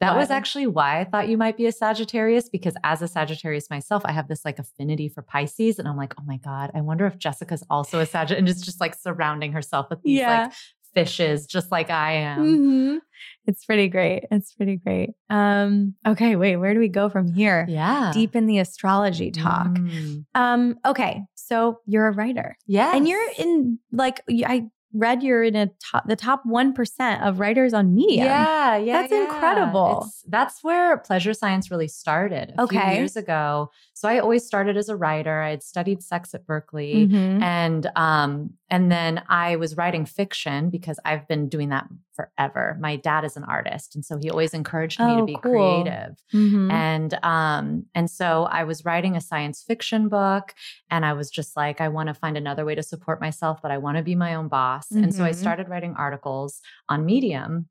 That 0.00 0.14
was 0.16 0.30
actually 0.30 0.66
why 0.66 1.00
I 1.00 1.04
thought 1.04 1.28
you 1.28 1.38
might 1.38 1.56
be 1.56 1.64
a 1.66 1.72
Sagittarius 1.72 2.50
because 2.50 2.74
as 2.84 3.00
a 3.00 3.08
Sagittarius 3.08 3.70
myself, 3.70 4.02
I 4.04 4.12
have 4.12 4.28
this 4.28 4.44
like 4.44 4.58
affinity 4.58 5.08
for 5.08 5.22
Pisces. 5.22 5.78
And 5.78 5.88
I'm 5.88 5.96
like, 5.96 6.12
oh 6.20 6.22
my 6.26 6.36
God, 6.36 6.70
I 6.74 6.82
wonder 6.82 7.06
if 7.06 7.16
Jessica's 7.18 7.64
also 7.70 8.00
a 8.00 8.06
Sagittarius 8.06 8.38
and 8.40 8.48
is 8.48 8.60
just 8.62 8.80
like 8.80 8.94
surrounding 8.94 9.52
herself 9.52 9.86
with 9.88 10.02
these 10.02 10.20
like 10.20 10.52
fishes, 10.94 11.46
just 11.46 11.70
like 11.70 11.90
I 11.90 12.12
am. 12.12 12.38
Mhm. 12.40 12.98
It's 13.46 13.64
pretty 13.64 13.88
great. 13.88 14.24
It's 14.30 14.52
pretty 14.54 14.76
great. 14.76 15.10
Um, 15.30 15.94
okay, 16.06 16.36
wait, 16.36 16.56
where 16.56 16.74
do 16.74 16.80
we 16.80 16.88
go 16.88 17.08
from 17.08 17.32
here? 17.32 17.64
Yeah. 17.68 18.10
Deep 18.12 18.34
in 18.34 18.46
the 18.46 18.58
astrology 18.58 19.30
talk. 19.30 19.68
Mm. 19.68 20.24
Um, 20.34 20.78
okay, 20.84 21.22
so 21.34 21.80
you're 21.86 22.06
a 22.08 22.12
writer. 22.12 22.56
Yeah. 22.66 22.94
And 22.94 23.06
you're 23.08 23.28
in 23.38 23.78
like 23.92 24.22
I 24.30 24.68
read 24.96 25.22
you're 25.22 25.42
in 25.44 25.54
a 25.56 25.70
top 25.90 26.06
the 26.06 26.16
top 26.16 26.42
1% 26.46 27.22
of 27.26 27.38
writers 27.40 27.74
on 27.74 27.94
Medium. 27.94 28.26
Yeah, 28.26 28.76
yeah. 28.76 29.02
That's 29.02 29.12
yeah. 29.12 29.24
incredible. 29.24 29.90
It's- 29.98 30.24
that's 30.28 30.64
where 30.64 30.96
pleasure 30.98 31.34
science 31.34 31.70
really 31.70 31.88
started 31.88 32.52
a 32.58 32.66
few 32.66 32.78
Okay. 32.80 32.96
years 32.96 33.16
ago. 33.16 33.70
So 33.94 34.08
I 34.08 34.18
always 34.18 34.44
started 34.46 34.76
as 34.76 34.88
a 34.88 34.96
writer. 34.96 35.40
I 35.40 35.50
had 35.50 35.62
studied 35.62 36.02
sex 36.02 36.34
at 36.34 36.46
Berkeley. 36.46 37.06
Mhm. 37.08 37.42
And 37.42 37.90
um, 37.96 38.50
and 38.70 38.90
then 38.90 39.22
I 39.28 39.56
was 39.56 39.76
writing 39.76 40.04
fiction 40.06 40.70
because 40.70 40.98
I've 41.04 41.28
been 41.28 41.48
doing 41.48 41.68
that 41.68 41.86
forever. 42.16 42.76
My 42.80 42.96
dad 42.96 43.24
is 43.24 43.36
an 43.36 43.44
artist, 43.44 43.94
and 43.94 44.04
so 44.04 44.16
he 44.16 44.30
always 44.30 44.54
encouraged 44.54 44.98
me 44.98 45.12
Oh, 45.12 45.16
to 45.18 45.24
be 45.26 45.34
cool. 45.36 45.42
creative. 45.42 46.16
Mhm. 46.34 46.72
And 46.72 47.18
um, 47.22 47.86
and 47.94 48.10
so 48.10 48.44
I 48.50 48.64
was 48.64 48.84
writing 48.84 49.14
a 49.14 49.20
science 49.20 49.62
fiction 49.62 50.08
book, 50.08 50.54
and 50.90 51.04
I 51.06 51.12
was 51.12 51.30
just 51.30 51.56
like, 51.56 51.80
I 51.80 51.88
want 51.88 52.08
to 52.08 52.14
find 52.14 52.36
another 52.36 52.64
way 52.64 52.74
to 52.74 52.82
support 52.82 53.20
myself, 53.20 53.60
but 53.62 53.70
I 53.70 53.78
want 53.78 53.98
to 53.98 54.02
be 54.02 54.14
my 54.16 54.34
own 54.34 54.48
boss. 54.48 54.90
And 54.90 55.14
so 55.14 55.22
I 55.24 55.30
Mhm. 55.30 55.34
started 55.36 55.68
writing 55.68 55.94
articles 55.96 56.60
on 56.88 57.04
Medium. 57.06 57.68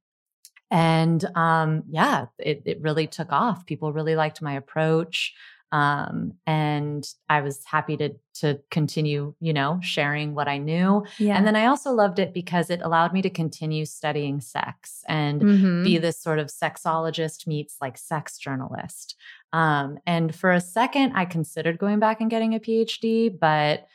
And 0.72 1.24
um, 1.36 1.84
yeah, 1.90 2.26
it, 2.40 2.64
it 2.66 2.82
really 2.82 3.08
took 3.08 3.32
off. 3.32 3.66
People 3.66 3.94
really 3.94 4.16
liked 4.16 4.42
my 4.42 4.54
approach. 4.54 5.34
Um, 5.72 6.34
and 6.48 7.06
I 7.28 7.42
was 7.42 7.64
happy 7.66 7.98
to 7.98 8.14
to 8.42 8.60
continue, 8.70 9.34
you 9.40 9.54
know, 9.54 9.80
sharing 9.82 10.36
what 10.36 10.48
I 10.50 10.58
knew. 10.58 11.06
yeah. 11.20 11.38
And 11.38 11.48
then 11.48 11.56
I 11.56 11.68
also 11.68 11.92
loved 11.92 12.20
it 12.20 12.34
because 12.34 12.70
it 12.70 12.82
allowed 12.82 13.14
me 13.14 13.22
to 13.22 13.30
continue 13.30 13.86
studying 13.86 14.42
sex 14.42 15.04
and 15.08 15.42
Mhm. 15.42 15.84
be 15.86 15.98
this 15.98 16.22
sort 16.22 16.40
of 16.40 16.48
sexologist 16.48 17.48
meets 17.48 17.78
like 17.80 17.98
sex 17.98 18.38
journalist. 18.38 19.16
Um, 19.54 19.98
and 20.06 20.36
for 20.36 20.52
a 20.52 20.60
second, 20.60 21.14
I 21.16 21.24
considered 21.26 21.78
going 21.78 22.00
back 22.00 22.20
and 22.20 22.30
getting 22.30 22.54
a 22.56 22.60
PhD, 22.60 23.30
but 23.30 23.88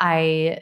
I 0.00 0.60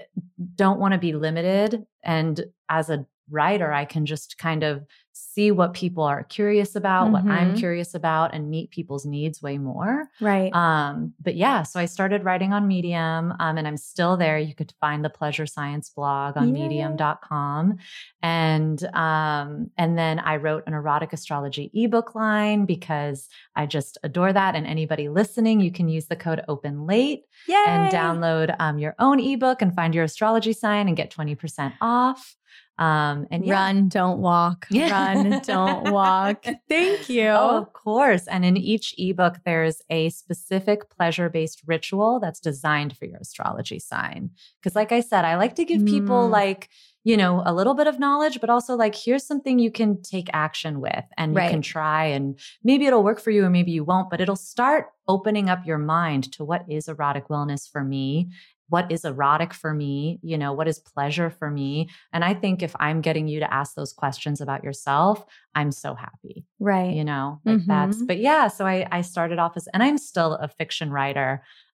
don't 0.57 0.81
want 0.81 0.93
to 0.93 0.99
be 0.99 1.13
limited. 1.13 1.87
And 2.03 2.45
as 2.69 2.91
a 2.91 3.07
writer, 3.33 3.73
I 3.73 3.85
can 3.85 4.07
just 4.07 4.39
kind 4.39 4.63
of 4.63 4.85
see 5.15 5.51
what 5.51 5.75
people 5.75 6.05
are 6.05 6.25
curious 6.25 6.75
about, 6.75 7.13
what 7.13 7.25
I'm 7.27 7.53
Mhm. 7.53 7.59
curious 7.59 7.95
about, 7.95 8.35
and 8.35 8.49
meet 8.51 8.71
people's 8.71 9.05
needs 9.05 9.43
way 9.43 9.59
more. 9.59 10.09
right. 10.21 10.55
Um, 10.55 11.13
but 11.21 11.37
yeah, 11.37 11.63
so 11.65 11.79
I 11.81 11.85
started 11.87 12.25
writing 12.25 12.53
on 12.53 12.67
Medium, 12.67 13.35
um, 13.39 13.59
and 13.59 13.67
I'm 13.69 13.77
still 13.77 14.17
there. 14.17 14.39
You 14.39 14.55
could 14.55 14.73
find 14.81 15.05
the 15.05 15.11
Pleasure 15.11 15.47
Science 15.47 15.91
blog 15.91 16.37
on 16.37 16.55
Yay. 16.55 16.63
medium.com. 16.69 17.77
And 18.23 18.83
um, 18.95 19.71
and 19.77 19.99
then 19.99 20.19
I 20.21 20.37
wrote 20.37 20.65
an 20.67 20.75
erotic 20.75 21.13
astrology 21.13 21.71
ebook 21.75 22.15
line 22.15 22.65
because 22.67 23.29
I 23.57 23.67
just 23.67 23.99
adore 24.03 24.33
that. 24.33 24.55
And 24.55 24.67
anybody 24.67 25.09
listening, 25.09 25.61
you 25.61 25.73
can 25.73 25.89
use 25.89 26.07
the 26.07 26.17
code 26.17 26.43
open 26.49 26.87
late 26.87 27.23
and 27.67 27.91
download 27.91 28.55
um, 28.61 28.79
your 28.79 28.95
own 28.99 29.19
ebook 29.21 29.61
and 29.63 29.75
find 29.75 29.95
your 29.95 30.05
astrology 30.05 30.53
sign 30.53 30.89
and 30.89 30.97
get 30.97 31.11
20% 31.11 31.73
off. 31.81 32.37
Um, 32.79 33.27
and 33.31 33.45
yeah. 33.45 33.55
Run, 33.55 33.89
don't 33.89 34.21
walk. 34.21 34.67
Yeah. 34.71 34.91
Run, 34.91 35.41
don't 35.45 35.91
walk. 35.93 36.45
Thank 36.69 37.09
you. 37.09 37.29
Oh, 37.29 37.59
of 37.59 37.73
course. 37.73 38.27
And 38.27 38.45
in 38.45 38.57
each 38.57 38.95
ebook, 38.99 39.37
there's 39.45 39.83
a 39.91 40.09
specific 40.11 40.89
pleasure 40.91 41.29
based 41.29 41.63
ritual 41.67 42.19
that's 42.19 42.41
designed 42.41 42.97
for 42.97 43.05
your 43.05 43.19
astrology 43.19 43.79
sign. 43.79 44.31
Because, 44.61 44.75
like 44.75 44.91
I 44.91 45.01
said, 45.01 45.25
I 45.25 45.37
like 45.37 45.55
to 45.57 45.65
give 45.65 45.85
people 45.85 46.29
Mm. 46.29 46.31
like, 46.31 46.71
you 47.05 47.17
know, 47.17 47.43
a 47.45 47.53
little 47.53 47.75
bit 47.75 47.87
of 47.89 47.99
knowledge, 47.99 48.41
but 48.41 48.49
also 48.49 48.75
like, 48.77 48.95
here's 48.95 49.25
something 49.27 49.59
you 49.59 49.71
can 49.71 50.01
take 50.03 50.29
action 50.33 50.81
with 50.81 51.05
and 51.19 51.35
you 51.35 51.41
can 51.41 51.63
try, 51.63 52.07
and 52.07 52.39
maybe 52.65 52.87
it'll 52.87 53.03
work 53.03 53.21
for 53.21 53.31
you 53.33 53.45
or 53.45 53.51
maybe 53.51 53.73
you 53.73 53.85
won't, 53.85 54.09
but 54.09 54.21
it'll 54.21 54.37
start 54.37 54.87
opening 55.09 55.51
up 55.51 55.67
your 55.67 55.79
mind 55.79 56.33
to 56.33 56.45
what 56.45 56.65
is 56.69 56.89
erotic 56.89 57.29
wellness 57.29 57.69
for 57.71 57.83
me. 57.85 58.31
What 58.73 58.91
is 58.91 59.05
erotic 59.05 59.53
for 59.53 59.73
me? 59.75 60.19
You 60.23 60.39
know, 60.39 60.53
what 60.55 60.67
is 60.67 60.79
pleasure 60.79 61.29
for 61.39 61.51
me? 61.51 61.91
And 62.13 62.25
I 62.25 62.33
think 62.43 62.63
if 62.63 62.75
I'm 62.81 63.01
getting 63.03 63.29
you 63.29 63.39
to 63.41 63.53
ask 63.61 63.75
those 63.75 63.93
questions 63.93 64.41
about 64.41 64.65
yourself, 64.65 65.17
I'm 65.55 65.71
so 65.73 65.95
happy 65.95 66.37
right. 66.59 66.95
you 66.99 67.05
know 67.05 67.41
like 67.45 67.67
that's 67.67 67.99
Mhm. 68.03 68.07
but 68.09 68.19
yeah 68.19 68.49
so 68.49 68.65
i 68.67 68.87
i 68.91 69.01
started 69.03 69.39
off 69.39 69.53
as 69.57 69.67
and 69.75 69.83
i'm 69.83 69.99
still 69.99 70.33
a 70.47 70.49
fiction 70.49 70.89
writer 70.91 71.31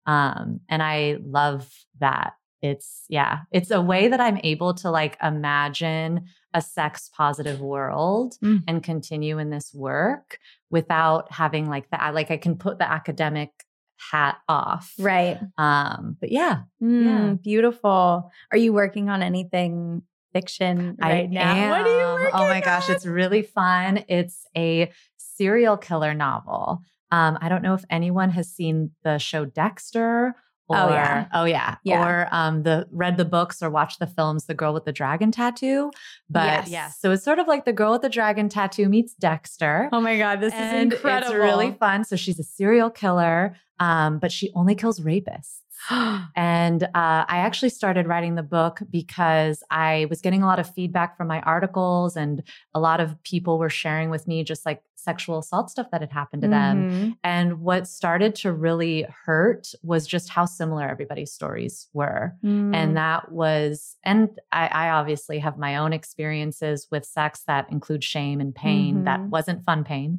um 0.07 0.61
and 0.69 0.83
i 0.83 1.19
love 1.23 1.61
that 2.01 2.33
it's 2.63 3.05
yeah 3.09 3.41
it's 3.53 3.71
a 3.71 3.81
way 3.81 4.09
that 4.09 4.21
i'm 4.21 4.39
able 4.43 4.73
to 4.83 4.91
like 4.91 5.17
imagine 5.23 6.13
a 6.55 6.61
sex 6.63 7.09
positive 7.17 7.61
world 7.61 8.35
Mm. 8.43 8.63
and 8.69 8.83
continue 8.83 9.39
in 9.39 9.51
this 9.51 9.73
work 9.75 10.39
without 10.71 11.31
having 11.33 11.69
like 11.69 11.89
that 11.91 12.15
like 12.15 12.31
i 12.33 12.37
can 12.37 12.57
put 12.57 12.79
the 12.79 12.91
academic 12.99 13.51
hat 14.11 14.39
off 14.49 14.95
Right. 14.99 15.39
um 15.59 16.17
but 16.21 16.31
yeah 16.33 16.63
Mm, 16.83 17.05
Yeah. 17.05 17.35
Beautiful. 17.43 18.31
Are 18.53 18.59
you 18.59 18.73
working 18.73 19.09
on 19.09 19.23
anything 19.23 20.03
fiction 20.33 20.97
right 21.01 21.25
I 21.25 21.27
now? 21.27 21.55
am. 21.57 21.71
What 21.71 21.81
are 21.87 21.99
you 21.99 22.23
working 22.25 22.41
Oh 22.41 22.47
my 22.49 22.61
gosh, 22.61 22.89
it's 22.91 23.07
really 23.07 23.43
fun. 23.43 24.05
It's 24.09 24.47
a 24.57 24.91
serial 25.17 25.77
killer 25.77 26.15
novel. 26.15 26.81
Um, 27.11 27.39
I 27.41 27.49
don't 27.49 27.63
know 27.63 27.75
if 27.75 27.85
anyone 27.91 28.31
has 28.31 28.49
seen 28.51 28.91
the 29.03 29.19
show 29.19 29.45
Dexter 29.45 30.35
Or, 30.71 30.77
Oh, 30.77 30.89
yeah. 30.91 31.27
oh 31.33 31.45
yeah, 31.45 31.77
Yeah. 31.83 32.05
or 32.07 32.29
um, 32.31 32.63
the 32.63 32.87
read 32.93 33.17
the 33.17 33.25
books 33.25 33.63
or 33.63 33.71
watch 33.71 33.99
the 33.99 34.07
films. 34.07 34.45
The 34.45 34.55
girl 34.55 34.75
with 34.75 34.85
the 34.85 34.93
dragon 34.93 35.31
tattoo, 35.33 35.91
but 36.29 36.45
Yes. 36.45 36.69
yeah, 36.69 36.89
so 36.91 37.11
it's 37.13 37.25
sort 37.25 37.39
of 37.39 37.49
like 37.49 37.65
the 37.65 37.73
girl 37.73 37.93
with 37.93 38.03
the 38.03 38.09
dragon 38.11 38.49
tattoo 38.51 38.89
meets 38.89 39.15
Dexter. 39.15 39.89
Oh 39.93 40.01
my 40.01 40.19
God, 40.19 40.41
this 40.41 40.53
and 40.53 40.93
is 40.93 40.95
incredible. 40.99 41.33
It's 41.33 41.41
really 41.43 41.73
fun. 41.73 42.05
So 42.05 42.17
she's 42.17 42.39
a 42.39 42.45
serial 42.45 42.91
killer, 42.91 43.57
um, 43.81 44.19
but 44.19 44.31
she 44.31 44.51
only 44.55 44.75
kills 44.75 45.01
rapists. 45.01 45.61
And 46.37 46.83
uh, 46.85 46.89
I 47.29 47.39
actually 47.39 47.71
started 47.71 48.07
writing 48.07 48.35
the 48.35 48.43
book 48.43 48.81
because 48.91 49.63
I 49.71 50.07
was 50.11 50.21
getting 50.21 50.43
a 50.43 50.47
lot 50.47 50.59
of 50.61 50.73
feedback 50.73 51.17
from 51.17 51.27
my 51.29 51.41
articles, 51.41 52.17
and 52.17 52.43
a 52.75 52.81
lot 52.81 53.01
of 53.01 53.21
people 53.23 53.59
were 53.59 53.71
sharing 53.71 54.11
with 54.11 54.27
me 54.29 54.45
just 54.45 54.65
like 54.67 54.83
sexual 54.95 55.39
assault 55.39 55.71
stuff 55.71 55.87
that 55.91 56.01
had 56.01 56.13
happened 56.13 56.43
to 56.43 56.49
them. 56.49 56.91
Mhm. 56.91 57.17
And 57.25 57.61
what 57.61 57.87
started 57.87 58.35
to 58.37 58.53
really 58.53 59.07
hurt 59.25 59.73
was 59.83 60.07
just 60.07 60.29
how 60.29 60.45
similar 60.45 60.87
everybody's 60.89 61.33
stories 61.33 61.89
were. 61.93 62.35
Mm. 62.45 62.75
And 62.75 62.97
that 62.97 63.31
was, 63.33 63.97
and 64.05 64.29
I, 64.53 64.67
I 64.67 64.91
obviously 64.91 65.39
have 65.39 65.57
my 65.57 65.77
own 65.77 65.93
experiences 65.93 66.89
with 66.91 67.05
sex 67.07 67.43
that 67.47 67.71
include 67.71 68.03
shame 68.05 68.41
and 68.41 68.55
pain. 68.55 69.05
That 69.05 69.21
Mhm. 69.21 69.29
wasn't 69.31 69.65
fun 69.65 69.85
pain. 69.85 70.19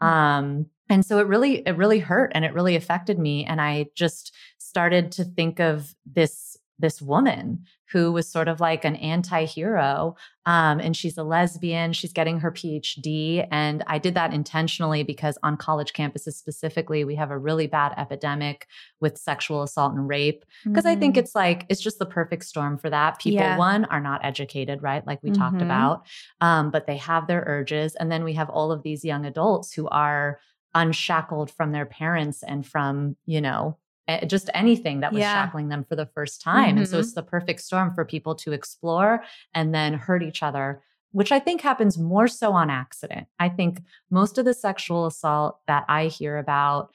Um, 0.00 0.66
and 0.88 1.04
so 1.04 1.18
it 1.18 1.26
really, 1.26 1.62
it 1.66 1.76
really 1.76 1.98
hurt 2.00 2.30
and 2.34 2.44
it 2.44 2.52
really 2.52 2.76
affected 2.76 3.18
me. 3.18 3.44
And 3.44 3.60
I 3.60 3.86
just 3.94 4.34
started 4.76 5.10
to 5.10 5.24
think 5.24 5.58
of 5.58 5.94
this, 6.04 6.58
this 6.78 7.00
woman 7.00 7.64
who 7.92 8.12
was 8.12 8.28
sort 8.30 8.46
of 8.46 8.60
like 8.60 8.84
an 8.84 8.94
anti-hero. 8.96 10.14
Um, 10.44 10.80
and 10.80 10.94
she's 10.94 11.16
a 11.16 11.22
lesbian. 11.22 11.94
She's 11.94 12.12
getting 12.12 12.40
her 12.40 12.52
PhD. 12.52 13.48
And 13.50 13.82
I 13.86 13.96
did 13.98 14.12
that 14.16 14.34
intentionally 14.34 15.02
because 15.02 15.38
on 15.42 15.56
college 15.56 15.94
campuses 15.94 16.34
specifically, 16.34 17.04
we 17.04 17.14
have 17.14 17.30
a 17.30 17.38
really 17.38 17.66
bad 17.66 17.94
epidemic 17.96 18.66
with 19.00 19.16
sexual 19.16 19.62
assault 19.62 19.94
and 19.94 20.06
rape 20.06 20.44
because 20.64 20.84
I 20.84 20.94
think 20.94 21.14
Mhm. 21.14 21.20
it's 21.20 21.34
like 21.34 21.64
it's 21.70 21.80
just 21.80 21.98
the 21.98 22.04
perfect 22.04 22.44
storm 22.44 22.76
for 22.76 22.90
that. 22.90 23.18
People 23.18 23.46
Yeah. 23.46 23.56
one 23.56 23.86
are 23.86 24.00
not 24.00 24.22
educated, 24.26 24.82
right? 24.82 25.06
Like 25.06 25.22
we 25.22 25.30
talked 25.30 25.56
Mhm. 25.56 25.62
about, 25.62 26.04
um, 26.42 26.70
but 26.70 26.86
they 26.86 26.98
have 26.98 27.28
their 27.28 27.42
urges, 27.46 27.94
and 27.94 28.12
then 28.12 28.24
we 28.24 28.34
have 28.34 28.50
all 28.50 28.70
of 28.72 28.82
these 28.82 29.06
young 29.06 29.24
adults 29.24 29.72
who 29.72 29.88
are 29.88 30.38
unshackled 30.74 31.50
from 31.50 31.72
their 31.72 31.86
parents 31.86 32.42
and 32.42 32.66
from 32.66 33.16
you 33.24 33.40
know 33.40 33.78
just 34.26 34.50
anything 34.54 35.00
that 35.00 35.12
was 35.12 35.20
Yeah. 35.20 35.32
shackling 35.32 35.68
them 35.68 35.84
for 35.84 35.96
the 35.96 36.06
first 36.06 36.40
time. 36.40 36.78
And 36.78 36.88
so 36.88 36.96
Mhm. 36.96 37.00
it's 37.00 37.12
the 37.14 37.22
perfect 37.22 37.60
storm 37.60 37.92
for 37.94 38.04
people 38.04 38.34
to 38.36 38.52
explore 38.52 39.24
and 39.54 39.74
then 39.74 39.94
hurt 39.94 40.22
each 40.22 40.42
other. 40.42 40.82
Which 41.12 41.32
I 41.32 41.38
think 41.40 41.60
happens 41.62 41.98
more 41.98 42.28
so 42.28 42.52
on 42.52 42.68
accident. 42.68 43.26
I 43.38 43.48
think 43.48 43.82
most 44.10 44.38
of 44.38 44.44
the 44.44 44.52
sexual 44.54 45.06
assault 45.06 45.60
that 45.66 45.84
I 45.88 46.06
hear 46.06 46.36
about 46.38 46.90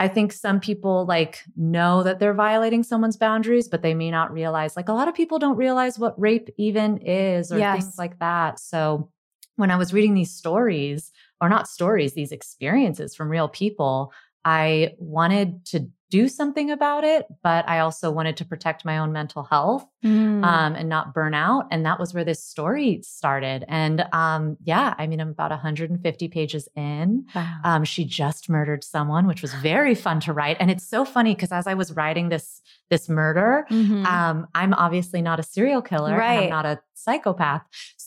I 0.00 0.08
think 0.08 0.32
some 0.32 0.58
people 0.58 1.06
like 1.06 1.44
know 1.54 2.02
that 2.02 2.18
they're 2.18 2.34
violating 2.34 2.82
someone's 2.82 3.16
boundaries, 3.16 3.68
but 3.68 3.82
they 3.82 3.94
may 3.94 4.10
not 4.10 4.32
realize. 4.32 4.74
Like 4.74 4.88
a 4.88 4.92
lot 4.92 5.06
of 5.06 5.14
people 5.14 5.38
don't 5.38 5.56
realize 5.56 5.96
what 5.96 6.20
rape 6.20 6.48
even 6.56 6.96
is 6.98 7.52
or 7.52 7.58
Yes. 7.58 7.82
things 7.84 7.98
like 7.98 8.18
that. 8.18 8.58
So 8.58 9.10
when 9.54 9.70
I 9.70 9.76
was 9.76 9.92
reading 9.92 10.14
these 10.14 10.34
stories, 10.34 11.12
or 11.40 11.48
not 11.48 11.68
stories, 11.68 12.14
these 12.14 12.32
experiences 12.32 13.14
from 13.14 13.28
real 13.28 13.48
people, 13.48 14.12
I 14.44 14.94
wanted 14.98 15.64
to 15.66 15.88
do 16.18 16.28
something 16.28 16.70
about 16.70 17.04
it, 17.04 17.24
but 17.42 17.66
I 17.66 17.78
also 17.78 18.10
wanted 18.10 18.36
to 18.36 18.44
protect 18.44 18.84
my 18.84 18.98
own 18.98 19.12
mental 19.12 19.42
health 19.44 19.86
Mm. 20.04 20.44
um, 20.44 20.74
and 20.74 20.88
not 20.88 21.14
burn 21.14 21.32
out. 21.32 21.68
And 21.70 21.86
that 21.86 22.00
was 22.00 22.12
where 22.12 22.24
this 22.24 22.42
story 22.42 23.00
started. 23.04 23.64
And 23.68 24.04
um, 24.12 24.56
yeah, 24.64 24.94
I 24.98 25.06
mean, 25.06 25.20
I'm 25.20 25.28
about 25.30 25.52
150 25.52 26.26
pages 26.28 26.68
in. 26.74 27.24
Wow. 27.32 27.56
Um, 27.62 27.84
she 27.84 28.04
just 28.04 28.48
murdered 28.50 28.82
someone, 28.82 29.28
which 29.28 29.42
was 29.42 29.54
very 29.54 29.94
fun 29.94 30.18
to 30.26 30.32
write. 30.32 30.56
And 30.58 30.72
it's 30.72 30.86
so 30.86 31.04
funny 31.04 31.36
because 31.36 31.52
as 31.52 31.68
I 31.68 31.74
was 31.74 31.92
writing 31.92 32.30
this 32.30 32.60
this 32.90 33.08
murder, 33.08 33.64
Mhm. 33.70 34.04
um, 34.06 34.46
I'm 34.56 34.74
obviously 34.74 35.22
not 35.22 35.38
a 35.38 35.42
serial 35.44 35.82
killer. 35.82 36.14
Right. 36.16 36.44
I'm 36.44 36.50
not 36.50 36.66
a 36.66 36.80
psychopath. 36.94 37.62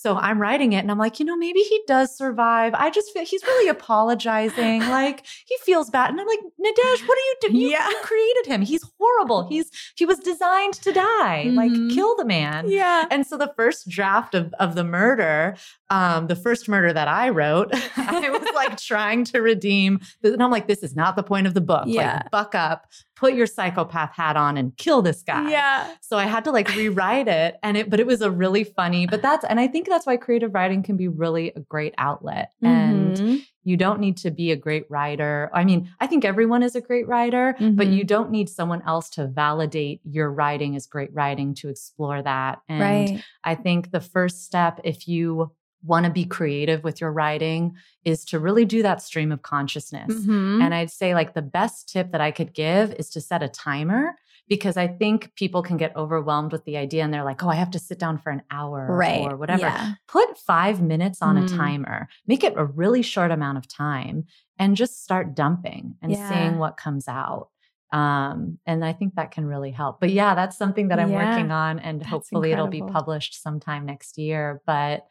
So 0.05 0.15
I'm 0.17 0.39
writing 0.39 0.73
it 0.73 0.77
and 0.81 0.91
I'm 0.91 0.99
like, 0.99 1.19
you 1.19 1.25
know, 1.25 1.35
maybe 1.35 1.61
he 1.61 1.81
does 1.87 2.15
survive. 2.15 2.75
I 2.75 2.91
just 2.91 3.11
feel 3.11 3.25
he's 3.25 3.43
really 3.43 3.69
apologizing. 3.69 4.81
like 4.99 5.25
he 5.47 5.55
feels 5.63 5.89
bad. 5.89 6.11
And 6.11 6.21
I'm 6.21 6.27
like, 6.27 6.41
Nadège, 6.41 7.07
what 7.07 7.17
are 7.17 7.21
you 7.21 7.35
doing? 7.41 7.55
You, 7.55 7.69
Yeah. 7.69 7.89
you 7.89 7.97
created 8.03 8.45
him. 8.45 8.61
He's 8.61 8.83
horrible. 8.99 9.47
He's 9.49 9.71
he 9.95 10.05
was 10.05 10.19
designed 10.19 10.75
to 10.75 10.91
die. 10.91 11.45
Like 11.55 11.71
Mhm. 11.71 11.91
kill 11.91 12.15
the 12.17 12.25
man. 12.25 12.69
yeah. 12.69 13.07
And 13.09 13.25
so 13.25 13.35
the 13.35 13.51
first 13.57 13.89
draft 13.89 14.35
of, 14.35 14.53
of 14.59 14.75
the 14.75 14.83
murder, 14.83 15.55
um, 15.89 16.27
the 16.27 16.35
first 16.35 16.69
murder 16.69 16.93
that 16.93 17.07
I 17.07 17.29
wrote, 17.29 17.71
I 17.97 18.29
was 18.29 18.47
like 18.53 18.77
trying 18.77 19.23
to 19.25 19.39
redeem. 19.41 20.01
And 20.23 20.43
I'm 20.43 20.51
like, 20.51 20.67
this 20.67 20.83
is 20.83 20.95
not 20.95 21.15
the 21.15 21.23
point 21.23 21.47
of 21.47 21.55
the 21.55 21.61
book. 21.61 21.85
Yeah. 21.87 22.17
Like, 22.21 22.29
buck 22.31 22.53
up, 22.53 22.85
put 23.15 23.33
your 23.33 23.47
psychopath 23.47 24.13
hat 24.13 24.35
on 24.35 24.57
and 24.57 24.75
kill 24.77 25.01
this 25.01 25.23
guy. 25.23 25.49
Yeah. 25.49 25.93
So 26.01 26.17
I 26.17 26.25
had 26.25 26.43
to 26.45 26.51
like 26.51 26.67
rewrite 26.75 27.27
it. 27.27 27.57
And 27.63 27.77
it, 27.77 27.89
but 27.89 27.99
it 27.99 28.07
was 28.07 28.21
a 28.21 28.29
really 28.29 28.63
funny, 28.63 29.07
but 29.07 29.21
that's, 29.21 29.45
and 29.45 29.59
I 29.59 29.67
think 29.67 29.87
that's 29.87 30.05
why 30.05 30.17
creative 30.17 30.53
writing 30.53 30.83
can 30.83 30.97
be 30.97 31.07
really 31.07 31.53
a 31.55 31.61
great 31.61 31.93
outlet. 31.97 32.51
And 32.61 33.15
Mhm. 33.17 33.45
you 33.63 33.77
don't 33.77 33.99
need 33.99 34.17
to 34.17 34.31
be 34.31 34.51
a 34.51 34.55
great 34.55 34.85
writer. 34.89 35.49
I 35.53 35.63
mean, 35.63 35.89
I 35.99 36.07
think 36.07 36.25
everyone 36.25 36.61
is 36.61 36.75
a 36.75 36.81
great 36.81 37.07
writer, 37.07 37.55
but 37.59 37.87
Mhm. 37.87 37.95
you 37.95 38.03
don't 38.03 38.31
need 38.31 38.49
someone 38.49 38.81
else 38.85 39.09
to 39.11 39.27
validate 39.27 40.01
your 40.03 40.31
writing 40.31 40.75
as 40.75 40.85
great 40.85 41.13
writing 41.13 41.53
to 41.55 41.69
explore 41.69 42.21
that. 42.21 42.61
And 42.69 42.81
right. 42.81 43.23
I 43.43 43.55
think 43.55 43.91
the 43.91 44.01
first 44.01 44.43
step, 44.43 44.81
if 44.83 45.07
you 45.07 45.51
want 45.85 46.05
to 46.05 46.11
be 46.11 46.25
creative 46.25 46.83
with 46.83 46.99
your 46.99 47.11
writing, 47.11 47.75
is 48.03 48.25
to 48.25 48.39
really 48.39 48.65
do 48.65 48.81
that 48.83 49.01
stream 49.01 49.31
of 49.31 49.41
consciousness. 49.41 50.13
Mhm. 50.13 50.63
And 50.63 50.73
I'd 50.73 50.91
say, 50.91 51.13
like, 51.13 51.33
the 51.33 51.41
best 51.41 51.89
tip 51.89 52.11
that 52.11 52.21
I 52.21 52.31
could 52.31 52.53
give 52.53 52.93
is 52.93 53.09
to 53.11 53.21
set 53.21 53.43
a 53.43 53.47
timer 53.47 54.15
because 54.47 54.77
I 54.77 54.87
think 54.87 55.33
people 55.35 55.63
can 55.63 55.75
get 55.77 55.95
overwhelmed 55.95 56.51
with 56.51 56.65
the 56.65 56.77
idea 56.77 57.03
and 57.03 57.11
they're 57.13 57.23
like, 57.23 57.43
oh, 57.43 57.49
I 57.49 57.55
have 57.55 57.71
to 57.71 57.79
sit 57.79 57.97
down 57.97 58.19
for 58.19 58.29
an 58.31 58.43
hour 58.51 58.87
right. 58.89 59.21
or 59.31 59.37
whatever. 59.37 59.61
Yeah. 59.61 59.93
Put 60.07 60.37
five 60.37 60.81
minutes 60.81 61.21
on 61.21 61.37
a 61.37 61.41
Mm. 61.41 61.57
timer, 61.57 62.07
make 62.27 62.43
it 62.43 62.53
a 62.55 62.63
really 62.65 63.01
short 63.01 63.31
amount 63.31 63.57
of 63.57 63.67
time, 63.67 64.25
and 64.59 64.75
just 64.75 65.03
start 65.03 65.35
dumping 65.35 65.95
and 66.01 66.11
Yeah. 66.11 66.29
seeing 66.29 66.59
what 66.59 66.77
comes 66.77 67.07
out. 67.07 67.49
Um, 67.91 68.59
and 68.65 68.83
I 68.83 68.93
think 68.93 69.15
that 69.15 69.31
can 69.31 69.45
really 69.45 69.71
help. 69.71 69.99
But 69.99 70.11
yeah, 70.11 70.35
that's 70.35 70.57
something 70.57 70.89
that 70.89 70.99
I'm 70.99 71.11
Yeah. 71.11 71.31
working 71.31 71.51
on, 71.51 71.79
and 71.79 72.01
That's 72.01 72.09
hopefully 72.09 72.51
it'll 72.51 72.67
be 72.67 72.81
published 72.81 73.41
sometime 73.41 73.85
next 73.85 74.17
year. 74.17 74.61
But 74.67 75.07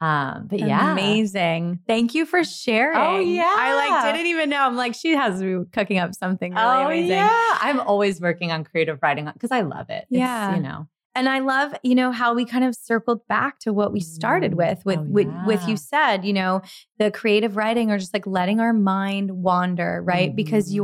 um, 0.00 0.46
but 0.48 0.60
yeah, 0.60 0.92
Amazing. 0.92 1.80
Thank 1.86 2.14
you 2.14 2.24
for 2.24 2.44
sharing. 2.44 2.96
Oh, 2.98 3.18
yeah, 3.18 3.42
I 3.44 4.00
like 4.04 4.14
didn't 4.14 4.26
even 4.28 4.50
know. 4.50 4.60
I'm 4.60 4.76
like, 4.76 4.94
she 4.94 5.14
has 5.16 5.42
me 5.42 5.64
cooking 5.72 5.98
up 5.98 6.14
something 6.14 6.52
really 6.54 6.66
oh 6.66 6.86
amazing. 6.86 7.16
yeah, 7.16 7.58
I'm 7.60 7.80
always 7.80 8.20
working 8.20 8.52
on 8.52 8.64
creative 8.64 8.98
writing 9.02 9.24
because 9.32 9.50
I 9.50 9.62
love 9.62 9.90
it. 9.90 10.02
It's, 10.04 10.10
Yeah. 10.10 10.54
you 10.54 10.62
know, 10.62 10.86
And 11.16 11.28
I 11.28 11.40
love, 11.40 11.74
you 11.82 11.96
know, 11.96 12.12
how 12.12 12.32
we 12.34 12.44
kind 12.44 12.64
of 12.64 12.76
circled 12.76 13.26
back 13.26 13.58
to 13.60 13.72
what 13.72 13.92
we 13.92 13.98
started 14.00 14.52
Mm. 14.52 14.56
with, 14.56 14.84
with, 14.84 14.98
Oh, 14.98 15.02
with, 15.08 15.26
with 15.46 15.68
you 15.68 15.76
said, 15.76 16.24
you 16.24 16.32
know, 16.32 16.62
the 16.98 17.10
creative 17.10 17.56
writing 17.56 17.90
or 17.90 17.98
just 17.98 18.14
like 18.14 18.26
letting 18.26 18.60
our 18.60 18.72
mind 18.72 19.32
wander, 19.32 20.00
right? 20.04 20.34
Because 20.36 20.70
Mhm. 20.70 20.74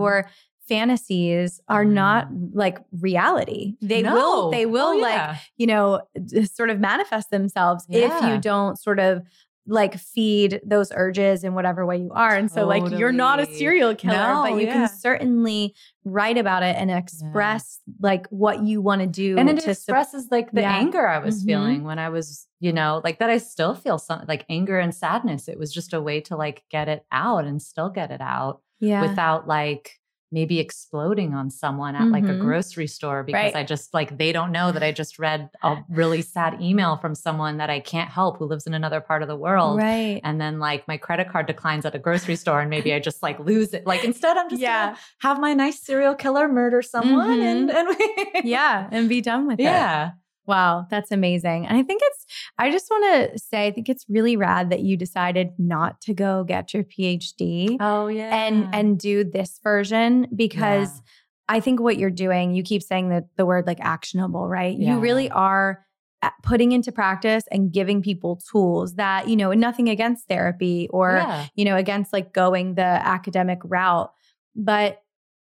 Fantasies 0.69 1.61
are 1.69 1.85
not 1.85 2.29
like 2.53 2.79
reality. 3.01 3.75
They 3.81 4.03
will, 4.03 4.51
they 4.51 4.67
will 4.67 4.95
Oh, 4.95 4.99
like, 4.99 5.37
you 5.57 5.67
know, 5.67 6.03
sort 6.53 6.71
of 6.71 6.81
manifest 6.81 7.31
themselves 7.31 7.87
if 7.89 8.13
you 8.25 8.39
don't 8.39 8.79
sort 8.79 8.99
of 9.01 9.23
like 9.67 9.99
feed 9.99 10.61
those 10.63 10.93
urges 10.95 11.43
in 11.43 11.55
whatever 11.55 11.87
way 11.87 11.97
you 11.97 12.11
are. 12.15 12.35
And 12.37 12.51
so 12.51 12.67
like 12.67 12.91
you're 12.99 13.13
not 13.13 13.41
a 13.41 13.47
serial 13.47 13.95
killer, 13.95 14.15
No, 14.15 14.43
but 14.43 14.61
you 14.61 14.67
yeah. 14.67 14.73
can 14.75 14.89
certainly 14.89 15.75
write 16.05 16.37
about 16.37 16.63
it 16.63 16.77
and 16.77 16.91
express 16.91 17.81
like 17.99 18.27
what 18.29 18.63
you 18.63 18.83
want 18.83 19.01
to 19.01 19.07
do 19.07 19.39
and 19.39 19.49
it 19.49 19.61
to 19.61 19.71
expresses 19.71 20.29
like 20.31 20.53
the 20.53 20.61
Yeah. 20.61 20.77
anger 20.77 21.09
I 21.09 21.19
was 21.19 21.43
Mhm. 21.43 21.47
feeling 21.47 21.85
when 21.85 21.99
I 21.99 22.11
was, 22.11 22.47
you 22.61 22.75
know, 22.75 23.01
like 23.05 23.21
that. 23.21 23.31
I 23.31 23.39
still 23.39 23.75
feel 23.75 23.97
some 23.99 24.25
like 24.29 24.45
anger 24.51 24.79
and 24.79 24.95
sadness. 24.95 25.49
It 25.49 25.59
was 25.59 25.73
just 25.73 25.95
a 25.95 26.01
way 26.03 26.21
to 26.23 26.37
like 26.37 26.63
get 26.71 26.89
it 26.91 27.07
out 27.11 27.47
and 27.47 27.63
still 27.63 27.89
get 27.89 28.11
it 28.11 28.21
out 28.21 28.61
yeah. 28.81 29.01
without 29.01 29.49
like 29.49 29.93
maybe 30.33 30.59
exploding 30.59 31.33
on 31.35 31.49
someone 31.51 31.95
at 31.95 32.09
like 32.11 32.25
a 32.25 32.35
Mhm. 32.35 32.41
grocery 32.41 32.87
store 32.89 33.23
because 33.23 33.35
Right. 33.55 33.57
I 33.57 33.63
just 33.63 33.95
like 33.95 34.19
they 34.19 34.33
don't 34.33 34.51
know 34.51 34.73
that 34.73 34.83
I 34.83 34.91
just 34.91 35.19
read 35.19 35.49
a 35.63 35.77
really 35.89 36.23
sad 36.23 36.61
email 36.61 36.97
from 36.97 37.15
someone 37.15 37.59
that 37.59 37.71
I 37.71 37.79
can't 37.79 38.11
help 38.11 38.39
who 38.39 38.47
lives 38.47 38.67
in 38.67 38.75
another 38.75 39.01
part 39.01 39.23
of 39.23 39.29
the 39.29 39.37
world. 39.37 39.79
right. 39.79 40.21
And 40.25 40.41
then 40.41 40.59
like 40.59 40.89
my 40.89 40.97
credit 40.97 41.29
card 41.31 41.47
declines 41.47 41.85
at 41.87 41.95
a 41.95 41.99
grocery 42.01 42.35
store 42.37 42.61
and 42.61 42.69
maybe 42.71 42.93
I 42.93 42.99
just 42.99 43.23
like 43.23 43.39
lose 43.39 43.73
it. 43.75 43.87
Like 43.87 44.03
instead 44.05 44.37
I'm 44.37 44.49
just 44.51 44.61
Yeah. 44.61 44.87
gonna 44.87 44.99
have 45.21 45.39
my 45.41 45.55
nice 45.55 45.81
serial 45.81 46.15
killer 46.15 46.49
murder 46.49 46.83
someone 46.83 47.41
and, 47.43 47.71
and 47.71 47.97
yeah, 48.45 48.89
and 48.91 49.09
be 49.09 49.21
done 49.21 49.47
with 49.47 49.61
it. 49.61 49.65
Yeah. 49.65 50.13
Wow, 50.47 50.87
that's 50.91 51.11
amazing. 51.11 51.67
And 51.67 51.77
I 51.77 51.83
think 51.83 52.03
it's, 52.05 52.27
I 52.59 52.71
just 52.71 52.91
want 52.91 53.33
to 53.33 53.39
say, 53.39 53.67
I 53.67 53.71
think 53.71 53.89
it's 53.89 54.05
really 54.09 54.37
rad 54.37 54.71
that 54.71 54.81
you 54.81 54.97
decided 54.97 55.53
not 55.59 56.01
to 56.03 56.15
go 56.15 56.45
get 56.45 56.75
your 56.75 56.85
PhD 56.85 57.77
Oh 57.81 58.09
yeah. 58.09 58.47
and 58.47 58.75
and 58.75 58.99
do 58.99 59.25
this 59.25 59.59
version 59.63 60.27
because 60.35 61.03
I 61.49 61.61
think 61.61 61.81
what 61.81 61.99
you're 61.99 62.11
doing, 62.11 62.55
you 62.55 62.63
keep 62.63 62.83
saying 62.83 63.11
that 63.11 63.25
the 63.37 63.47
word 63.47 63.67
like 63.67 63.81
actionable, 63.81 64.49
right? 64.49 64.77
Yeah. 64.79 64.95
You 64.95 65.01
really 65.01 65.31
are 65.31 65.85
uh, 66.23 66.31
putting 66.43 66.73
into 66.73 66.91
practice 66.91 67.45
and 67.51 67.73
giving 67.73 68.03
people 68.03 68.41
tools 68.51 68.95
that, 68.95 69.29
you 69.29 69.37
know, 69.37 69.53
nothing 69.53 69.89
against 69.89 70.27
therapy 70.27 70.89
or, 70.91 71.17
yeah. 71.17 71.47
you 71.55 71.65
know, 71.65 71.77
against 71.77 72.13
like 72.13 72.33
going 72.33 72.75
the 72.75 72.83
academic 72.83 73.59
route, 73.65 74.11
but 74.57 75.03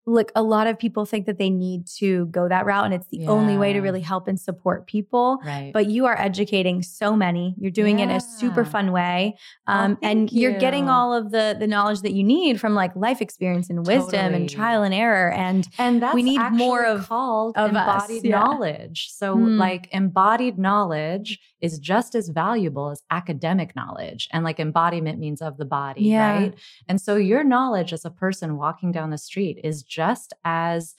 look, 0.07 0.31
a 0.35 0.43
lot 0.43 0.67
of 0.67 0.77
people 0.77 1.03
think 1.05 1.25
that 1.25 1.37
they 1.39 1.49
need 1.49 1.87
to 1.97 2.27
go 2.27 2.47
that 2.47 2.65
route 2.65 2.85
and 2.85 2.93
it's 2.93 3.07
the 3.07 3.25
only 3.27 3.57
way 3.57 3.73
to 3.73 3.81
really 3.81 4.01
help 4.01 4.27
and 4.27 4.39
support 4.39 4.85
people. 4.85 5.39
Right. 5.43 5.71
But 5.73 5.87
you 5.87 6.05
are 6.05 6.15
educating 6.19 6.83
so 6.83 7.15
many. 7.15 7.55
You're 7.57 7.71
doing 7.71 7.99
it 7.99 8.03
in 8.03 8.11
a 8.11 8.21
super 8.21 8.63
fun 8.63 8.91
way. 8.91 9.35
Oh, 9.67 9.73
Um, 9.73 9.97
and 10.03 10.29
thank 10.29 10.33
you're 10.33 10.57
getting 10.59 10.89
all 10.89 11.13
of 11.13 11.31
the 11.31 11.55
the 11.59 11.65
knowledge 11.67 12.01
that 12.01 12.13
you 12.13 12.23
need 12.23 12.59
from 12.59 12.75
like 12.75 12.95
life 12.95 13.19
experience 13.21 13.69
and 13.69 13.85
wisdom 13.85 14.33
and 14.33 14.49
trial 14.49 14.83
and 14.83 14.93
error. 14.93 15.31
And 15.31 15.67
and 15.79 16.01
that's 16.03 16.13
we 16.13 16.21
need 16.23 16.39
more 16.51 16.85
of- 16.85 17.07
called 17.07 17.57
of 17.57 17.75
us, 17.75 18.03
embodied 18.03 18.25
yeah. 18.25 18.39
knowledge. 18.39 19.09
So 19.11 19.33
Hmm. 19.33 19.57
like 19.57 19.87
embodied 19.91 20.57
knowledge 20.59 21.39
is 21.65 21.79
just 21.79 22.15
as 22.15 22.29
valuable 22.29 22.89
as 22.91 23.03
academic 23.11 23.75
knowledge. 23.75 24.29
And 24.31 24.43
like 24.43 24.59
embodiment 24.59 25.19
means 25.19 25.41
of 25.41 25.57
the 25.57 25.65
body, 25.65 26.03
Yeah. 26.03 26.31
right? 26.31 26.53
And 26.87 27.01
so 27.01 27.15
your 27.15 27.43
knowledge 27.43 27.91
as 27.91 28.05
a 28.05 28.09
person 28.11 28.57
walking 28.57 28.91
down 28.91 29.09
the 29.09 29.17
street 29.17 29.59
is 29.63 29.83
just 29.83 30.33
as 30.45 30.95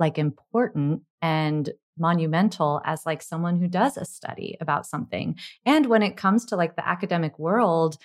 like 0.00 0.18
important 0.18 1.02
and 1.22 1.70
monumental 1.98 2.80
as 2.84 3.04
like 3.04 3.22
someone 3.22 3.58
who 3.60 3.68
does 3.68 3.96
a 3.96 4.04
study 4.04 4.56
about 4.60 4.86
something. 4.86 5.36
And 5.66 5.86
when 5.86 6.02
it 6.02 6.16
comes 6.16 6.44
to 6.46 6.56
like 6.56 6.76
the 6.76 6.88
academic 6.88 7.38
world, 7.38 7.98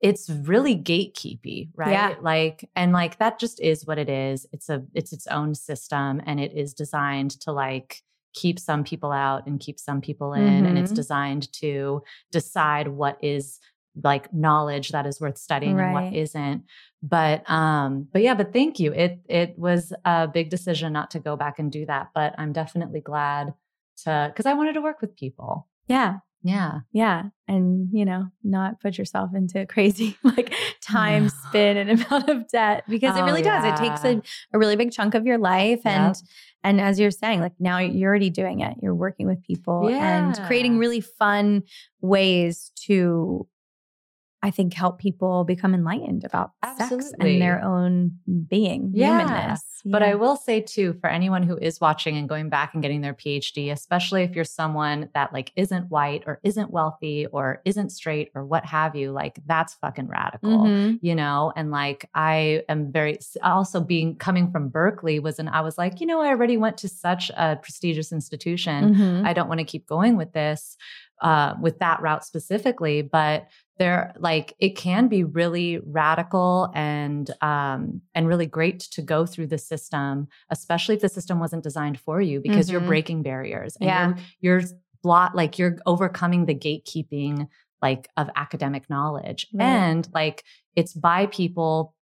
it's 0.00 0.28
really 0.28 0.76
gatekeepy, 0.76 1.70
right? 1.74 1.90
Yeah. 1.92 2.14
Like 2.20 2.68
and 2.76 2.92
like 2.92 3.18
that 3.18 3.38
just 3.38 3.58
is 3.60 3.86
what 3.86 3.98
it 3.98 4.10
is. 4.10 4.46
It's 4.52 4.68
a 4.68 4.84
it's 4.92 5.12
its 5.14 5.26
own 5.28 5.54
system 5.54 6.20
and 6.26 6.38
it 6.38 6.52
is 6.52 6.74
designed 6.74 7.40
to 7.40 7.52
like 7.52 8.02
keep 8.34 8.58
some 8.58 8.84
people 8.84 9.12
out 9.12 9.46
and 9.46 9.58
keep 9.60 9.78
some 9.78 10.00
people 10.00 10.32
in 10.34 10.66
and 10.66 10.76
it's 10.78 10.92
Mhm. 10.92 10.96
designed 10.96 11.52
to 11.54 12.02
decide 12.32 12.88
what 12.88 13.16
is 13.22 13.60
like 14.02 14.32
knowledge 14.34 14.88
that 14.90 15.06
is 15.06 15.20
worth 15.20 15.38
studying 15.38 15.78
and 15.78 15.92
what 15.92 16.12
isn't. 16.12 16.64
But 17.02 17.48
um 17.48 18.08
but 18.12 18.22
yeah 18.22 18.34
but 18.34 18.52
thank 18.52 18.80
you. 18.80 18.92
It 18.92 19.20
it 19.28 19.56
was 19.58 19.92
a 20.04 20.26
big 20.26 20.50
decision 20.50 20.92
not 20.92 21.12
to 21.12 21.20
go 21.20 21.36
back 21.36 21.58
and 21.60 21.70
do 21.70 21.86
that 21.86 22.10
but 22.14 22.34
i'm 22.38 22.52
definitely 22.52 23.00
glad 23.00 23.54
to 23.98 24.26
because 24.32 24.46
i 24.46 24.54
wanted 24.54 24.72
to 24.74 24.80
work 24.82 25.00
with 25.00 25.16
people. 25.16 25.68
Yeah, 25.86 26.18
yeah 26.44 26.80
yeah. 26.92 27.24
And 27.48 27.88
you 27.92 28.04
know, 28.04 28.28
not 28.42 28.80
put 28.80 28.96
yourself 28.98 29.30
into 29.34 29.66
crazy 29.74 30.16
like 30.22 30.54
time 30.80 31.28
spin 31.48 31.76
and 31.76 31.90
amount 32.06 32.28
of 32.28 32.48
debt 32.48 32.84
because 32.88 33.16
it 33.16 33.22
Oh, 33.22 33.24
really 33.26 33.42
does. 33.42 33.64
It 33.64 33.76
takes 33.76 34.04
a, 34.04 34.22
a 34.52 34.58
really 34.58 34.76
big 34.76 34.92
chunk 34.92 35.14
of 35.14 35.26
your 35.26 35.38
life. 35.38 35.80
And 35.84 36.14
Yep. 36.14 36.16
and 36.62 36.80
as 36.80 37.00
you're 37.00 37.10
saying, 37.10 37.40
like 37.40 37.52
now 37.58 37.78
you're 37.78 38.08
already 38.10 38.30
doing 38.30 38.60
it. 38.60 38.76
You're 38.82 38.94
working 38.94 39.26
with 39.26 39.42
people 39.42 39.88
and 40.02 40.34
creating 40.46 40.78
really 40.78 41.00
fun 41.00 41.64
ways 42.00 42.70
to 42.86 43.46
I 44.44 44.50
think 44.50 44.74
help 44.74 44.98
people 44.98 45.44
become 45.44 45.72
enlightened 45.74 46.22
about 46.24 46.50
sex 46.76 47.12
and 47.18 47.40
their 47.40 47.64
own 47.64 48.18
being, 48.48 48.90
Yeah. 48.92 49.20
humanness. 49.20 49.62
But 49.86 50.02
I 50.02 50.14
will 50.16 50.36
say 50.36 50.60
too, 50.60 50.94
for 51.00 51.08
anyone 51.08 51.42
who 51.42 51.56
is 51.58 51.80
watching 51.80 52.16
and 52.16 52.28
going 52.28 52.48
back 52.50 52.72
and 52.74 52.82
getting 52.82 53.00
their 53.00 53.14
PhD, 53.14 53.70
especially 53.72 54.22
if 54.22 54.34
you're 54.34 54.44
someone 54.44 55.08
that 55.14 55.32
like 55.32 55.52
isn't 55.56 55.90
white 55.90 56.24
or 56.26 56.40
isn't 56.42 56.70
wealthy 56.70 57.26
or 57.26 57.62
isn't 57.64 57.90
straight 57.90 58.30
or 58.34 58.44
what 58.44 58.64
have 58.66 58.94
you, 58.94 59.12
like 59.12 59.38
that's 59.46 59.74
fucking 59.74 60.08
radical. 60.08 60.64
Mhm. 60.64 60.98
You 61.00 61.14
know, 61.14 61.52
and 61.56 61.70
like 61.70 62.08
I 62.14 62.62
am 62.68 62.92
very 62.92 63.18
also 63.42 63.80
being 63.80 64.16
coming 64.16 64.50
from 64.50 64.68
Berkeley 64.68 65.20
was, 65.20 65.38
and 65.38 65.48
I 65.48 65.62
was 65.62 65.76
like, 65.78 66.00
you 66.00 66.06
know, 66.06 66.20
I 66.20 66.28
already 66.28 66.56
went 66.58 66.76
to 66.78 66.88
such 66.88 67.30
a 67.36 67.56
prestigious 67.56 68.12
institution. 68.12 68.94
Mhm. 68.94 69.26
I 69.26 69.32
don't 69.32 69.48
want 69.48 69.60
to 69.60 69.64
keep 69.64 69.86
going 69.86 70.16
with 70.16 70.32
this, 70.32 70.76
uh, 71.20 71.54
with 71.60 71.78
that 71.78 72.00
route 72.02 72.24
specifically, 72.24 73.02
but 73.02 73.48
there 73.78 74.14
like 74.18 74.54
it 74.60 74.76
can 74.76 75.08
be 75.08 75.24
really 75.24 75.80
radical 75.84 76.70
and 76.74 77.30
um 77.40 78.00
and 78.14 78.28
really 78.28 78.46
great 78.46 78.78
to 78.78 79.02
go 79.02 79.26
through 79.26 79.48
the 79.48 79.58
system 79.58 80.28
especially 80.50 80.94
if 80.94 81.00
the 81.00 81.08
system 81.08 81.40
wasn't 81.40 81.60
designed 81.62 81.98
for 81.98 82.20
you 82.20 82.40
because 82.40 82.70
you're 82.70 82.80
Mhm. 82.80 82.86
breaking 82.86 83.22
barriers 83.24 83.76
and 83.80 83.88
Yeah. 83.88 84.14
you're, 84.40 84.60
you're 84.60 84.68
blot 85.02 85.34
like 85.34 85.58
you're 85.58 85.76
overcoming 85.86 86.46
the 86.46 86.54
gatekeeping 86.54 87.48
like 87.82 88.08
of 88.16 88.30
academic 88.36 88.88
knowledge 88.88 89.48
Right. 89.52 89.66
and 89.66 90.08
like 90.14 90.44
it's 90.76 90.94
by 90.94 91.26
people 91.26 91.93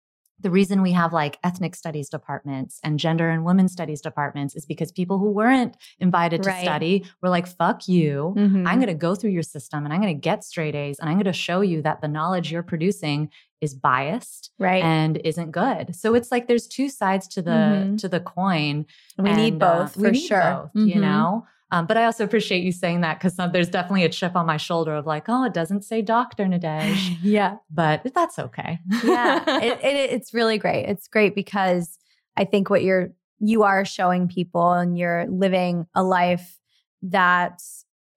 the 0.42 0.50
reason 0.52 0.82
we 0.82 0.92
have 0.92 1.14
like 1.14 1.38
ethnic 1.44 1.76
studies 1.76 2.10
departments 2.10 2.80
and 2.84 3.00
gender 3.00 3.30
and 3.30 3.46
women's 3.46 3.72
studies 3.72 4.02
departments 4.02 4.56
is 4.56 4.66
because 4.66 4.92
people 4.92 5.18
who 5.18 5.30
weren't 5.32 5.76
invited 6.00 6.44
to 6.44 6.50
Right. 6.50 6.62
study 6.64 7.06
were 7.22 7.30
like 7.30 7.48
fuck 7.48 7.88
you 7.88 8.34
Mhm. 8.38 8.68
I'm 8.68 8.80
going 8.80 8.88
to 8.88 8.94
go 8.94 9.16
through 9.16 9.32
your 9.32 9.44
system 9.44 9.86
and 9.86 9.94
I'm 9.94 10.02
going 10.02 10.16
to 10.16 10.20
get 10.20 10.44
straight 10.44 10.76
A's 10.76 11.00
and 11.00 11.10
I'm 11.10 11.16
going 11.16 11.26
to 11.26 11.34
show 11.34 11.62
you 11.62 11.82
that 11.84 12.02
the 12.02 12.08
knowledge 12.08 12.52
you're 12.52 12.64
producing 12.64 13.30
is 13.62 13.76
biased 13.76 14.52
right. 14.58 14.84
and 14.84 15.18
isn't 15.18 15.52
good. 15.52 15.96
So 15.96 16.16
it's 16.16 16.32
like 16.32 16.48
there's 16.48 16.66
two 16.68 16.90
sides 16.90 17.28
to 17.30 17.42
the 17.44 17.52
Mhm. 17.52 17.98
to 18.00 18.10
the 18.10 18.20
coin. 18.20 18.86
we 19.20 19.32
need 19.34 19.54
and, 19.54 19.64
uh, 19.64 19.78
both 19.84 19.98
we 19.98 20.04
for 20.08 20.12
need 20.12 20.20
sure. 20.28 20.70
both, 20.74 20.86
you 20.88 20.96
Mhm. 20.96 21.02
know. 21.02 21.46
Um, 21.72 21.86
but 21.86 21.98
I 21.98 22.06
also 22.06 22.24
appreciate 22.24 22.64
you 22.64 22.72
saying 22.72 23.02
that 23.02 23.20
because 23.20 23.38
there's 23.52 23.70
definitely 23.70 24.04
a 24.04 24.10
chip 24.10 24.36
on 24.36 24.46
my 24.46 24.58
shoulder 24.58 24.94
of 24.94 25.06
like, 25.06 25.26
oh, 25.30 25.46
it 25.46 25.54
doesn't 25.54 25.84
say 25.84 26.02
Doctor 26.02 26.44
Nadège, 26.46 27.18
yeah. 27.24 27.58
but 27.70 28.02
that's 28.14 28.38
okay. 28.38 28.80
yeah 29.04 29.44
it, 29.64 29.80
it, 29.84 30.12
it's 30.12 30.34
really 30.34 30.58
great 30.58 30.86
it's 30.86 31.08
great 31.08 31.36
because 31.36 31.98
i 32.38 32.44
think 32.44 32.70
what 32.70 32.84
you're 32.84 33.12
you 33.40 33.64
are 33.64 33.86
showing 33.86 34.28
people 34.28 34.72
and 34.74 34.98
you're 34.98 35.26
living 35.28 35.88
a 35.96 36.04
life 36.04 36.60
that 37.02 37.62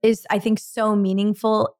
is 0.03 0.27
i 0.31 0.39
think 0.39 0.59
so 0.59 0.95
meaningful 0.95 1.77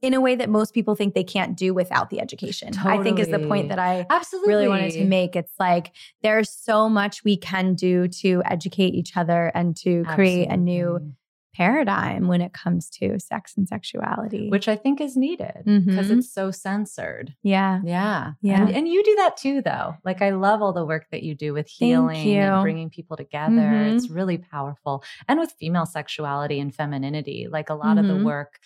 in 0.00 0.14
a 0.14 0.20
way 0.20 0.34
that 0.36 0.48
most 0.48 0.72
people 0.74 0.94
think 0.94 1.14
they 1.14 1.24
can't 1.24 1.56
do 1.56 1.74
without 1.74 2.08
the 2.10 2.20
education 2.20 2.72
i 2.84 3.02
think 3.02 3.18
is 3.18 3.28
the 3.28 3.38
point 3.40 3.68
that 3.68 3.78
i 3.78 4.06
Absolutely, 4.10 4.48
really 4.54 4.68
wanted 4.68 4.92
to 4.92 5.04
make 5.04 5.34
it's 5.36 5.54
like 5.58 5.92
there's 6.22 6.50
so 6.50 6.88
much 6.88 7.24
we 7.24 7.36
can 7.36 7.74
do 7.74 8.06
to 8.08 8.42
educate 8.44 8.94
each 8.94 9.16
other 9.16 9.50
and 9.54 9.76
to 9.78 10.04
create 10.14 10.48
a 10.48 10.56
new 10.56 11.12
paradigm 11.54 12.28
when 12.28 12.40
it 12.40 12.52
comes 12.52 12.88
to 12.88 13.18
sex 13.18 13.54
and 13.56 13.66
sexuality 13.66 14.48
which 14.48 14.68
I 14.68 14.76
think 14.76 15.00
is 15.00 15.16
needed 15.16 15.62
because 15.64 16.08
Mhm. 16.08 16.18
it's 16.18 16.32
so 16.32 16.52
censored. 16.52 17.34
yeah 17.42 17.80
Yeah. 17.84 18.32
Yeah. 18.42 18.60
And, 18.66 18.70
and 18.76 18.88
you 18.88 19.02
do 19.02 19.14
that 19.16 19.36
too, 19.36 19.62
though. 19.62 19.96
Like, 20.04 20.22
I 20.22 20.30
love 20.30 20.62
all 20.62 20.72
the 20.72 20.84
work 20.86 21.06
that 21.10 21.22
you 21.24 21.34
do 21.34 21.52
with 21.52 21.66
healing 21.66 22.36
and 22.36 22.62
bringing 22.62 22.90
people 22.90 23.16
together. 23.16 23.52
Mhm. 23.54 23.94
It's 23.96 24.08
really 24.10 24.38
powerful. 24.38 25.02
And 25.26 25.40
with 25.40 25.52
female 25.58 25.86
sexuality 25.86 26.60
and 26.60 26.72
femininity, 26.72 27.48
like 27.50 27.70
a 27.70 27.74
lot 27.74 27.98
of 27.98 28.04
Mhm. 28.04 28.18
the 28.18 28.24
work 28.24 28.58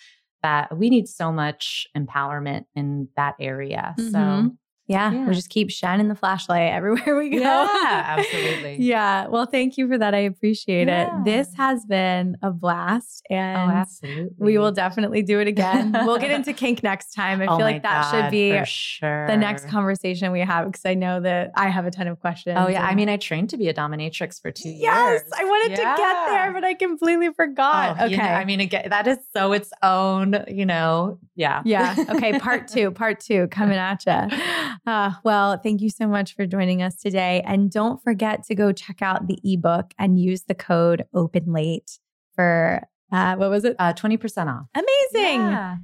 that 0.43 0.77
we 0.77 0.89
need 0.89 1.07
so 1.07 1.31
much 1.31 1.87
empowerment 1.97 2.65
in 2.75 3.09
that 3.15 3.35
area. 3.39 3.95
So, 3.99 4.19
Mhm. 4.19 4.57
Yeah, 4.87 5.11
Yeah. 5.13 5.27
we 5.27 5.33
just 5.33 5.49
keep 5.49 5.69
shining 5.69 6.09
the 6.09 6.15
flashlight 6.15 6.73
everywhere 6.73 7.15
we 7.17 7.29
go. 7.29 7.37
Yeah, 7.39 8.03
absolutely. 8.17 8.77
yeah. 8.79 9.27
Well, 9.27 9.45
thank 9.45 9.77
you 9.77 9.87
for 9.87 9.97
that. 9.97 10.13
I 10.13 10.19
appreciate 10.19 10.87
Yeah. 10.89 11.19
it. 11.19 11.23
This 11.23 11.53
has 11.55 11.85
been 11.85 12.35
a 12.41 12.51
blast. 12.51 13.25
oh, 13.31 13.35
And 13.35 13.71
absolutely. 13.71 14.33
we 14.37 14.57
will 14.57 14.71
definitely 14.73 15.21
do 15.21 15.39
it 15.39 15.47
again. 15.47 15.93
we'll 15.93 16.17
get 16.17 16.31
into 16.31 16.51
kink 16.63 16.83
next 16.83 17.13
time. 17.13 17.41
I 17.41 17.45
Oh 17.45 17.55
feel 17.57 17.65
like 17.65 17.83
that 17.83 18.11
God, 18.11 18.23
should 18.23 18.31
be 18.31 18.59
sure. 18.65 19.25
the 19.27 19.37
next 19.37 19.67
conversation 19.69 20.31
we 20.33 20.41
have 20.41 20.65
because 20.65 20.85
I 20.85 20.95
know 20.95 21.21
that 21.21 21.51
I 21.55 21.69
have 21.69 21.85
a 21.85 21.91
ton 21.91 22.07
of 22.07 22.19
questions. 22.19 22.57
Oh, 22.59 22.67
yeah. 22.67 22.85
I 22.85 22.93
mean, 22.93 23.07
I 23.07 23.15
trained 23.17 23.49
to 23.51 23.57
be 23.57 23.69
a 23.69 23.73
dominatrix 23.73 24.41
for 24.41 24.51
two 24.51 24.67
yes, 24.69 24.81
years. 24.81 25.21
Yes, 25.29 25.39
I 25.39 25.43
wanted 25.45 25.75
to 25.77 25.81
get 25.81 26.27
there, 26.27 26.51
but 26.51 26.63
I 26.65 26.73
completely 26.73 27.31
forgot. 27.31 27.97
Oh, 27.99 28.03
okay. 28.05 28.11
you 28.11 28.17
know, 28.17 28.23
I 28.23 28.43
mean, 28.43 28.59
again, 28.59 28.89
that 28.89 29.07
is 29.07 29.17
so 29.33 29.53
its 29.53 29.71
own, 29.81 30.43
you 30.49 30.65
know, 30.65 31.19
yeah. 31.35 31.61
yeah. 31.63 31.95
Okay. 32.09 32.37
Part 32.39 32.67
two, 32.67 32.91
part 32.91 33.21
two 33.21 33.47
coming 33.47 33.77
at 33.77 34.05
you. 34.05 34.37
Uh, 34.85 35.11
well, 35.23 35.57
thank 35.57 35.81
you 35.81 35.89
so 35.89 36.07
much 36.07 36.35
for 36.35 36.45
joining 36.45 36.81
us 36.81 36.95
today. 36.95 37.41
And 37.45 37.71
don't 37.71 38.01
forget 38.03 38.43
to 38.45 38.55
go 38.55 38.71
check 38.71 39.01
out 39.01 39.27
the 39.27 39.39
ebook 39.43 39.93
and 39.97 40.19
use 40.19 40.43
the 40.43 40.55
code 40.55 41.05
open 41.13 41.51
late 41.53 41.99
for, 42.35 42.81
uh, 43.11 43.35
what 43.35 43.49
was 43.49 43.65
it? 43.65 43.75
Uh, 43.79 43.93
20% 43.93 44.47
off. 44.47 44.65
Amazing. 44.75 45.41
Yeah. 45.41 45.77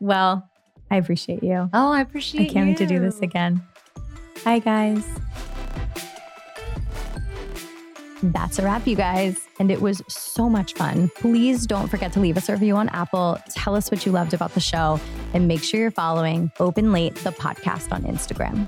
Well, 0.00 0.48
I 0.90 0.96
appreciate 0.96 1.42
you. 1.42 1.68
Oh, 1.72 1.92
I 1.92 2.00
appreciate 2.00 2.42
you. 2.44 2.50
I 2.50 2.52
can't 2.52 2.68
wait 2.68 2.78
to 2.78 2.86
do 2.86 2.98
this 2.98 3.20
again. 3.20 3.62
Bye, 4.44 4.60
guys. 4.60 5.04
That's 8.22 8.58
a 8.58 8.62
wrap, 8.62 8.86
you 8.86 8.96
guys. 8.96 9.38
And 9.60 9.70
it 9.70 9.80
was 9.80 10.02
so 10.08 10.48
much 10.48 10.74
fun. 10.74 11.08
Please 11.14 11.66
don't 11.66 11.88
forget 11.88 12.12
to 12.14 12.20
leave 12.20 12.36
us 12.36 12.48
a 12.48 12.52
review 12.52 12.76
on 12.76 12.88
Apple. 12.88 13.38
Tell 13.50 13.76
us 13.76 13.90
what 13.90 14.04
you 14.04 14.12
loved 14.12 14.34
about 14.34 14.54
the 14.54 14.60
show. 14.60 15.00
And 15.34 15.46
make 15.46 15.62
sure 15.62 15.78
you're 15.80 15.90
following 15.90 16.50
Open 16.58 16.92
Late, 16.92 17.14
the 17.16 17.30
podcast 17.30 17.92
on 17.92 18.02
Instagram. 18.02 18.66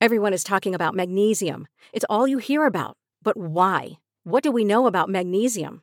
Everyone 0.00 0.32
is 0.32 0.42
talking 0.42 0.74
about 0.74 0.94
magnesium. 0.94 1.68
It's 1.92 2.06
all 2.08 2.26
you 2.26 2.38
hear 2.38 2.64
about. 2.64 2.96
But 3.22 3.36
why? 3.36 3.98
What 4.24 4.42
do 4.42 4.50
we 4.50 4.64
know 4.64 4.86
about 4.86 5.10
magnesium? 5.10 5.82